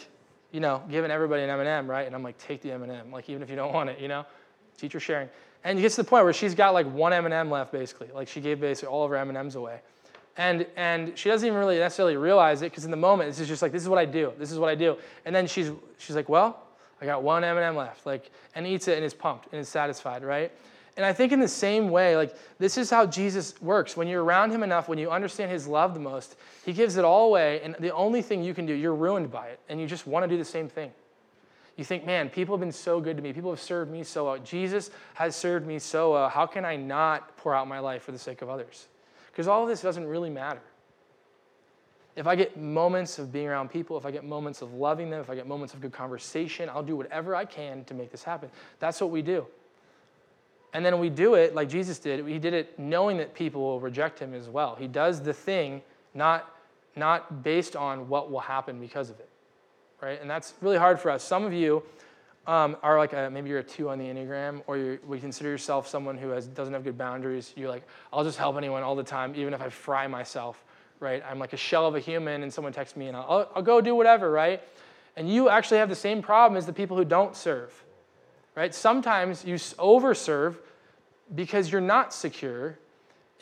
you 0.53 0.61
know, 0.61 0.81
giving 0.89 1.11
everybody 1.11 1.43
an 1.43 1.51
M&M, 1.51 1.91
right? 1.91 2.07
And 2.07 2.15
I'm 2.15 2.23
like, 2.23 2.39
take 2.39 2.63
the 2.63 2.71
M&M, 2.71 3.11
like 3.11 3.29
even 3.29 3.43
if 3.43 3.51
you 3.51 3.57
don't 3.57 3.75
want 3.75 3.91
it, 3.91 3.99
you 3.99 4.07
know? 4.07 4.25
Teacher 4.79 5.01
sharing. 5.01 5.29
And 5.67 5.81
it 5.81 5.83
gets 5.83 5.97
to 5.97 6.05
the 6.05 6.09
point 6.09 6.23
where 6.23 6.33
she's 6.33 6.55
got 6.55 6.75
like 6.75 6.87
one 6.87 7.13
M&M 7.13 7.51
left, 7.51 7.73
basically. 7.73 8.09
Like 8.15 8.29
she 8.29 8.41
gave 8.41 8.61
basically 8.61 8.89
all 8.89 9.03
of 9.03 9.11
her 9.11 9.17
M&Ms 9.17 9.57
away. 9.57 9.81
And, 10.37 10.65
and 10.77 11.19
she 11.19 11.29
doesn't 11.29 11.45
even 11.45 11.59
really 11.59 11.79
necessarily 11.81 12.17
realize 12.17 12.63
it 12.63 12.71
because 12.71 12.85
in 12.85 12.93
the 12.93 12.97
moment, 12.97 13.31
it's 13.31 13.49
just 13.49 13.63
like, 13.63 13.73
this 13.73 13.83
is 13.83 13.89
what 13.89 13.99
I 13.99 14.05
do. 14.05 14.33
This 14.39 14.53
is 14.53 14.61
what 14.61 14.69
I 14.69 14.77
do. 14.77 14.97
And 15.25 15.35
then 15.35 15.49
she's, 15.49 15.73
she's 15.99 16.15
like, 16.15 16.29
well, 16.29 16.63
I 17.01 17.05
got 17.05 17.25
one 17.25 17.43
M&M 17.43 17.75
left. 17.75 18.07
Like, 18.07 18.31
and 18.55 18.65
eats 18.65 18.87
it 18.87 18.95
and 18.97 19.05
is 19.05 19.13
pumped 19.13 19.49
and 19.51 19.61
is 19.61 19.69
satisfied, 19.69 20.23
right? 20.23 20.53
And 20.97 21.05
I 21.05 21.13
think 21.13 21.33
in 21.33 21.41
the 21.41 21.49
same 21.49 21.91
way, 21.91 22.17
like 22.17 22.37
this 22.59 22.79
is 22.79 22.89
how 22.89 23.05
Jesus 23.05 23.61
works. 23.61 23.97
When 23.97 24.07
you're 24.07 24.23
around 24.23 24.53
him 24.53 24.63
enough, 24.63 24.89
when 24.89 24.99
you 24.99 25.11
understand 25.11 25.51
his 25.51 25.67
love 25.67 25.95
the 25.95 26.01
most, 26.01 26.37
he 26.65 26.73
gives 26.73 26.97
it 26.97 27.05
all 27.05 27.27
away, 27.27 27.61
and 27.63 27.75
the 27.81 27.93
only 27.93 28.23
thing 28.23 28.43
you 28.43 28.55
can 28.55 28.67
do, 28.67 28.73
you're 28.73 28.95
ruined 28.95 29.33
by 29.33 29.49
it, 29.49 29.59
and 29.69 29.81
you 29.81 29.89
just 29.89 30.07
want 30.07 30.23
to 30.23 30.29
do 30.29 30.39
the 30.39 30.45
same 30.45 30.69
thing. 30.69 30.93
You 31.77 31.85
think, 31.85 32.07
man, 32.07 32.31
people 32.31 32.57
have 32.57 32.61
been 32.61 32.73
so 32.73 33.01
good 33.01 33.17
to 33.19 33.23
me. 33.23 33.33
People 33.35 33.51
have 33.51 33.61
served 33.61 33.91
me 33.91 34.03
so 34.03 34.25
well. 34.25 34.39
Jesus 34.39 34.91
has 35.15 35.37
served 35.37 35.67
me 35.67 35.79
so 35.79 36.13
well. 36.13 36.29
How 36.29 36.47
can 36.47 36.65
I 36.65 36.77
not 36.77 37.37
pour 37.37 37.55
out 37.55 37.69
my 37.69 37.81
life 37.81 38.03
for 38.03 38.13
the 38.13 38.19
sake 38.19 38.41
of 38.41 38.49
others? 38.49 38.87
Because 39.31 39.47
all 39.47 39.63
of 39.63 39.69
this 39.69 39.83
doesn't 39.83 40.07
really 40.07 40.31
matter. 40.31 40.63
If 42.17 42.27
I 42.27 42.35
get 42.35 42.57
moments 42.57 43.19
of 43.19 43.31
being 43.31 43.47
around 43.47 43.71
people, 43.71 43.99
if 43.99 44.07
I 44.07 44.11
get 44.11 44.25
moments 44.25 44.63
of 44.63 44.73
loving 44.73 45.11
them, 45.11 45.21
if 45.21 45.29
I 45.29 45.35
get 45.35 45.47
moments 45.47 45.75
of 45.75 45.83
good 45.83 45.93
conversation, 45.93 46.71
I'll 46.71 46.83
do 46.83 46.97
whatever 46.97 47.37
I 47.37 47.45
can 47.45 47.85
to 47.85 47.95
make 47.95 48.11
this 48.11 48.25
happen. 48.25 48.49
That's 48.81 48.99
what 49.03 49.11
we 49.11 49.21
do. 49.21 49.47
And 50.73 50.85
then 50.85 50.99
we 50.99 51.11
do 51.11 51.35
it 51.35 51.55
like 51.55 51.69
Jesus 51.69 51.99
did. 51.99 52.27
He 52.27 52.39
did 52.39 52.55
it 52.55 52.79
knowing 52.79 53.19
that 53.19 53.35
people 53.35 53.61
will 53.61 53.81
reject 53.81 54.19
him 54.19 54.33
as 54.33 54.49
well. 54.49 54.77
He 54.77 54.89
does 54.89 55.21
the 55.21 55.35
thing 55.35 55.83
not, 56.15 56.55
not 56.97 57.43
based 57.43 57.77
on 57.77 58.09
what 58.09 58.31
will 58.31 58.41
happen 58.41 58.81
because 58.81 59.11
of 59.11 59.21
it 59.21 59.29
right? 60.07 60.21
And 60.21 60.31
that's 60.31 60.55
really 60.61 60.77
hard 60.79 61.01
for 61.01 61.11
us. 61.11 61.25
Some 61.25 61.43
of 61.45 61.53
you 61.53 61.83
um, 62.47 62.77
are 62.81 62.97
like 62.97 63.13
a, 63.13 63.29
maybe 63.29 63.51
you're 63.51 63.59
a 63.59 63.65
two 63.65 63.89
on 63.91 63.99
the 63.99 64.05
enneagram, 64.05 64.63
or 64.69 64.77
you 64.77 65.01
we 65.05 65.19
consider 65.19 65.51
yourself 65.51 65.89
someone 65.89 66.17
who 66.17 66.29
has, 66.29 66.47
doesn't 66.47 66.73
have 66.73 66.85
good 66.85 66.97
boundaries. 66.97 67.53
You're 67.57 67.69
like, 67.69 67.83
I'll 68.13 68.23
just 68.23 68.39
help 68.39 68.57
anyone 68.57 68.85
all 68.85 68.95
the 68.95 69.03
time, 69.03 69.35
even 69.35 69.53
if 69.53 69.61
I 69.61 69.69
fry 69.69 70.07
myself, 70.07 70.63
right? 71.01 71.25
I'm 71.29 71.41
like 71.41 71.55
a 71.55 71.57
shell 71.57 71.89
of 71.89 71.97
a 71.97 71.99
human, 71.99 72.45
and 72.45 72.53
someone 72.53 72.73
texts 72.73 72.97
me, 72.97 73.09
and 73.09 73.17
I'll, 73.17 73.51
I'll 73.57 73.63
go 73.63 73.81
do 73.81 73.97
whatever, 73.97 74.31
right? 74.31 74.63
And 75.17 75.29
you 75.29 75.49
actually 75.49 75.79
have 75.79 75.89
the 75.89 75.97
same 75.97 76.23
problem 76.23 76.57
as 76.57 76.67
the 76.67 76.73
people 76.73 76.97
who 76.97 77.05
don't 77.05 77.35
serve, 77.35 77.73
right? 78.55 78.73
Sometimes 78.73 79.45
you 79.45 79.57
overserve 79.57 80.55
because 81.35 81.73
you're 81.73 81.81
not 81.81 82.15
secure, 82.15 82.79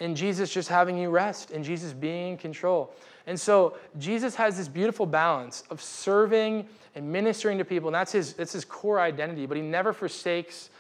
and 0.01 0.17
Jesus 0.17 0.51
just 0.51 0.71
having 0.71 0.97
you 0.97 1.11
rest, 1.11 1.51
and 1.51 1.63
Jesus 1.63 1.93
being 1.93 2.33
in 2.33 2.39
control. 2.39 2.95
And 3.27 3.39
so 3.41 3.77
Jesus 3.99 4.35
has 4.35 4.57
this 4.57 4.69
beautiful 4.69 5.07
balance 5.07 5.65
of 5.71 5.81
serving 5.83 6.69
and 6.95 7.11
ministering 7.11 7.59
to 7.59 7.65
people, 7.65 7.89
and 7.89 7.95
that's 7.95 8.13
his, 8.13 8.35
that's 8.35 8.53
his 8.53 8.65
core 8.65 9.01
identity, 9.01 9.47
but 9.47 9.57
he 9.57 9.63
never 9.63 9.93
forsakes 9.93 10.71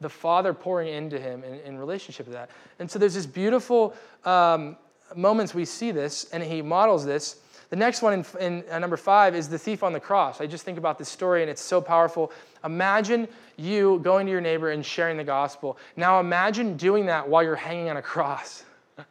the 0.00 0.08
Father 0.08 0.52
pouring 0.52 0.92
into 0.92 1.18
him 1.18 1.44
in, 1.44 1.60
in 1.60 1.78
relationship 1.78 2.26
to 2.26 2.32
that. 2.32 2.50
And 2.78 2.90
so 2.90 2.98
there's 2.98 3.14
this 3.14 3.26
beautiful 3.26 3.94
um, 4.24 4.76
moments 5.14 5.54
we 5.54 5.64
see 5.64 5.92
this, 5.92 6.28
and 6.32 6.42
he 6.42 6.60
models 6.60 7.04
this. 7.04 7.36
The 7.70 7.76
next 7.76 8.02
one 8.02 8.12
in, 8.12 8.26
in 8.40 8.64
uh, 8.70 8.78
number 8.80 8.96
five 8.96 9.34
is 9.34 9.48
the 9.48 9.58
thief 9.58 9.82
on 9.82 9.92
the 9.92 10.00
cross. 10.00 10.40
I 10.40 10.46
just 10.46 10.64
think 10.64 10.76
about 10.76 10.98
this 10.98 11.08
story, 11.08 11.40
and 11.40 11.50
it's 11.50 11.62
so 11.62 11.80
powerful. 11.80 12.32
Imagine 12.64 13.28
you 13.56 14.00
going 14.02 14.26
to 14.26 14.32
your 14.32 14.40
neighbor 14.40 14.72
and 14.72 14.84
sharing 14.84 15.16
the 15.16 15.24
gospel. 15.24 15.78
Now 15.96 16.20
imagine 16.20 16.76
doing 16.76 17.06
that 17.06 17.28
while 17.28 17.42
you're 17.42 17.56
hanging 17.56 17.88
on 17.88 17.96
a 17.96 18.02
cross. 18.02 18.64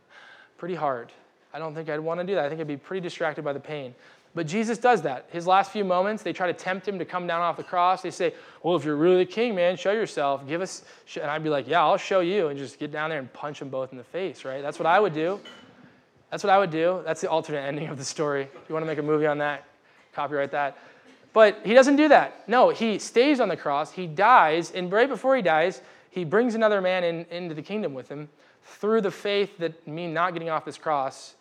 Pretty 0.58 0.76
hard 0.76 1.12
I 1.54 1.60
don't 1.60 1.76
think 1.76 1.90
I'd 1.90 2.00
want 2.00 2.20
to 2.20 2.26
do 2.26 2.36
that. 2.36 2.46
I 2.46 2.50
think 2.50 2.62
I'd 2.62 2.68
be 2.68 2.78
pretty 2.78 3.02
distracted 3.02 3.44
by 3.44 3.54
the 3.54 3.60
pain. 3.60 3.94
But 4.34 4.48
Jesus 4.48 4.78
does 4.78 5.02
that. 5.02 5.26
His 5.32 5.46
last 5.46 5.72
few 5.72 5.84
moments, 5.84 6.24
they 6.24 6.32
try 6.32 6.48
to 6.48 6.54
tempt 6.54 6.88
him 6.88 6.98
to 7.00 7.06
come 7.06 7.28
down 7.28 7.42
off 7.42 7.58
the 7.58 7.64
cross. 7.64 8.02
They 8.02 8.12
say, 8.12 8.34
Well, 8.64 8.78
if 8.78 8.86
you're 8.86 8.96
really 8.96 9.18
the 9.18 9.32
king, 9.32 9.56
man, 9.56 9.76
show 9.76 9.92
yourself. 9.92 10.48
Give 10.48 10.62
us. 10.62 10.84
And 11.20 11.30
I'd 11.30 11.44
be 11.44 11.50
like, 11.50 11.68
Yeah, 11.68 11.82
I'll 11.82 11.98
show 11.98 12.22
you. 12.22 12.48
And 12.48 12.58
just 12.58 12.80
get 12.80 12.92
down 12.92 13.10
there 13.10 13.20
and 13.20 13.32
punch 13.34 13.60
them 13.60 13.70
both 13.70 13.92
in 13.92 13.98
the 13.98 14.06
face, 14.06 14.46
right? 14.46 14.62
That's 14.62 14.80
what 14.80 14.86
I 14.86 15.00
would 15.00 15.14
do. 15.14 15.40
That's 16.30 16.46
what 16.46 16.50
I 16.50 16.58
would 16.60 16.72
do. 16.72 17.02
That's 17.06 17.20
the 17.20 17.30
alternate 17.30 17.60
ending 17.60 17.88
of 17.88 17.98
the 17.98 18.06
story. 18.06 18.44
If 18.44 18.70
you 18.70 18.74
want 18.74 18.84
to 18.84 18.88
make 18.88 19.00
a 19.00 19.04
movie 19.04 19.28
on 19.28 19.40
that, 19.40 19.66
copyright 20.14 20.52
that. 20.52 20.78
But 21.34 21.60
he 21.66 21.74
doesn't 21.74 21.98
do 21.98 22.08
that. 22.08 22.48
No, 22.48 22.70
he 22.70 23.00
stays 23.00 23.42
on 23.42 23.50
the 23.50 23.58
cross. 23.58 23.92
He 23.92 24.08
dies. 24.08 24.72
And 24.72 24.90
right 24.92 25.10
before 25.10 25.36
he 25.36 25.42
dies, 25.42 25.82
he 26.10 26.24
brings 26.24 26.56
another 26.56 26.80
man 26.80 27.04
in, 27.04 27.26
into 27.32 27.54
the 27.54 27.62
kingdom 27.62 27.94
with 27.94 28.08
him 28.08 28.30
through 28.64 29.02
the 29.02 29.12
faith 29.12 29.58
that 29.58 29.86
me 29.86 30.08
not 30.08 30.32
getting 30.34 30.50
off 30.50 30.64
this 30.64 30.78
cross 30.78 31.36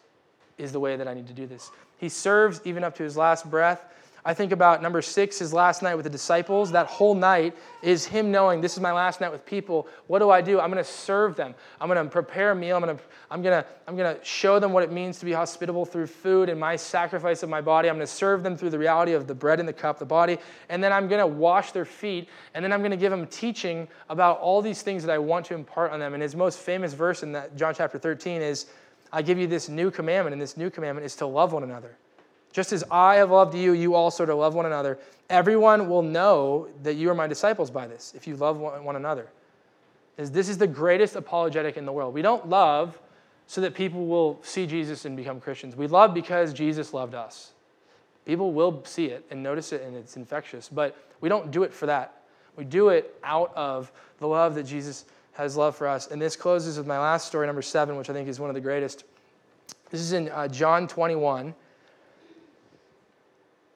is 0.60 0.72
the 0.72 0.80
way 0.80 0.96
that 0.96 1.08
I 1.08 1.14
need 1.14 1.26
to 1.26 1.32
do 1.32 1.46
this. 1.46 1.70
He 1.98 2.08
serves 2.08 2.60
even 2.64 2.84
up 2.84 2.94
to 2.96 3.02
his 3.02 3.16
last 3.16 3.50
breath. 3.50 3.84
I 4.22 4.34
think 4.34 4.52
about 4.52 4.82
number 4.82 5.00
six, 5.00 5.38
his 5.38 5.54
last 5.54 5.82
night 5.82 5.94
with 5.94 6.04
the 6.04 6.10
disciples. 6.10 6.72
That 6.72 6.86
whole 6.86 7.14
night 7.14 7.56
is 7.82 8.04
him 8.04 8.30
knowing 8.30 8.60
this 8.60 8.74
is 8.74 8.80
my 8.80 8.92
last 8.92 9.20
night 9.20 9.32
with 9.32 9.46
people. 9.46 9.88
What 10.08 10.18
do 10.18 10.28
I 10.28 10.42
do? 10.42 10.60
I'm 10.60 10.70
going 10.70 10.82
to 10.82 10.90
serve 10.90 11.36
them. 11.36 11.54
I'm 11.80 11.88
going 11.88 12.04
to 12.04 12.10
prepare 12.10 12.52
a 12.52 12.54
meal. 12.54 12.76
I'm 12.76 12.82
going 12.82 12.98
to, 12.98 13.02
I'm 13.30 13.42
going 13.42 13.62
to, 13.62 13.68
I'm 13.86 13.96
going 13.96 14.14
to 14.14 14.22
show 14.22 14.58
them 14.58 14.72
what 14.72 14.82
it 14.82 14.92
means 14.92 15.18
to 15.20 15.24
be 15.24 15.32
hospitable 15.32 15.86
through 15.86 16.06
food 16.06 16.50
and 16.50 16.60
my 16.60 16.76
sacrifice 16.76 17.42
of 17.42 17.48
my 17.48 17.62
body. 17.62 17.88
I'm 17.88 17.96
going 17.96 18.06
to 18.06 18.12
serve 18.12 18.42
them 18.42 18.58
through 18.58 18.70
the 18.70 18.78
reality 18.78 19.12
of 19.12 19.26
the 19.26 19.34
bread 19.34 19.58
and 19.58 19.68
the 19.68 19.72
cup, 19.72 19.98
the 19.98 20.04
body. 20.04 20.36
And 20.68 20.84
then 20.84 20.92
I'm 20.92 21.08
going 21.08 21.20
to 21.20 21.26
wash 21.26 21.72
their 21.72 21.86
feet. 21.86 22.28
And 22.54 22.62
then 22.62 22.74
I'm 22.74 22.80
going 22.80 22.90
to 22.90 22.98
give 22.98 23.10
them 23.10 23.26
teaching 23.26 23.88
about 24.10 24.38
all 24.40 24.60
these 24.60 24.82
things 24.82 25.02
that 25.04 25.12
I 25.12 25.18
want 25.18 25.46
to 25.46 25.54
impart 25.54 25.92
on 25.92 26.00
them. 26.00 26.12
And 26.12 26.22
his 26.22 26.36
most 26.36 26.58
famous 26.58 26.92
verse 26.92 27.22
in 27.22 27.32
that 27.32 27.56
John 27.56 27.74
chapter 27.74 27.98
13 27.98 28.42
is, 28.42 28.66
I 29.12 29.22
give 29.22 29.38
you 29.38 29.46
this 29.46 29.68
new 29.68 29.90
commandment, 29.90 30.32
and 30.32 30.40
this 30.40 30.56
new 30.56 30.70
commandment 30.70 31.04
is 31.04 31.16
to 31.16 31.26
love 31.26 31.52
one 31.52 31.62
another. 31.62 31.96
Just 32.52 32.72
as 32.72 32.84
I 32.90 33.16
have 33.16 33.30
loved 33.30 33.54
you, 33.54 33.72
you 33.72 33.94
also 33.94 34.26
to 34.26 34.34
love 34.34 34.54
one 34.54 34.66
another. 34.66 34.98
Everyone 35.28 35.88
will 35.88 36.02
know 36.02 36.68
that 36.82 36.94
you 36.94 37.10
are 37.10 37.14
my 37.14 37.26
disciples 37.26 37.70
by 37.70 37.86
this, 37.86 38.12
if 38.16 38.26
you 38.26 38.36
love 38.36 38.58
one 38.58 38.96
another. 38.96 39.28
This 40.16 40.48
is 40.48 40.58
the 40.58 40.66
greatest 40.66 41.16
apologetic 41.16 41.76
in 41.76 41.86
the 41.86 41.92
world. 41.92 42.12
We 42.12 42.22
don't 42.22 42.48
love 42.48 42.98
so 43.46 43.60
that 43.62 43.74
people 43.74 44.06
will 44.06 44.38
see 44.42 44.66
Jesus 44.66 45.04
and 45.04 45.16
become 45.16 45.40
Christians. 45.40 45.76
We 45.76 45.86
love 45.86 46.12
because 46.12 46.52
Jesus 46.52 46.92
loved 46.92 47.14
us. 47.14 47.52
People 48.26 48.52
will 48.52 48.84
see 48.84 49.06
it 49.06 49.24
and 49.30 49.42
notice 49.42 49.72
it, 49.72 49.82
and 49.82 49.96
it's 49.96 50.16
infectious, 50.16 50.68
but 50.68 50.96
we 51.20 51.28
don't 51.28 51.50
do 51.50 51.62
it 51.62 51.72
for 51.72 51.86
that. 51.86 52.22
We 52.56 52.64
do 52.64 52.90
it 52.90 53.16
out 53.24 53.52
of 53.56 53.90
the 54.18 54.26
love 54.26 54.54
that 54.56 54.64
Jesus 54.64 55.04
has 55.40 55.56
love 55.56 55.74
for 55.74 55.88
us. 55.88 56.08
And 56.08 56.20
this 56.20 56.36
closes 56.36 56.76
with 56.76 56.86
my 56.86 56.98
last 56.98 57.26
story, 57.26 57.46
number 57.46 57.62
seven, 57.62 57.96
which 57.96 58.10
I 58.10 58.12
think 58.12 58.28
is 58.28 58.38
one 58.38 58.50
of 58.50 58.54
the 58.54 58.60
greatest. 58.60 59.04
This 59.90 60.00
is 60.00 60.12
in 60.12 60.28
uh, 60.28 60.48
John 60.48 60.86
21. 60.86 61.54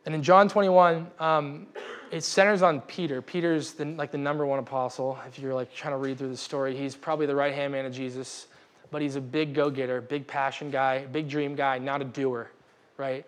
And 0.07 0.15
in 0.15 0.23
John 0.23 0.49
21, 0.49 1.11
um, 1.19 1.67
it 2.11 2.23
centers 2.23 2.61
on 2.61 2.83
Peter. 2.83 3.23
Peter's 3.23 3.73
the, 3.73 3.87
like 3.87 4.11
the 4.11 4.19
number 4.19 4.45
one 4.45 4.59
apostle. 4.59 5.19
If 5.27 5.39
you're 5.39 5.55
like 5.55 5.75
trying 5.75 5.95
to 5.95 5.99
read 5.99 6.19
through 6.19 6.29
the 6.29 6.37
story, 6.37 6.77
he's 6.77 6.95
probably 6.95 7.27
the 7.27 7.35
right 7.35 7.55
hand 7.55 7.73
man 7.73 7.87
of 7.87 7.93
Jesus, 7.93 8.47
but 8.91 9.01
he's 9.01 9.17
a 9.17 9.21
big 9.21 9.55
go 9.55 9.71
getter, 9.71 10.03
big 10.03 10.27
passion 10.27 10.71
guy, 10.71 11.07
big 11.07 11.29
dream 11.29 11.55
guy, 11.55 11.79
not 11.79 12.03
a 12.03 12.05
doer, 12.05 12.51
right? 12.99 13.25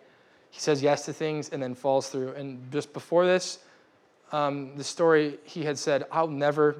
He 0.50 0.60
says 0.60 0.82
yes 0.82 1.06
to 1.06 1.12
things 1.12 1.48
and 1.48 1.62
then 1.62 1.74
falls 1.74 2.10
through. 2.10 2.32
And 2.32 2.70
just 2.70 2.92
before 2.92 3.24
this, 3.24 3.58
um, 4.30 4.76
the 4.76 4.84
story, 4.84 5.38
he 5.44 5.64
had 5.64 5.78
said, 5.78 6.04
I'll 6.12 6.28
never, 6.28 6.76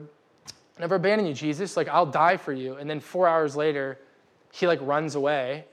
never 0.79 0.97
abandon 0.97 1.27
you, 1.27 1.35
Jesus. 1.35 1.77
Like, 1.77 1.89
I'll 1.89 2.07
die 2.07 2.37
for 2.37 2.53
you. 2.53 2.75
And 2.75 2.89
then 2.89 3.01
four 3.01 3.29
hours 3.29 3.57
later, 3.57 3.99
he 4.53 4.67
like 4.67 4.81
runs 4.83 5.15
away, 5.15 5.65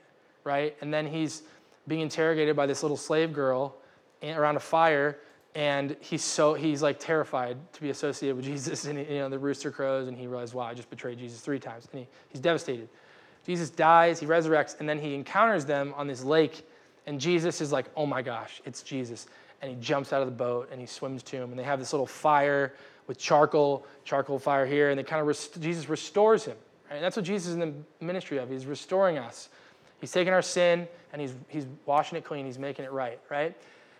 right? 0.43 0.75
And 0.81 0.93
then 0.93 1.07
he's 1.07 1.43
being 1.87 2.01
interrogated 2.01 2.55
by 2.55 2.65
this 2.65 2.83
little 2.83 2.97
slave 2.97 3.33
girl 3.33 3.75
around 4.23 4.55
a 4.55 4.59
fire 4.59 5.19
and 5.55 5.95
he's 5.99 6.23
so 6.23 6.53
he's 6.53 6.81
like 6.81 6.99
terrified 6.99 7.57
to 7.73 7.81
be 7.81 7.89
associated 7.89 8.35
with 8.35 8.45
jesus 8.53 8.85
and 8.85 8.97
you 8.99 9.19
know 9.19 9.29
the 9.29 9.37
rooster 9.37 9.71
crows 9.71 10.07
and 10.07 10.17
he 10.17 10.27
realizes 10.27 10.53
wow 10.53 10.63
i 10.63 10.73
just 10.73 10.89
betrayed 10.89 11.17
jesus 11.17 11.39
three 11.41 11.59
times 11.59 11.87
and 11.91 12.01
he, 12.01 12.07
he's 12.29 12.41
devastated 12.41 12.87
jesus 13.45 13.69
dies 13.69 14.19
he 14.19 14.25
resurrects 14.25 14.79
and 14.79 14.87
then 14.87 14.97
he 14.97 15.13
encounters 15.13 15.65
them 15.65 15.93
on 15.95 16.07
this 16.07 16.23
lake 16.23 16.67
and 17.05 17.19
jesus 17.19 17.61
is 17.61 17.71
like 17.71 17.85
oh 17.95 18.05
my 18.05 18.21
gosh 18.21 18.61
it's 18.65 18.81
jesus 18.81 19.27
and 19.61 19.69
he 19.69 19.77
jumps 19.77 20.11
out 20.11 20.21
of 20.21 20.27
the 20.27 20.33
boat 20.33 20.69
and 20.71 20.79
he 20.79 20.87
swims 20.87 21.21
to 21.21 21.35
him 21.35 21.49
and 21.49 21.59
they 21.59 21.63
have 21.63 21.79
this 21.79 21.93
little 21.93 22.07
fire 22.07 22.73
with 23.07 23.17
charcoal 23.17 23.85
charcoal 24.03 24.39
fire 24.39 24.65
here 24.65 24.89
and 24.89 24.99
they 24.99 25.03
kind 25.03 25.21
of 25.21 25.27
rest- 25.27 25.61
jesus 25.61 25.89
restores 25.89 26.45
him 26.45 26.57
right? 26.89 26.97
and 26.97 27.03
that's 27.03 27.15
what 27.15 27.25
jesus 27.25 27.49
is 27.49 27.53
in 27.55 27.59
the 27.59 27.73
ministry 28.05 28.37
of 28.37 28.49
he's 28.49 28.65
restoring 28.65 29.17
us 29.17 29.49
he's 30.01 30.11
taking 30.11 30.33
our 30.33 30.41
sin 30.41 30.87
and 31.11 31.21
he's, 31.21 31.33
he's 31.47 31.67
washing 31.85 32.17
it 32.17 32.23
clean 32.23 32.45
he's 32.45 32.59
making 32.59 32.85
it 32.85 32.91
right 32.91 33.19
right 33.29 33.55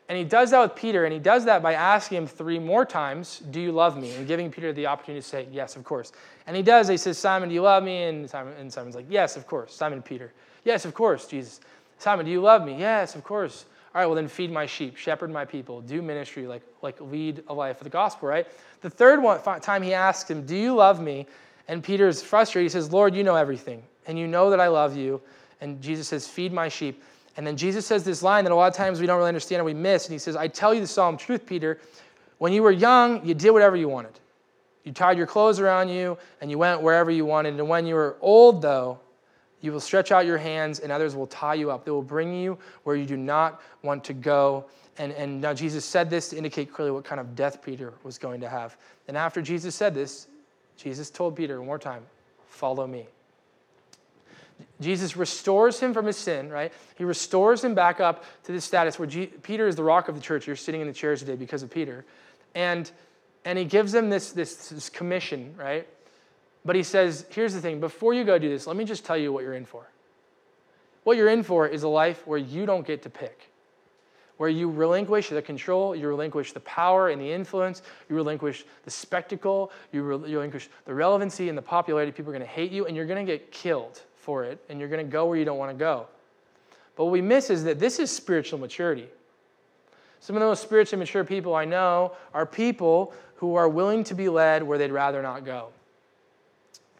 and 0.09 0.17
he 0.17 0.25
does 0.25 0.51
that 0.51 0.59
with 0.59 0.75
Peter, 0.75 1.05
and 1.05 1.13
he 1.13 1.19
does 1.19 1.45
that 1.45 1.63
by 1.63 1.73
asking 1.73 2.17
him 2.19 2.27
three 2.27 2.59
more 2.59 2.85
times, 2.85 3.39
Do 3.39 3.61
you 3.61 3.71
love 3.71 3.97
me? 3.97 4.13
And 4.13 4.27
giving 4.27 4.51
Peter 4.51 4.73
the 4.73 4.85
opportunity 4.85 5.21
to 5.21 5.27
say, 5.27 5.47
Yes, 5.51 5.75
of 5.75 5.83
course. 5.83 6.11
And 6.45 6.55
he 6.55 6.61
does. 6.61 6.87
He 6.87 6.97
says, 6.97 7.17
Simon, 7.17 7.49
do 7.49 7.55
you 7.55 7.61
love 7.61 7.83
me? 7.83 8.03
And, 8.03 8.29
Simon, 8.29 8.53
and 8.59 8.71
Simon's 8.71 8.95
like, 8.95 9.05
Yes, 9.09 9.37
of 9.37 9.47
course. 9.47 9.73
Simon 9.73 10.01
Peter, 10.01 10.33
Yes, 10.65 10.85
of 10.85 10.93
course, 10.93 11.25
Jesus. 11.25 11.61
Simon, 11.97 12.25
do 12.25 12.31
you 12.31 12.41
love 12.41 12.65
me? 12.65 12.77
Yes, 12.77 13.15
of 13.15 13.23
course. 13.23 13.65
All 13.93 14.01
right, 14.01 14.07
well, 14.07 14.15
then 14.15 14.27
feed 14.27 14.51
my 14.51 14.65
sheep, 14.65 14.97
shepherd 14.97 15.29
my 15.29 15.45
people, 15.45 15.79
do 15.81 16.01
ministry, 16.01 16.47
like, 16.47 16.63
like 16.81 16.99
lead 16.99 17.43
a 17.47 17.53
life 17.53 17.77
of 17.77 17.83
the 17.83 17.91
gospel, 17.91 18.27
right? 18.27 18.47
The 18.81 18.89
third 18.89 19.21
one, 19.21 19.39
time 19.61 19.83
he 19.83 19.93
asks 19.93 20.29
him, 20.29 20.45
Do 20.45 20.55
you 20.55 20.73
love 20.73 20.99
me? 20.99 21.27
And 21.67 21.83
Peter 21.83 22.07
is 22.07 22.21
frustrated. 22.21 22.65
He 22.65 22.69
says, 22.69 22.91
Lord, 22.91 23.15
you 23.15 23.23
know 23.23 23.35
everything, 23.35 23.83
and 24.07 24.17
you 24.17 24.27
know 24.27 24.49
that 24.49 24.59
I 24.59 24.67
love 24.67 24.97
you. 24.97 25.21
And 25.61 25.79
Jesus 25.79 26.07
says, 26.07 26.27
Feed 26.27 26.51
my 26.51 26.69
sheep. 26.69 27.03
And 27.37 27.45
then 27.45 27.55
Jesus 27.55 27.85
says 27.85 28.03
this 28.03 28.21
line 28.21 28.43
that 28.45 28.51
a 28.51 28.55
lot 28.55 28.67
of 28.67 28.75
times 28.75 28.99
we 28.99 29.07
don't 29.07 29.17
really 29.17 29.29
understand 29.29 29.61
or 29.61 29.63
we 29.63 29.73
miss. 29.73 30.05
And 30.05 30.13
he 30.13 30.19
says, 30.19 30.35
I 30.35 30.47
tell 30.47 30.73
you 30.73 30.81
the 30.81 30.87
solemn 30.87 31.17
truth, 31.17 31.45
Peter. 31.45 31.79
When 32.37 32.53
you 32.53 32.61
were 32.61 32.71
young, 32.71 33.25
you 33.25 33.33
did 33.33 33.51
whatever 33.51 33.75
you 33.75 33.89
wanted. 33.89 34.19
You 34.83 34.91
tied 34.91 35.17
your 35.17 35.25
clothes 35.27 35.59
around 35.59 35.89
you 35.89 36.17
and 36.41 36.51
you 36.51 36.57
went 36.57 36.81
wherever 36.81 37.09
you 37.09 37.25
wanted. 37.25 37.55
And 37.59 37.67
when 37.67 37.87
you 37.87 37.95
were 37.95 38.17
old, 38.21 38.61
though, 38.61 38.99
you 39.63 39.71
will 39.71 39.79
stretch 39.79 40.11
out 40.11 40.25
your 40.25 40.37
hands 40.37 40.79
and 40.79 40.91
others 40.91 41.15
will 41.15 41.25
tie 41.25 41.53
you 41.53 41.71
up. 41.71 41.85
They 41.85 41.91
will 41.91 42.01
bring 42.01 42.35
you 42.35 42.59
where 42.83 42.97
you 42.97 43.05
do 43.05 43.15
not 43.15 43.61
want 43.81 44.03
to 44.03 44.13
go. 44.13 44.65
And, 44.97 45.13
and 45.13 45.39
now 45.39 45.53
Jesus 45.53 45.85
said 45.85 46.09
this 46.09 46.29
to 46.29 46.37
indicate 46.37 46.71
clearly 46.71 46.91
what 46.91 47.05
kind 47.05 47.21
of 47.21 47.33
death 47.33 47.63
Peter 47.63 47.93
was 48.03 48.17
going 48.17 48.41
to 48.41 48.49
have. 48.49 48.75
And 49.07 49.15
after 49.15 49.41
Jesus 49.41 49.73
said 49.73 49.95
this, 49.95 50.27
Jesus 50.75 51.09
told 51.09 51.37
Peter 51.37 51.59
one 51.59 51.67
more 51.67 51.79
time, 51.79 52.03
Follow 52.49 52.85
me. 52.85 53.07
Jesus 54.81 55.15
restores 55.15 55.79
him 55.79 55.93
from 55.93 56.05
his 56.05 56.17
sin, 56.17 56.49
right? 56.49 56.71
He 56.97 57.05
restores 57.05 57.63
him 57.63 57.73
back 57.73 58.01
up 58.01 58.25
to 58.43 58.51
this 58.51 58.65
status 58.65 58.99
where 58.99 59.07
G- 59.07 59.27
Peter 59.27 59.67
is 59.67 59.75
the 59.75 59.83
rock 59.83 60.09
of 60.09 60.15
the 60.15 60.21
church. 60.21 60.45
You're 60.45 60.55
sitting 60.55 60.81
in 60.81 60.87
the 60.87 60.93
chairs 60.93 61.19
today 61.21 61.35
because 61.35 61.63
of 61.63 61.71
Peter. 61.71 62.05
And, 62.53 62.91
and 63.45 63.57
he 63.57 63.65
gives 63.65 63.93
him 63.93 64.09
this, 64.09 64.33
this, 64.33 64.67
this 64.67 64.89
commission, 64.89 65.55
right? 65.57 65.87
But 66.65 66.75
he 66.75 66.83
says, 66.83 67.25
here's 67.29 67.53
the 67.53 67.61
thing 67.61 67.79
before 67.79 68.13
you 68.13 68.23
go 68.23 68.39
do 68.39 68.49
this, 68.49 68.67
let 68.67 68.75
me 68.77 68.85
just 68.85 69.05
tell 69.05 69.17
you 69.17 69.33
what 69.33 69.43
you're 69.43 69.53
in 69.53 69.65
for. 69.65 69.85
What 71.03 71.17
you're 71.17 71.29
in 71.29 71.43
for 71.43 71.67
is 71.67 71.83
a 71.83 71.89
life 71.89 72.25
where 72.25 72.39
you 72.39 72.65
don't 72.65 72.87
get 72.87 73.01
to 73.03 73.09
pick, 73.09 73.49
where 74.37 74.49
you 74.49 74.69
relinquish 74.69 75.27
the 75.27 75.41
control, 75.41 75.93
you 75.93 76.07
relinquish 76.07 76.53
the 76.53 76.61
power 76.61 77.09
and 77.09 77.21
the 77.21 77.29
influence, 77.29 77.81
you 78.09 78.15
relinquish 78.15 78.63
the 78.85 78.91
spectacle, 78.91 79.71
you 79.91 80.03
relinquish 80.03 80.69
the 80.85 80.93
relevancy 80.93 81.49
and 81.49 81.57
the 81.57 81.61
popularity. 81.61 82.11
People 82.13 82.31
are 82.31 82.37
going 82.37 82.47
to 82.47 82.53
hate 82.53 82.71
you, 82.71 82.85
and 82.85 82.95
you're 82.95 83.05
going 83.05 83.25
to 83.25 83.29
get 83.29 83.51
killed 83.51 84.01
for 84.15 84.45
it, 84.45 84.63
and 84.69 84.79
you're 84.79 84.87
going 84.87 85.05
to 85.05 85.11
go 85.11 85.25
where 85.25 85.37
you 85.37 85.43
don't 85.43 85.57
want 85.57 85.71
to 85.71 85.77
go. 85.77 86.07
But 86.95 87.05
what 87.05 87.11
we 87.11 87.21
miss 87.21 87.49
is 87.49 87.65
that 87.65 87.79
this 87.79 87.99
is 87.99 88.09
spiritual 88.09 88.59
maturity. 88.59 89.09
Some 90.21 90.37
of 90.37 90.39
the 90.39 90.45
most 90.45 90.63
spiritually 90.63 91.01
mature 91.01 91.25
people 91.25 91.53
I 91.53 91.65
know 91.65 92.13
are 92.33 92.45
people 92.45 93.13
who 93.35 93.55
are 93.55 93.67
willing 93.67 94.05
to 94.05 94.15
be 94.15 94.29
led 94.29 94.63
where 94.63 94.77
they'd 94.77 94.91
rather 94.91 95.21
not 95.21 95.43
go. 95.43 95.67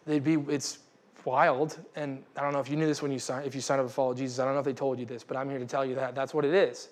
They'd 0.06 0.24
be, 0.24 0.34
it's 0.50 0.80
wild, 1.26 1.78
and 1.96 2.24
I 2.36 2.42
don't 2.42 2.54
know 2.54 2.60
if 2.60 2.70
you 2.70 2.76
knew 2.76 2.86
this 2.86 3.02
when 3.02 3.12
you 3.12 3.20
signed, 3.20 3.46
if 3.46 3.56
you 3.56 3.62
signed 3.62 3.82
up 3.82 3.88
to 3.88 3.94
follow 3.94 4.14
Jesus. 4.14 4.40
I 4.40 4.46
don't 4.46 4.54
know 4.54 4.60
if 4.60 4.66
they 4.66 4.74
told 4.74 5.00
you 5.00 5.06
this, 5.06 5.24
but 5.24 5.38
I'm 5.38 5.50
here 5.50 5.60
to 5.60 5.66
tell 5.66 5.86
you 5.86 5.96
that 5.96 6.16
that's 6.16 6.34
what 6.34 6.46
it 6.46 6.54
is. 6.54 6.90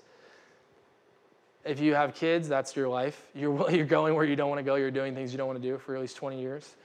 If 1.64 1.80
you 1.80 1.94
have 1.94 2.16
kids, 2.16 2.48
that's 2.48 2.76
your 2.76 2.88
life. 2.88 3.24
You're, 3.36 3.70
you're 3.76 3.86
going 3.86 4.16
where 4.16 4.26
you 4.26 4.36
don't 4.36 4.50
want 4.50 4.60
to 4.60 4.64
go. 4.64 4.76
You're 4.76 4.92
doing 4.92 5.14
things 5.14 5.32
you 5.32 5.38
don't 5.38 5.48
want 5.48 5.62
to 5.62 5.68
do 5.68 5.78
for 5.78 5.96
at 5.96 6.02
least 6.02 6.16
20 6.16 6.40
years, 6.40 6.76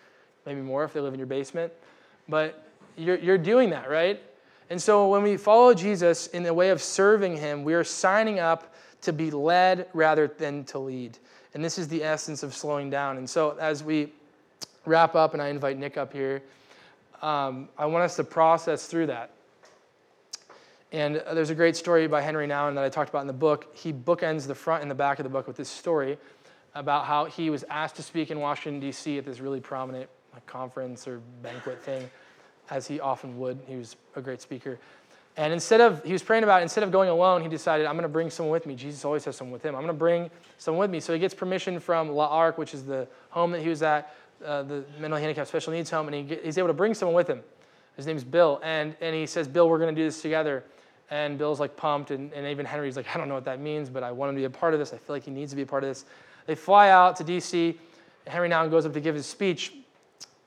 maybe 0.44 0.60
more 0.60 0.84
if 0.84 0.92
they 0.92 1.00
live 1.00 1.14
in 1.14 1.20
your 1.20 1.26
basement. 1.26 1.72
But 2.28 2.66
you're, 2.96 3.18
you're 3.18 3.38
doing 3.38 3.70
that, 3.70 3.88
right? 3.88 4.20
And 4.68 4.82
so 4.82 5.08
when 5.08 5.22
we 5.22 5.36
follow 5.36 5.74
Jesus 5.74 6.26
in 6.28 6.42
the 6.42 6.52
way 6.52 6.70
of 6.70 6.82
serving 6.82 7.36
him, 7.36 7.62
we 7.62 7.74
are 7.74 7.84
signing 7.84 8.40
up 8.40 8.74
to 9.02 9.12
be 9.12 9.30
led 9.30 9.86
rather 9.94 10.26
than 10.26 10.64
to 10.64 10.78
lead. 10.78 11.18
And 11.54 11.64
this 11.64 11.78
is 11.78 11.86
the 11.88 12.02
essence 12.02 12.42
of 12.42 12.54
slowing 12.54 12.90
down. 12.90 13.16
And 13.16 13.30
so 13.30 13.56
as 13.60 13.84
we 13.84 14.12
wrap 14.86 15.14
up, 15.14 15.32
and 15.32 15.42
I 15.42 15.48
invite 15.48 15.78
Nick 15.78 15.96
up 15.96 16.12
here, 16.12 16.42
um, 17.22 17.68
I 17.76 17.86
want 17.86 18.04
us 18.04 18.16
to 18.16 18.24
process 18.24 18.86
through 18.86 19.06
that. 19.06 19.30
And 20.92 21.16
there's 21.32 21.50
a 21.50 21.54
great 21.54 21.76
story 21.76 22.06
by 22.06 22.22
Henry 22.22 22.46
Nouwen 22.46 22.74
that 22.76 22.84
I 22.84 22.88
talked 22.88 23.10
about 23.10 23.20
in 23.20 23.26
the 23.26 23.32
book. 23.32 23.74
He 23.74 23.92
bookends 23.92 24.46
the 24.46 24.54
front 24.54 24.82
and 24.82 24.90
the 24.90 24.94
back 24.94 25.18
of 25.18 25.24
the 25.24 25.30
book 25.30 25.46
with 25.46 25.56
this 25.56 25.68
story 25.68 26.16
about 26.74 27.06
how 27.06 27.24
he 27.24 27.50
was 27.50 27.64
asked 27.68 27.96
to 27.96 28.02
speak 28.02 28.30
in 28.30 28.38
Washington, 28.38 28.80
D.C. 28.80 29.18
at 29.18 29.24
this 29.24 29.40
really 29.40 29.60
prominent 29.60 30.08
like, 30.32 30.46
conference 30.46 31.08
or 31.08 31.20
banquet 31.42 31.82
thing 31.82 32.08
as 32.70 32.86
he 32.86 33.00
often 33.00 33.38
would. 33.38 33.58
He 33.66 33.76
was 33.76 33.96
a 34.14 34.20
great 34.20 34.40
speaker. 34.40 34.78
And 35.36 35.52
instead 35.52 35.80
of, 35.80 36.02
he 36.02 36.12
was 36.12 36.22
praying 36.22 36.44
about, 36.44 36.62
instead 36.62 36.82
of 36.82 36.90
going 36.90 37.10
alone, 37.10 37.42
he 37.42 37.48
decided, 37.48 37.86
I'm 37.86 37.94
going 37.94 38.04
to 38.04 38.08
bring 38.08 38.30
someone 38.30 38.52
with 38.52 38.64
me. 38.64 38.74
Jesus 38.74 39.04
always 39.04 39.24
has 39.26 39.36
someone 39.36 39.52
with 39.52 39.62
him. 39.62 39.74
I'm 39.74 39.82
going 39.82 39.94
to 39.94 39.98
bring 39.98 40.30
someone 40.56 40.80
with 40.80 40.90
me. 40.90 41.00
So 41.00 41.12
he 41.12 41.18
gets 41.18 41.34
permission 41.34 41.78
from 41.78 42.10
L'Arche, 42.10 42.56
which 42.56 42.72
is 42.72 42.84
the 42.84 43.06
home 43.30 43.50
that 43.52 43.60
he 43.60 43.68
was 43.68 43.82
at, 43.82 44.14
uh, 44.44 44.62
the 44.62 44.84
mental 44.98 45.18
handicap 45.18 45.46
special 45.46 45.72
needs 45.72 45.90
home, 45.90 46.08
and 46.08 46.28
he 46.28 46.36
he's 46.36 46.58
able 46.58 46.68
to 46.68 46.74
bring 46.74 46.94
someone 46.94 47.14
with 47.14 47.28
him. 47.28 47.42
His 47.96 48.06
name's 48.06 48.24
Bill. 48.24 48.60
And, 48.62 48.94
and 49.00 49.14
he 49.14 49.26
says, 49.26 49.48
Bill, 49.48 49.68
we're 49.68 49.78
going 49.78 49.94
to 49.94 50.00
do 50.00 50.04
this 50.04 50.20
together. 50.20 50.64
And 51.10 51.38
Bill's 51.38 51.60
like 51.60 51.76
pumped, 51.76 52.10
and, 52.10 52.32
and 52.32 52.46
even 52.46 52.66
Henry's 52.66 52.96
like, 52.96 53.06
I 53.14 53.18
don't 53.18 53.28
know 53.28 53.34
what 53.34 53.44
that 53.44 53.60
means, 53.60 53.88
but 53.88 54.02
I 54.02 54.10
want 54.12 54.30
him 54.30 54.36
to 54.36 54.40
be 54.40 54.44
a 54.44 54.50
part 54.50 54.74
of 54.74 54.80
this. 54.80 54.92
I 54.92 54.98
feel 54.98 55.14
like 55.14 55.24
he 55.24 55.30
needs 55.30 55.52
to 55.52 55.56
be 55.56 55.62
a 55.62 55.66
part 55.66 55.84
of 55.84 55.90
this. 55.90 56.04
They 56.46 56.54
fly 56.54 56.90
out 56.90 57.16
to 57.16 57.24
D.C. 57.24 57.78
Henry 58.26 58.48
now 58.48 58.66
goes 58.66 58.86
up 58.86 58.92
to 58.92 59.00
give 59.00 59.14
his 59.14 59.26
speech. 59.26 59.72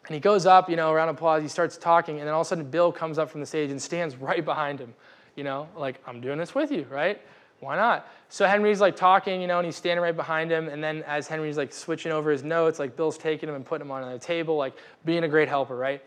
And 0.05 0.13
he 0.13 0.19
goes 0.19 0.45
up, 0.45 0.69
you 0.69 0.75
know, 0.75 0.93
round 0.93 1.09
of 1.09 1.15
applause. 1.15 1.41
He 1.41 1.47
starts 1.47 1.77
talking, 1.77 2.19
and 2.19 2.27
then 2.27 2.33
all 2.33 2.41
of 2.41 2.47
a 2.47 2.49
sudden, 2.49 2.69
Bill 2.69 2.91
comes 2.91 3.17
up 3.17 3.29
from 3.29 3.39
the 3.39 3.45
stage 3.45 3.71
and 3.71 3.81
stands 3.81 4.15
right 4.15 4.43
behind 4.43 4.79
him. 4.79 4.93
You 5.35 5.43
know, 5.43 5.69
like, 5.77 6.01
I'm 6.05 6.19
doing 6.19 6.37
this 6.37 6.53
with 6.53 6.71
you, 6.71 6.85
right? 6.89 7.21
Why 7.59 7.75
not? 7.75 8.07
So 8.29 8.45
Henry's 8.45 8.79
like 8.79 8.95
talking, 8.95 9.41
you 9.41 9.47
know, 9.47 9.57
and 9.59 9.65
he's 9.65 9.75
standing 9.75 10.01
right 10.01 10.15
behind 10.15 10.51
him. 10.51 10.69
And 10.69 10.83
then 10.83 11.03
as 11.03 11.27
Henry's 11.27 11.57
like 11.57 11.73
switching 11.73 12.11
over 12.11 12.31
his 12.31 12.43
notes, 12.43 12.79
like 12.79 12.95
Bill's 12.95 13.17
taking 13.17 13.49
him 13.49 13.55
and 13.55 13.65
putting 13.65 13.85
him 13.85 13.91
on 13.91 14.09
the 14.11 14.19
table, 14.19 14.55
like 14.55 14.73
being 15.03 15.23
a 15.23 15.27
great 15.27 15.49
helper, 15.49 15.75
right? 15.75 16.01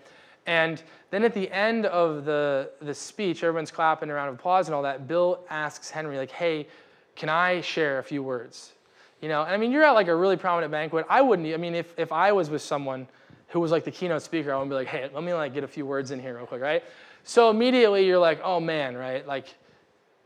And 0.46 0.82
then 1.10 1.24
at 1.24 1.34
the 1.34 1.50
end 1.52 1.86
of 1.86 2.24
the, 2.24 2.70
the 2.80 2.94
speech, 2.94 3.44
everyone's 3.44 3.70
clapping 3.70 4.10
a 4.10 4.14
round 4.14 4.30
of 4.30 4.36
applause 4.36 4.66
and 4.68 4.74
all 4.74 4.82
that. 4.82 5.06
Bill 5.06 5.44
asks 5.50 5.90
Henry, 5.90 6.16
like, 6.16 6.30
hey, 6.30 6.66
can 7.14 7.28
I 7.28 7.60
share 7.60 7.98
a 7.98 8.02
few 8.02 8.22
words? 8.22 8.72
You 9.20 9.28
know, 9.28 9.42
I 9.42 9.56
mean, 9.56 9.70
you're 9.70 9.84
at 9.84 9.92
like 9.92 10.08
a 10.08 10.14
really 10.14 10.36
prominent 10.36 10.72
banquet. 10.72 11.06
I 11.08 11.20
wouldn't, 11.20 11.52
I 11.52 11.56
mean, 11.56 11.74
if, 11.74 11.94
if 11.96 12.10
I 12.10 12.32
was 12.32 12.50
with 12.50 12.62
someone 12.62 13.06
who 13.48 13.60
was 13.60 13.70
like 13.70 13.84
the 13.84 13.90
keynote 13.90 14.22
speaker, 14.22 14.52
I 14.52 14.58
would 14.58 14.68
be 14.68 14.74
like, 14.74 14.88
hey, 14.88 15.08
let 15.12 15.22
me 15.22 15.32
like 15.34 15.54
get 15.54 15.62
a 15.62 15.68
few 15.68 15.86
words 15.86 16.10
in 16.10 16.18
here 16.18 16.36
real 16.36 16.46
quick, 16.46 16.62
right? 16.62 16.82
So 17.22 17.50
immediately 17.50 18.04
you're 18.06 18.18
like, 18.18 18.40
oh 18.42 18.58
man, 18.58 18.96
right? 18.96 19.24
Like, 19.26 19.54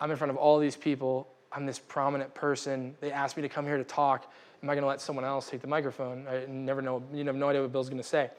I'm 0.01 0.11
in 0.11 0.16
front 0.16 0.30
of 0.30 0.36
all 0.36 0.59
these 0.59 0.76
people. 0.76 1.28
I'm 1.53 1.66
this 1.66 1.78
prominent 1.78 2.34
person. 2.34 2.94
They 3.01 3.12
asked 3.12 3.36
me 3.36 3.42
to 3.42 3.49
come 3.49 3.64
here 3.64 3.78
to 3.78 3.84
talk. 3.84 4.32
Am 4.62 4.70
I 4.70 4.74
going 4.74 4.82
to 4.82 4.88
let 4.88 5.01
someone 5.01 5.24
else 5.24 5.49
take 5.49 5.61
the 5.61 5.66
microphone? 5.66 6.26
I 6.28 6.44
never 6.47 6.82
know. 6.82 7.03
You 7.12 7.24
have 7.24 7.36
no 7.36 7.49
idea 7.49 7.62
what 7.62 7.72
Bill's 7.72 7.88
going 7.88 8.03
to 8.03 8.07
say. 8.07 8.30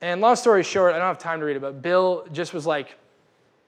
And 0.00 0.20
long 0.20 0.36
story 0.36 0.62
short, 0.62 0.94
I 0.94 0.98
don't 0.98 1.06
have 1.06 1.18
time 1.18 1.40
to 1.40 1.46
read 1.46 1.56
it, 1.56 1.60
but 1.60 1.80
Bill 1.80 2.26
just 2.32 2.52
was 2.52 2.66
like, 2.66 2.96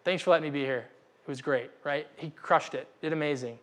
thanks 0.05 0.23
for 0.23 0.31
letting 0.31 0.45
me 0.45 0.51
be 0.51 0.65
here. 0.65 0.87
It 1.23 1.29
was 1.29 1.41
great, 1.41 1.71
right? 1.85 2.07
He 2.17 2.31
crushed 2.31 2.75
it, 2.75 2.89
did 3.01 3.13
amazing. 3.13 3.59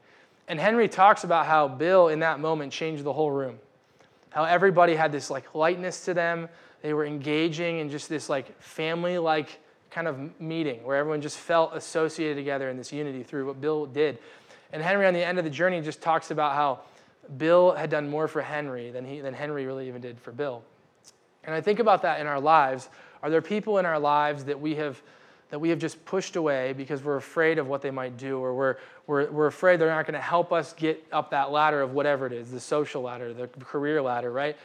And 0.47 0.59
Henry 0.59 0.87
talks 0.87 1.23
about 1.23 1.45
how 1.45 1.67
Bill 1.67 2.07
in 2.09 2.19
that 2.19 2.39
moment 2.39 2.71
changed 2.71 3.03
the 3.03 3.13
whole 3.13 3.31
room. 3.31 3.59
How 4.29 4.43
everybody 4.43 4.95
had 4.95 5.11
this 5.11 5.29
like 5.29 5.55
lightness 5.55 6.05
to 6.05 6.13
them. 6.13 6.49
They 6.81 6.93
were 6.93 7.05
engaging 7.05 7.79
in 7.79 7.89
just 7.89 8.09
this 8.09 8.29
like 8.29 8.59
family 8.61 9.17
like 9.17 9.59
kind 9.89 10.07
of 10.07 10.39
meeting 10.39 10.83
where 10.83 10.97
everyone 10.97 11.21
just 11.21 11.37
felt 11.37 11.73
associated 11.73 12.35
together 12.35 12.69
in 12.69 12.77
this 12.77 12.91
unity 12.91 13.23
through 13.23 13.47
what 13.47 13.61
Bill 13.61 13.85
did. 13.85 14.17
And 14.73 14.81
Henry 14.81 15.05
on 15.05 15.13
the 15.13 15.25
end 15.25 15.37
of 15.37 15.43
the 15.43 15.49
journey 15.49 15.81
just 15.81 16.01
talks 16.01 16.31
about 16.31 16.53
how 16.53 16.81
Bill 17.37 17.71
had 17.71 17.89
done 17.89 18.09
more 18.09 18.27
for 18.27 18.41
Henry 18.41 18.91
than, 18.91 19.05
he, 19.05 19.21
than 19.21 19.33
Henry 19.33 19.65
really 19.65 19.87
even 19.87 20.01
did 20.01 20.19
for 20.19 20.31
Bill. 20.31 20.63
And 21.43 21.53
I 21.53 21.61
think 21.61 21.79
about 21.79 22.01
that 22.01 22.19
in 22.19 22.27
our 22.27 22.39
lives. 22.39 22.89
Are 23.23 23.29
there 23.29 23.41
people 23.41 23.77
in 23.77 23.85
our 23.85 23.99
lives 23.99 24.45
that 24.45 24.59
we 24.59 24.75
have 24.75 25.01
that 25.49 25.59
we 25.59 25.69
have 25.69 25.79
just 25.79 26.03
pushed 26.05 26.35
away 26.35 26.73
because 26.73 27.03
we're 27.03 27.15
afraid 27.15 27.59
of 27.59 27.67
what 27.67 27.81
they 27.81 27.91
might 27.91 28.17
do, 28.17 28.39
or 28.39 28.53
we're, 28.53 28.77
we're, 29.07 29.29
we're 29.29 29.45
afraid 29.45 29.79
they're 29.79 29.89
not 29.89 30.05
going 30.05 30.15
to 30.15 30.19
help 30.19 30.51
us 30.51 30.73
get 30.73 31.05
up 31.11 31.29
that 31.29 31.51
ladder 31.51 31.81
of 31.81 31.93
whatever 31.93 32.25
it 32.25 32.33
is 32.33 32.51
the 32.51 32.59
social 32.59 33.03
ladder, 33.03 33.33
the 33.33 33.47
career 33.47 34.01
ladder, 34.01 34.31
right? 34.31 34.57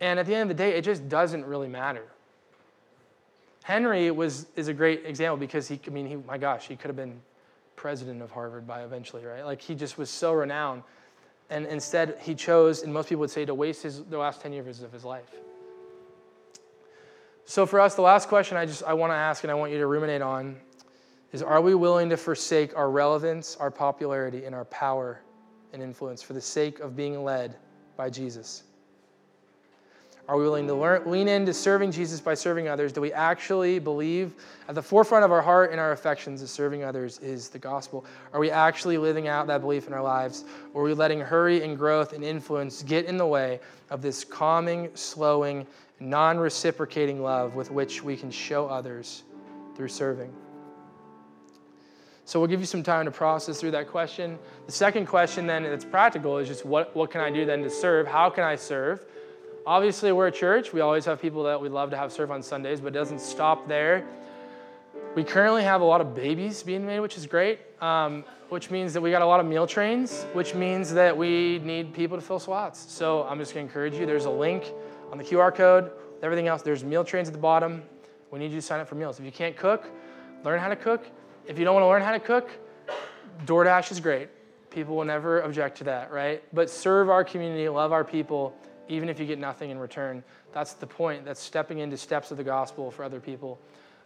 And 0.00 0.18
at 0.18 0.26
the 0.26 0.34
end 0.34 0.42
of 0.42 0.56
the 0.56 0.62
day, 0.62 0.76
it 0.76 0.82
just 0.82 1.08
doesn't 1.08 1.44
really 1.44 1.68
matter. 1.68 2.04
Henry 3.68 4.10
was, 4.10 4.46
is 4.56 4.68
a 4.68 4.72
great 4.72 5.04
example 5.04 5.36
because 5.36 5.68
he, 5.68 5.78
I 5.86 5.90
mean, 5.90 6.06
he, 6.06 6.16
my 6.16 6.38
gosh, 6.38 6.66
he 6.66 6.74
could 6.74 6.88
have 6.88 6.96
been 6.96 7.20
president 7.76 8.22
of 8.22 8.30
Harvard 8.30 8.66
by 8.66 8.82
eventually, 8.82 9.26
right? 9.26 9.44
Like 9.44 9.60
he 9.60 9.74
just 9.74 9.98
was 9.98 10.08
so 10.08 10.32
renowned. 10.32 10.84
And 11.50 11.66
instead, 11.66 12.16
he 12.22 12.34
chose, 12.34 12.82
and 12.82 12.90
most 12.90 13.10
people 13.10 13.20
would 13.20 13.30
say, 13.30 13.44
to 13.44 13.52
waste 13.54 13.82
his, 13.82 14.02
the 14.04 14.16
last 14.16 14.40
10 14.40 14.54
years 14.54 14.80
of 14.80 14.90
his 14.90 15.04
life. 15.04 15.28
So 17.44 17.66
for 17.66 17.78
us, 17.78 17.94
the 17.94 18.00
last 18.00 18.30
question 18.30 18.56
I 18.56 18.64
just 18.64 18.84
I 18.84 18.94
want 18.94 19.10
to 19.10 19.16
ask 19.16 19.44
and 19.44 19.50
I 19.50 19.54
want 19.54 19.70
you 19.70 19.76
to 19.76 19.86
ruminate 19.86 20.22
on 20.22 20.56
is 21.32 21.42
are 21.42 21.60
we 21.60 21.74
willing 21.74 22.08
to 22.08 22.16
forsake 22.16 22.74
our 22.74 22.90
relevance, 22.90 23.54
our 23.56 23.70
popularity, 23.70 24.46
and 24.46 24.54
our 24.54 24.64
power 24.64 25.20
and 25.74 25.82
influence 25.82 26.22
for 26.22 26.32
the 26.32 26.40
sake 26.40 26.80
of 26.80 26.96
being 26.96 27.22
led 27.22 27.54
by 27.98 28.08
Jesus? 28.08 28.62
Are 30.28 30.36
we 30.36 30.44
willing 30.44 30.66
to 30.66 30.74
learn, 30.74 31.10
lean 31.10 31.26
into 31.26 31.54
serving 31.54 31.90
Jesus 31.90 32.20
by 32.20 32.34
serving 32.34 32.68
others? 32.68 32.92
Do 32.92 33.00
we 33.00 33.14
actually 33.14 33.78
believe 33.78 34.34
at 34.68 34.74
the 34.74 34.82
forefront 34.82 35.24
of 35.24 35.32
our 35.32 35.40
heart 35.40 35.70
and 35.70 35.80
our 35.80 35.92
affections 35.92 36.42
that 36.42 36.48
serving 36.48 36.84
others 36.84 37.18
is 37.20 37.48
the 37.48 37.58
gospel? 37.58 38.04
Are 38.34 38.40
we 38.40 38.50
actually 38.50 38.98
living 38.98 39.26
out 39.26 39.46
that 39.46 39.62
belief 39.62 39.86
in 39.86 39.94
our 39.94 40.02
lives? 40.02 40.44
Or 40.74 40.82
are 40.82 40.84
we 40.84 40.92
letting 40.92 41.18
hurry 41.18 41.62
and 41.62 41.78
growth 41.78 42.12
and 42.12 42.22
influence 42.22 42.82
get 42.82 43.06
in 43.06 43.16
the 43.16 43.26
way 43.26 43.58
of 43.88 44.02
this 44.02 44.22
calming, 44.22 44.90
slowing, 44.92 45.66
non 45.98 46.36
reciprocating 46.36 47.22
love 47.22 47.54
with 47.54 47.70
which 47.70 48.02
we 48.02 48.14
can 48.14 48.30
show 48.30 48.68
others 48.68 49.22
through 49.76 49.88
serving? 49.88 50.30
So 52.26 52.38
we'll 52.38 52.48
give 52.48 52.60
you 52.60 52.66
some 52.66 52.82
time 52.82 53.06
to 53.06 53.10
process 53.10 53.58
through 53.58 53.70
that 53.70 53.88
question. 53.88 54.38
The 54.66 54.72
second 54.72 55.06
question, 55.06 55.46
then, 55.46 55.62
that's 55.62 55.86
practical, 55.86 56.36
is 56.36 56.48
just 56.48 56.66
what, 56.66 56.94
what 56.94 57.10
can 57.10 57.22
I 57.22 57.30
do 57.30 57.46
then 57.46 57.62
to 57.62 57.70
serve? 57.70 58.06
How 58.06 58.28
can 58.28 58.44
I 58.44 58.56
serve? 58.56 59.02
Obviously, 59.68 60.12
we're 60.12 60.28
a 60.28 60.32
church. 60.32 60.72
We 60.72 60.80
always 60.80 61.04
have 61.04 61.20
people 61.20 61.42
that 61.42 61.60
we 61.60 61.68
love 61.68 61.90
to 61.90 61.96
have 61.98 62.10
serve 62.10 62.30
on 62.30 62.42
Sundays, 62.42 62.80
but 62.80 62.86
it 62.86 62.98
doesn't 62.98 63.20
stop 63.20 63.68
there. 63.68 64.06
We 65.14 65.22
currently 65.22 65.62
have 65.62 65.82
a 65.82 65.84
lot 65.84 66.00
of 66.00 66.14
babies 66.14 66.62
being 66.62 66.86
made, 66.86 67.00
which 67.00 67.18
is 67.18 67.26
great, 67.26 67.60
um, 67.82 68.24
which 68.48 68.70
means 68.70 68.94
that 68.94 69.02
we 69.02 69.10
got 69.10 69.20
a 69.20 69.26
lot 69.26 69.40
of 69.40 69.46
meal 69.46 69.66
trains, 69.66 70.24
which 70.32 70.54
means 70.54 70.90
that 70.94 71.14
we 71.14 71.58
need 71.58 71.92
people 71.92 72.16
to 72.16 72.22
fill 72.22 72.38
slots. 72.38 72.90
So 72.90 73.24
I'm 73.24 73.38
just 73.38 73.52
going 73.52 73.66
to 73.66 73.70
encourage 73.70 73.92
you. 73.92 74.06
There's 74.06 74.24
a 74.24 74.30
link 74.30 74.72
on 75.12 75.18
the 75.18 75.24
QR 75.24 75.54
code. 75.54 75.90
Everything 76.22 76.48
else, 76.48 76.62
there's 76.62 76.82
meal 76.82 77.04
trains 77.04 77.28
at 77.28 77.34
the 77.34 77.38
bottom. 77.38 77.82
We 78.30 78.38
need 78.38 78.52
you 78.52 78.56
to 78.56 78.62
sign 78.62 78.80
up 78.80 78.88
for 78.88 78.94
meals. 78.94 79.18
If 79.18 79.26
you 79.26 79.32
can't 79.32 79.54
cook, 79.54 79.84
learn 80.46 80.60
how 80.60 80.68
to 80.68 80.76
cook. 80.76 81.04
If 81.46 81.58
you 81.58 81.66
don't 81.66 81.74
want 81.74 81.84
to 81.84 81.88
learn 81.88 82.00
how 82.00 82.12
to 82.12 82.20
cook, 82.20 82.48
DoorDash 83.44 83.92
is 83.92 84.00
great. 84.00 84.30
People 84.70 84.96
will 84.96 85.04
never 85.04 85.42
object 85.42 85.76
to 85.78 85.84
that, 85.84 86.10
right? 86.10 86.42
But 86.54 86.70
serve 86.70 87.10
our 87.10 87.22
community, 87.22 87.68
love 87.68 87.92
our 87.92 88.04
people, 88.04 88.56
even 88.88 89.08
if 89.08 89.20
you 89.20 89.26
get 89.26 89.38
nothing 89.38 89.70
in 89.70 89.78
return. 89.78 90.22
That's 90.52 90.74
the 90.74 90.86
point. 90.86 91.24
That's 91.24 91.40
stepping 91.40 91.78
into 91.78 91.96
steps 91.96 92.30
of 92.30 92.36
the 92.36 92.44
gospel 92.44 92.90
for 92.90 93.04
other 93.04 93.20
people. 93.20 93.58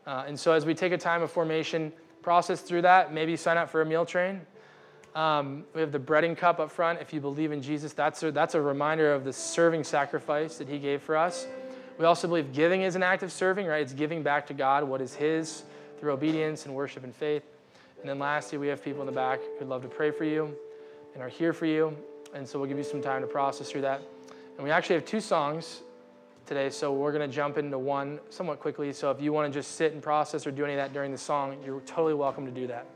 Uh, 0.07 0.25
and 0.27 0.39
so 0.39 0.53
as 0.53 0.67
we 0.67 0.75
take 0.75 0.93
a 0.93 0.99
time 0.99 1.23
of 1.23 1.31
formation, 1.31 1.93
process 2.23 2.61
through 2.61 2.83
that, 2.83 3.13
maybe 3.13 3.37
sign 3.37 3.57
up 3.57 3.71
for 3.71 3.83
a 3.83 3.87
meal 3.87 4.05
train. 4.05 4.41
Um, 5.15 5.65
we 5.75 5.81
have 5.81 5.93
the 5.93 5.99
breading 5.99 6.37
cup 6.37 6.59
up 6.59 6.71
front. 6.71 7.01
If 7.01 7.13
you 7.13 7.21
believe 7.21 7.53
in 7.53 7.61
Jesus, 7.61 7.93
that's 7.93 8.23
a, 8.23 8.33
that's 8.33 8.55
a 8.55 8.61
reminder 8.61 9.13
of 9.13 9.25
the 9.25 9.33
serving 9.33 9.85
sacrifice 9.85 10.57
that 10.57 10.69
he 10.69 10.79
gave 10.79 11.03
for 11.03 11.17
us. 11.17 11.47
We 11.99 12.07
also 12.07 12.27
believe 12.27 12.53
giving 12.53 12.83
is 12.83 12.97
an 12.97 13.03
act 13.03 13.23
of 13.23 13.31
serving, 13.31 13.67
right? 13.67 13.83
It's 13.83 13.93
giving 13.93 14.23
back 14.23 14.47
to 14.47 14.55
God 14.55 14.85
what 14.85 15.01
is 15.01 15.15
his 15.15 15.65
through 16.01 16.13
obedience 16.13 16.65
and 16.65 16.75
worship 16.75 17.05
and 17.05 17.15
faith. 17.15 17.45
And 18.01 18.09
then 18.09 18.19
lastly, 18.19 18.59
we 18.59 18.69
have 18.69 18.83
people 18.83 19.01
in 19.01 19.07
the 19.07 19.13
back 19.13 19.39
who'd 19.59 19.69
love 19.69 19.83
to 19.83 19.89
pray 19.89 20.11
for 20.11 20.25
you 20.25 20.57
and 21.15 21.23
are 21.23 21.29
here 21.29 21.53
for 21.53 21.67
you. 21.67 21.97
And 22.35 22.49
so 22.49 22.59
we'll 22.59 22.69
give 22.69 22.79
you 22.79 22.85
some 22.85 23.03
time 23.03 23.21
to 23.21 23.29
process 23.29 23.71
through 23.71 23.83
that. 23.83 24.03
And 24.57 24.65
we 24.65 24.71
actually 24.71 24.97
have 24.97 25.05
two 25.05 25.21
songs 25.21 25.83
today, 26.47 26.71
so 26.71 26.93
we're 26.93 27.13
going 27.13 27.29
to 27.29 27.35
jump 27.35 27.59
into 27.59 27.79
one 27.79 28.21
somewhat 28.31 28.61
quickly. 28.61 28.93
So 28.93 29.11
if 29.11 29.21
you 29.21 29.33
want 29.33 29.53
to 29.53 29.59
just 29.59 29.77
sit 29.77 29.93
and 29.93 30.03
process 30.03 30.47
or 30.47 30.51
do 30.51 30.65
any 30.65 30.75
of 30.75 30.79
that 30.79 30.93
during 30.93 31.13
the 31.13 31.19
song, 31.19 31.57
you're 31.65 31.81
totally 31.81 32.15
welcome 32.15 32.45
to 32.45 32.53
do 32.53 32.67
that. 32.67 32.87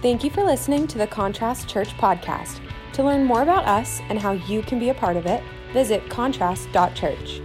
Thank 0.00 0.24
you 0.24 0.30
for 0.30 0.42
listening 0.42 0.88
to 0.88 0.98
the 0.98 1.06
Contrast 1.06 1.68
Church 1.68 1.90
podcast. 1.90 2.60
To 2.94 3.04
learn 3.04 3.24
more 3.24 3.42
about 3.42 3.64
us 3.66 4.00
and 4.08 4.18
how 4.18 4.32
you 4.32 4.62
can 4.62 4.78
be 4.78 4.88
a 4.88 4.94
part 4.94 5.16
of 5.16 5.26
it, 5.26 5.42
visit 5.72 6.08
contrast.church. 6.10 7.40